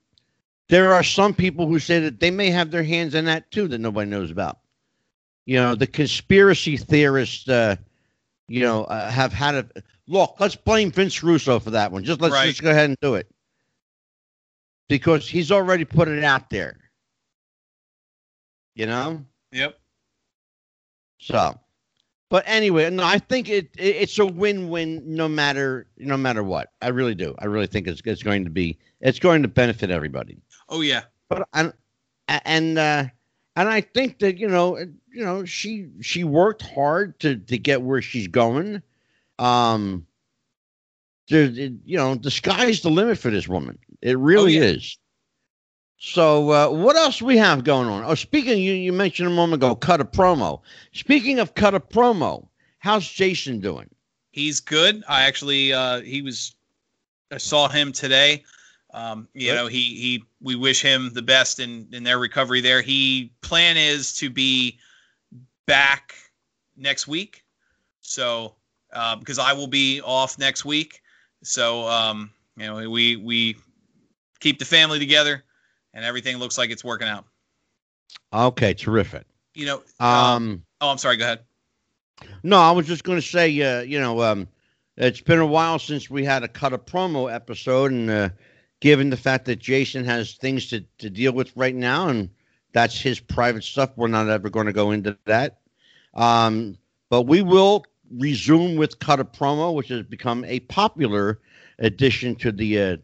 [0.69, 3.67] there are some people who say that they may have their hands in that too
[3.69, 4.59] that nobody knows about.
[5.45, 7.75] You know, the conspiracy theorists, uh,
[8.47, 9.67] you know, uh, have had a
[10.07, 10.35] look.
[10.39, 12.03] Let's blame Vince Russo for that one.
[12.03, 12.47] Just let's Right.
[12.47, 13.27] just go ahead and do it
[14.87, 16.79] because he's already put it out there.
[18.75, 19.79] You know, Yep.
[21.19, 21.59] so.
[22.33, 26.71] But anyway, no, I think it, it it's a win-win no matter no matter what.
[26.81, 27.35] I really do.
[27.37, 30.41] I really think it's it's going to be it's going to benefit everybody.
[30.67, 31.03] Oh yeah.
[31.29, 31.71] but and
[32.27, 33.05] and uh,
[33.55, 37.83] and I think that you know you know she she worked hard to to get
[37.83, 38.81] where she's going.
[39.37, 40.07] Um,
[41.29, 43.77] there you know the sky's the limit for this woman.
[44.01, 44.63] It really yeah.
[44.63, 44.97] is.
[46.05, 48.03] So uh, what else we have going on?
[48.03, 50.59] Oh, speaking you you mentioned a moment ago, cut a promo.
[50.91, 52.45] Speaking of cut a promo,
[52.77, 53.89] how's Jason doing?
[54.31, 55.01] He's good.
[55.07, 56.55] I actually uh he was
[57.31, 58.43] I saw him today.
[58.93, 59.55] Um, you Good.
[59.55, 62.81] know, he he we wish him the best in in their recovery there.
[62.81, 64.79] He plan is to be
[65.67, 66.15] back
[66.75, 67.45] next week.
[68.01, 68.55] So
[68.91, 71.01] uh, because I will be off next week.
[71.43, 73.55] So um, you know, we we
[74.41, 75.45] keep the family together
[75.93, 77.25] and everything looks like it's working out.
[78.31, 79.25] Okay, terrific.
[79.55, 81.39] You know, um, Um, oh, I'm sorry, go ahead.
[82.43, 84.47] No, I was just going to say, uh, you know, um,
[84.97, 88.29] it's been a while since we had a cut a promo episode, and uh,
[88.79, 92.29] given the fact that Jason has things to, to deal with right now, and
[92.71, 95.59] that's his private stuff, we're not ever going to go into that.
[96.13, 96.77] Um,
[97.09, 97.85] but we will
[98.17, 101.39] resume with cut a promo, which has become a popular
[101.79, 102.97] addition to the uh,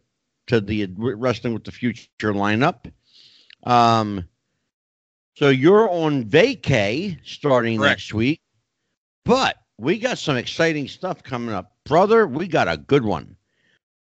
[0.49, 2.91] to the Wrestling with the Future lineup.
[3.63, 4.27] Um,
[5.35, 7.91] so you're on vacay starting Correct.
[7.91, 8.41] next week.
[9.25, 11.73] But we got some exciting stuff coming up.
[11.85, 13.35] Brother, we got a good one.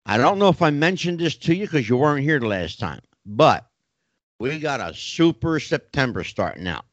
[0.04, 2.78] I don't know if I mentioned this to you because you weren't here the last
[2.78, 3.66] time, but
[4.38, 6.84] we got a super September starting out.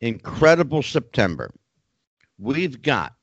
[0.00, 1.54] Incredible September.
[2.38, 3.14] We've got,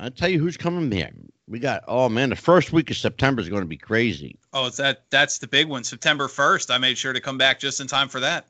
[0.00, 1.10] I'll tell you who's coming here.
[1.48, 4.38] We got, oh man, the first week of September is going to be crazy.
[4.52, 5.82] Oh, it's that that's the big one.
[5.84, 6.72] September 1st.
[6.72, 8.46] I made sure to come back just in time for that.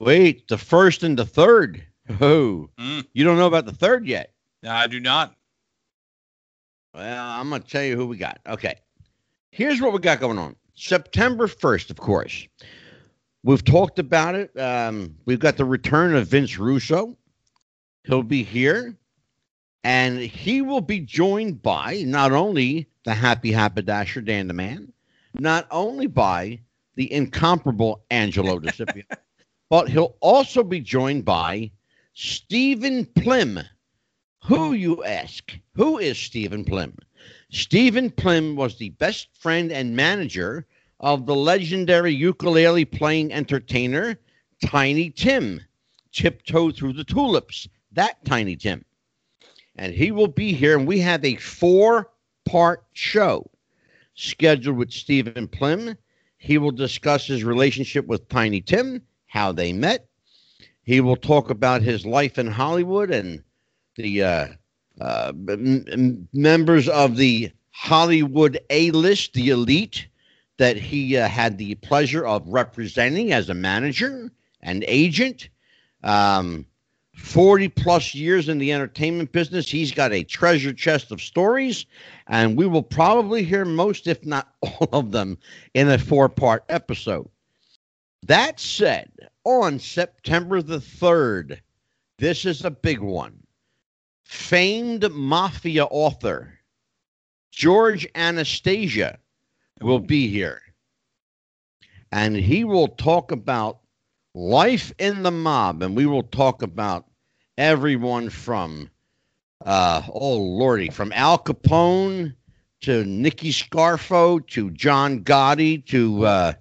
[0.00, 1.84] Wait, the first and the third.
[2.20, 3.06] Oh, Mm.
[3.12, 4.32] you don't know about the third yet.
[4.62, 5.36] No, I do not.
[6.94, 8.38] Well, I'm going to tell you who we got.
[8.46, 8.74] Okay.
[9.50, 10.56] Here's what we got going on.
[10.74, 12.46] September 1st, of course.
[13.44, 14.58] We've talked about it.
[14.58, 17.16] Um, we've got the return of Vince Russo.
[18.04, 18.96] He'll be here.
[19.84, 24.92] And he will be joined by not only the happy haberdasher, Dan the Man,
[25.34, 26.60] not only by
[26.94, 29.04] the incomparable Angelo DeCipio,
[29.70, 31.72] but he'll also be joined by
[32.14, 33.64] Stephen Plim.
[34.44, 35.52] Who, you ask?
[35.74, 36.98] Who is Stephen Plim?
[37.50, 40.66] Stephen Plim was the best friend and manager
[41.00, 44.18] of the legendary ukulele playing entertainer
[44.64, 45.60] Tiny Tim.
[46.12, 48.84] Tiptoe through the tulips, that Tiny Tim.
[49.76, 52.10] And he will be here, and we have a four
[52.44, 53.50] part show
[54.14, 55.96] scheduled with Stephen Plim.
[56.36, 60.06] He will discuss his relationship with Tiny Tim, how they met.
[60.82, 63.42] He will talk about his life in Hollywood and
[63.96, 64.46] the uh,
[65.00, 70.08] uh, m- members of the Hollywood A list, the elite,
[70.58, 74.30] that he uh, had the pleasure of representing as a manager
[74.60, 75.48] and agent.
[76.02, 76.66] Um,
[77.14, 79.70] 40 plus years in the entertainment business.
[79.70, 81.86] He's got a treasure chest of stories,
[82.26, 85.38] and we will probably hear most, if not all of them,
[85.74, 87.28] in a four part episode.
[88.26, 89.10] That said,
[89.44, 91.60] on September the 3rd,
[92.18, 93.42] this is a big one.
[94.24, 96.58] Famed mafia author
[97.50, 99.18] George Anastasia
[99.82, 100.62] will be here.
[102.10, 103.81] And he will talk about
[104.34, 105.82] life in the mob.
[105.82, 107.06] And we will talk about
[107.58, 108.90] everyone from,
[109.64, 112.34] uh, oh, Lordy, from Al Capone
[112.82, 116.52] to Nicky Scarfo to John Gotti to, uh,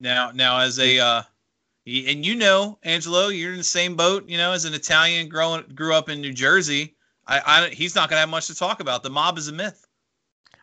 [0.00, 1.22] Now, now as a uh,
[1.86, 4.28] and you know, Angelo, you're in the same boat.
[4.28, 6.96] You know, as an Italian growing grew up in New Jersey.
[7.26, 9.04] I, I he's not gonna have much to talk about.
[9.04, 9.86] The mob is a myth.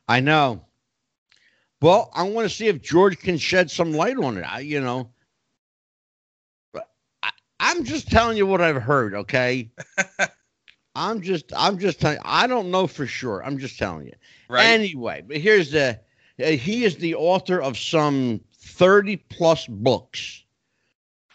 [0.08, 0.66] I know.
[1.82, 4.42] Well, I want to see if George can shed some light on it.
[4.44, 5.12] I, you know,
[7.64, 9.16] I'm just telling you what I've heard.
[9.16, 9.72] Okay.
[10.96, 12.20] I'm just, I'm just telling.
[12.24, 13.44] I don't know for sure.
[13.44, 14.14] I'm just telling you.
[14.50, 14.66] Right.
[14.66, 16.00] Anyway, but here's the.
[16.44, 20.44] uh, he is the author of some 30 plus books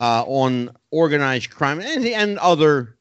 [0.01, 2.99] uh, on organized crime and and other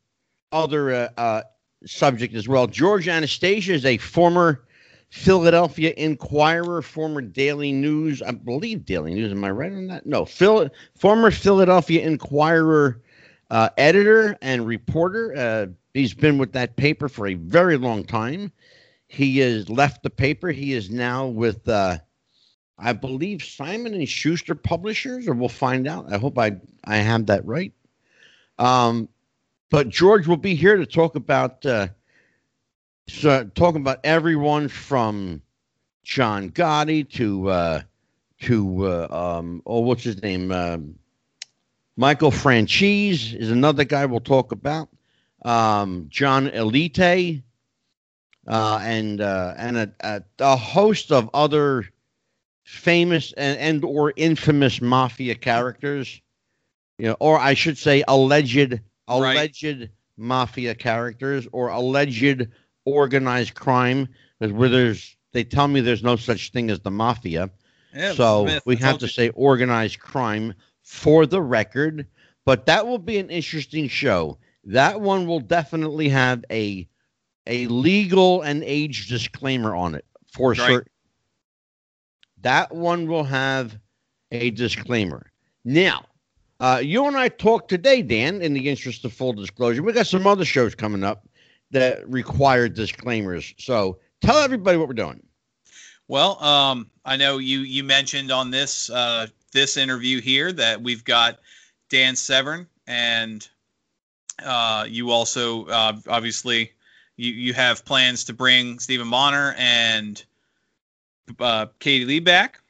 [0.52, 1.42] other uh, uh,
[1.86, 2.66] subject as well.
[2.66, 4.64] George Anastasia is a former
[5.10, 9.32] Philadelphia Inquirer, former Daily News, I believe Daily News.
[9.32, 10.06] Am I right on that?
[10.06, 13.02] No, Phil, former Philadelphia Inquirer
[13.50, 15.36] uh, editor and reporter.
[15.36, 18.52] Uh, he's been with that paper for a very long time.
[19.08, 20.50] He has left the paper.
[20.50, 21.98] He is now with, uh,
[22.78, 26.12] I believe, Simon and Schuster Publishers, or we'll find out.
[26.12, 27.74] I hope I I have that right.
[28.60, 29.08] Um,
[29.70, 31.88] but George will be here to talk about uh,
[33.08, 35.42] so, talking about everyone from
[36.04, 37.82] John Gotti to uh,
[38.42, 40.52] to uh, um, oh, what's his name?
[40.52, 40.96] Um,
[42.00, 44.88] Michael Franzese is another guy we'll talk about.
[45.44, 47.42] Um, John Elite,
[48.48, 51.90] uh, and uh, and a, a, a, host of other
[52.64, 56.22] famous and, and or infamous mafia characters.
[57.00, 59.90] You know, or I should say, alleged alleged right.
[60.18, 62.48] mafia characters or alleged
[62.86, 64.08] organized crime.
[64.40, 67.50] Because where there's, they tell me there's no such thing as the mafia.
[67.94, 69.12] Yeah, so Smith, we have to you.
[69.12, 70.54] say organized crime
[70.88, 72.08] for the record.
[72.46, 74.38] But that will be an interesting show.
[74.64, 76.88] That one will definitely have a
[77.46, 80.58] a legal and age disclaimer on it for right.
[80.58, 80.92] certain.
[82.42, 83.78] That one will have
[84.32, 85.32] a disclaimer.
[85.64, 86.06] Now,
[86.60, 89.84] uh, you and I talked today, Dan, in the interest of full disclosure.
[89.84, 91.28] We got some other shows coming up
[91.72, 93.54] that require disclaimers.
[93.58, 95.22] So tell everybody what we're doing.
[96.08, 101.04] Well, um, I know you you mentioned on this uh, this interview here that we've
[101.04, 101.40] got
[101.90, 103.48] Dan Severn, and
[104.44, 106.72] uh, you also uh, obviously
[107.16, 110.24] you you have plans to bring Stephan Bonnar and
[111.40, 112.62] uh, Katie Lee back.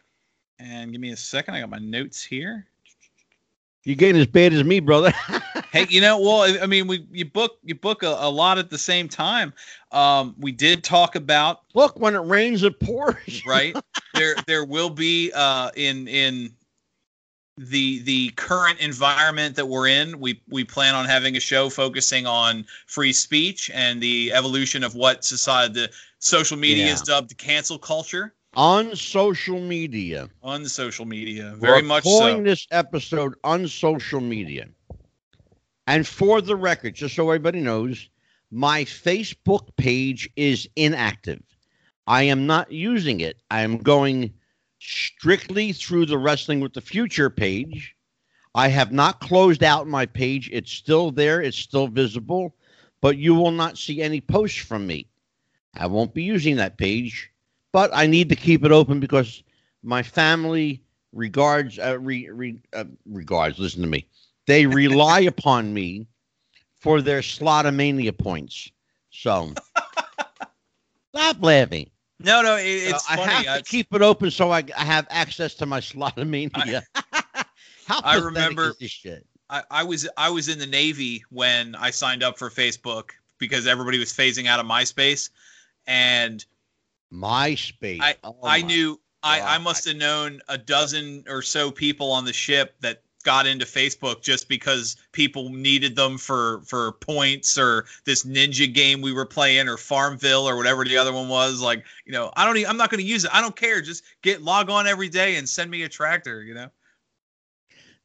[0.59, 2.65] And give me a second, I got my notes here.
[3.83, 5.13] You're getting as bad as me, brother.
[5.71, 8.69] hey, you know, well, I mean, we you book you book a, a lot at
[8.69, 9.53] the same time.
[9.93, 13.45] Um, we did talk about look when it rains, it pours.
[13.45, 13.77] right
[14.13, 16.53] there, there will be uh, in in
[17.57, 20.19] the the current environment that we're in.
[20.19, 24.95] We we plan on having a show focusing on free speech and the evolution of
[24.95, 25.89] what society the
[26.19, 26.93] social media yeah.
[26.93, 30.29] is dubbed cancel culture on social media.
[30.43, 32.43] On social media, very We're much calling so.
[32.43, 34.67] this episode on social media.
[35.85, 38.09] And for the record, just so everybody knows,
[38.51, 41.41] my Facebook page is inactive.
[42.07, 43.37] I am not using it.
[43.51, 44.33] I am going
[44.87, 47.95] strictly through the Wrestling with the Future page.
[48.55, 50.49] I have not closed out my page.
[50.51, 52.55] It's still there, it's still visible,
[53.01, 55.07] but you will not see any posts from me.
[55.75, 57.31] I won't be using that page,
[57.71, 59.43] but I need to keep it open because
[59.83, 60.83] my family
[61.13, 64.07] regards uh, re, re, uh, regards listen to me
[64.47, 66.07] they rely upon me
[66.79, 68.71] for their Slotomania points.
[69.11, 69.53] So
[71.09, 71.89] stop laughing.
[72.19, 73.31] No, no, it, it's so funny.
[73.31, 76.83] I have to keep it open so I, I have access to my Slotomania.
[76.95, 77.43] I,
[77.87, 79.25] How I remember this shit?
[79.49, 83.65] I, I was I was in the Navy when I signed up for Facebook because
[83.65, 85.29] everybody was phasing out of MySpace,
[85.85, 86.43] and
[87.13, 88.01] MySpace.
[88.01, 92.25] I oh I knew I, I must have known a dozen or so people on
[92.25, 97.83] the ship that got into Facebook just because people needed them for for points or
[98.05, 101.59] this ninja game we were playing or Farmville or whatever the other one was.
[101.61, 103.31] Like, you know, I don't even, I'm not going to use it.
[103.33, 103.81] I don't care.
[103.81, 106.69] Just get log on every day and send me a tractor, you know.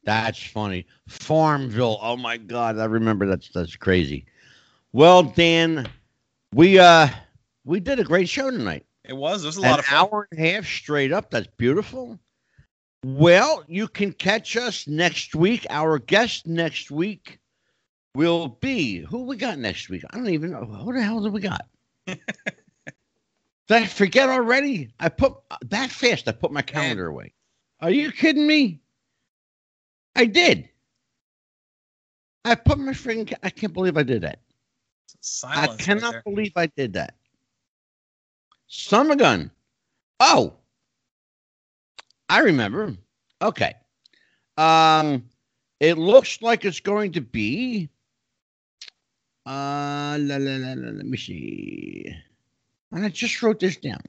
[0.03, 0.85] That's funny.
[1.07, 1.99] Farmville.
[2.01, 4.25] Oh my god, I remember that's that's crazy.
[4.91, 5.87] Well, Dan,
[6.53, 7.07] we uh
[7.63, 8.85] we did a great show tonight.
[9.05, 9.45] It was.
[9.45, 9.97] It was a lot An of fun.
[9.99, 11.31] hour and a half straight up.
[11.31, 12.19] That's beautiful.
[13.03, 15.67] Well, you can catch us next week.
[15.69, 17.39] Our guest next week
[18.15, 20.03] will be who we got next week.
[20.09, 21.67] I don't even know who the hell do we got.
[22.07, 22.17] Did
[23.69, 24.93] I forget already?
[24.99, 25.33] I put
[25.65, 26.27] that fast.
[26.27, 27.33] I put my calendar away.
[27.81, 28.79] Are you kidding me?
[30.15, 30.69] I did.
[32.45, 33.33] I put my freaking.
[33.41, 34.39] I can't believe I did that.
[35.21, 37.15] Silence I cannot right believe I did that.
[38.67, 39.49] Summer gun.
[40.19, 40.53] Oh,
[42.33, 42.95] I remember.
[43.43, 43.75] Okay.
[44.57, 45.25] Um,
[45.79, 47.89] it looks like it's going to be.
[49.45, 52.11] Uh, la, la, la, la, let me see.
[52.91, 54.01] And I just wrote this down.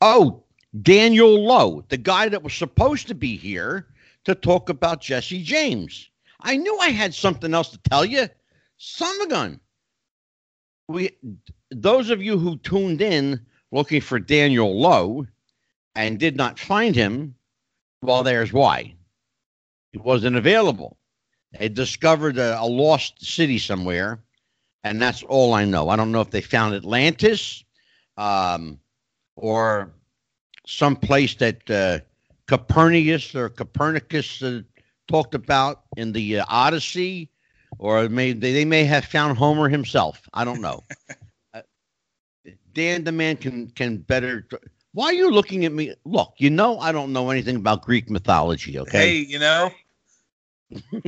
[0.00, 0.44] Oh,
[0.80, 3.88] Daniel Lowe, the guy that was supposed to be here
[4.22, 6.08] to talk about Jesse James.
[6.40, 8.28] I knew I had something else to tell you.
[8.76, 9.60] Son of a gun.
[10.86, 11.18] We,
[11.72, 15.26] those of you who tuned in looking for Daniel Lowe,
[15.94, 17.34] and did not find him,
[18.02, 18.94] well, there's why.
[19.92, 20.96] He wasn't available.
[21.58, 24.22] They discovered a, a lost city somewhere,
[24.84, 25.88] and that's all I know.
[25.88, 27.64] I don't know if they found Atlantis.
[28.16, 28.78] Um,
[29.36, 29.92] or
[30.66, 31.98] some place that uh,
[32.46, 34.62] Copernicus or Copernicus uh,
[35.08, 37.30] talked about in the uh, Odyssey,
[37.78, 40.28] or may they, they may have found Homer himself.
[40.32, 40.84] I don't know.
[41.54, 41.62] uh,
[42.72, 44.46] Dan the man can can better.
[44.94, 45.94] Why are you looking at me?
[46.04, 48.78] Look, you know I don't know anything about Greek mythology.
[48.78, 48.98] Okay.
[48.98, 49.70] Hey, you know,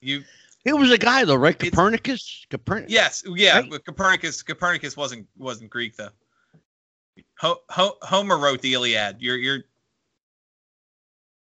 [0.00, 0.22] you
[0.64, 1.58] He was a guy though, right?
[1.58, 2.46] Copernicus.
[2.50, 2.92] Copernicus.
[2.92, 3.60] yes, yeah.
[3.60, 3.70] Right.
[3.70, 6.10] But Copernicus Copernicus wasn't wasn't Greek though.
[7.38, 9.16] Ho, Ho, Homer wrote the Iliad.
[9.20, 9.62] You're you're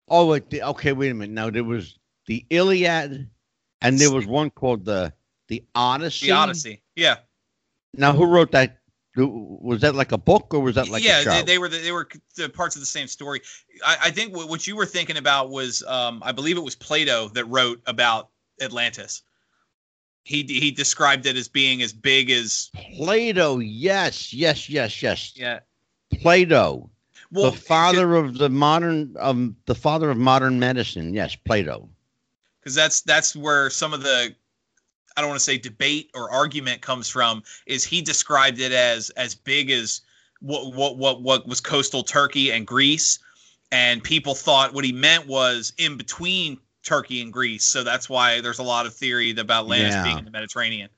[0.09, 0.91] Oh, wait, okay.
[0.91, 1.33] Wait a minute.
[1.33, 3.29] Now there was the Iliad,
[3.81, 5.13] and there was one called the
[5.47, 6.27] the Odyssey.
[6.27, 6.81] the Odyssey.
[6.95, 7.17] Yeah,
[7.93, 8.79] Now, who wrote that?
[9.15, 11.23] Was that like a book or was that like yeah.
[11.23, 13.41] They, they were the, they were the parts of the same story.
[13.85, 16.75] I, I think what, what you were thinking about was um, I believe it was
[16.75, 18.29] Plato that wrote about
[18.59, 19.21] Atlantis.
[20.23, 23.59] He he described it as being as big as Plato.
[23.59, 25.33] Yes, yes, yes, yes.
[25.35, 25.59] yeah.
[26.21, 26.89] Plato,
[27.31, 31.13] Well, the father of the modern, um, the father of modern medicine.
[31.13, 31.89] Yes, Plato.
[32.59, 34.33] because that's that's where some of the
[35.15, 39.09] I don't want to say debate or argument comes from is he described it as
[39.11, 40.01] as big as
[40.41, 43.19] what what what what was coastal Turkey and Greece
[43.71, 48.41] and people thought what he meant was in between Turkey and Greece so that's why
[48.41, 50.03] there's a lot of theory about Atlantis Yeah.
[50.03, 50.89] being in the Mediterranean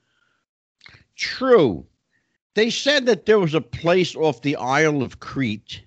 [1.16, 1.86] True.
[2.56, 5.82] They said that there was a place off the Isle of Crete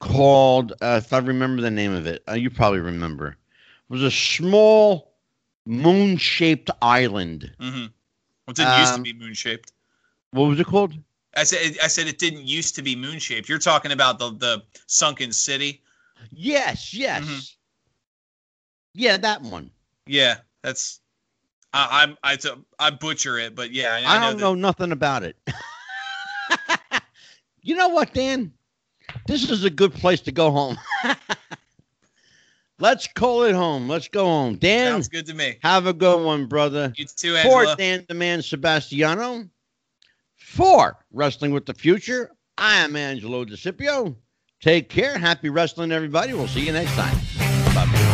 [0.00, 3.28] called, uh, if I remember the name of it, uh, you probably remember.
[3.28, 3.36] It
[3.88, 5.13] was a small
[5.66, 7.50] moon-shaped island.
[7.58, 7.86] hmm
[8.48, 9.72] it didn't used to Um, be moon shaped
[10.32, 10.94] What was it called?
[11.36, 14.30] I said I said it didn't used to be moon shaped you're talking about the
[14.32, 15.82] the sunken city
[16.30, 17.24] Yes, yes.
[17.24, 17.54] Mhm.
[18.94, 19.70] Yeah, that one.
[20.06, 21.00] yeah that's
[21.72, 22.36] I, I'm I,
[22.78, 25.36] I butcher it but yeah I, I, I know don't that- know nothing about it.
[27.62, 28.52] you know what, Dan?
[29.26, 30.78] This is a good place to go home.
[32.84, 33.88] Let's call it home.
[33.88, 34.56] Let's go home.
[34.56, 35.56] Dan, Sounds good to me.
[35.62, 36.92] have a good one, brother.
[36.94, 37.76] You too, For Angela.
[37.76, 39.48] Dan the Man Sebastiano,
[40.36, 44.14] for Wrestling with the Future, I am Angelo DeCipio.
[44.60, 45.16] Take care.
[45.16, 46.34] Happy wrestling, everybody.
[46.34, 47.16] We'll see you next time.
[47.74, 48.10] Bye.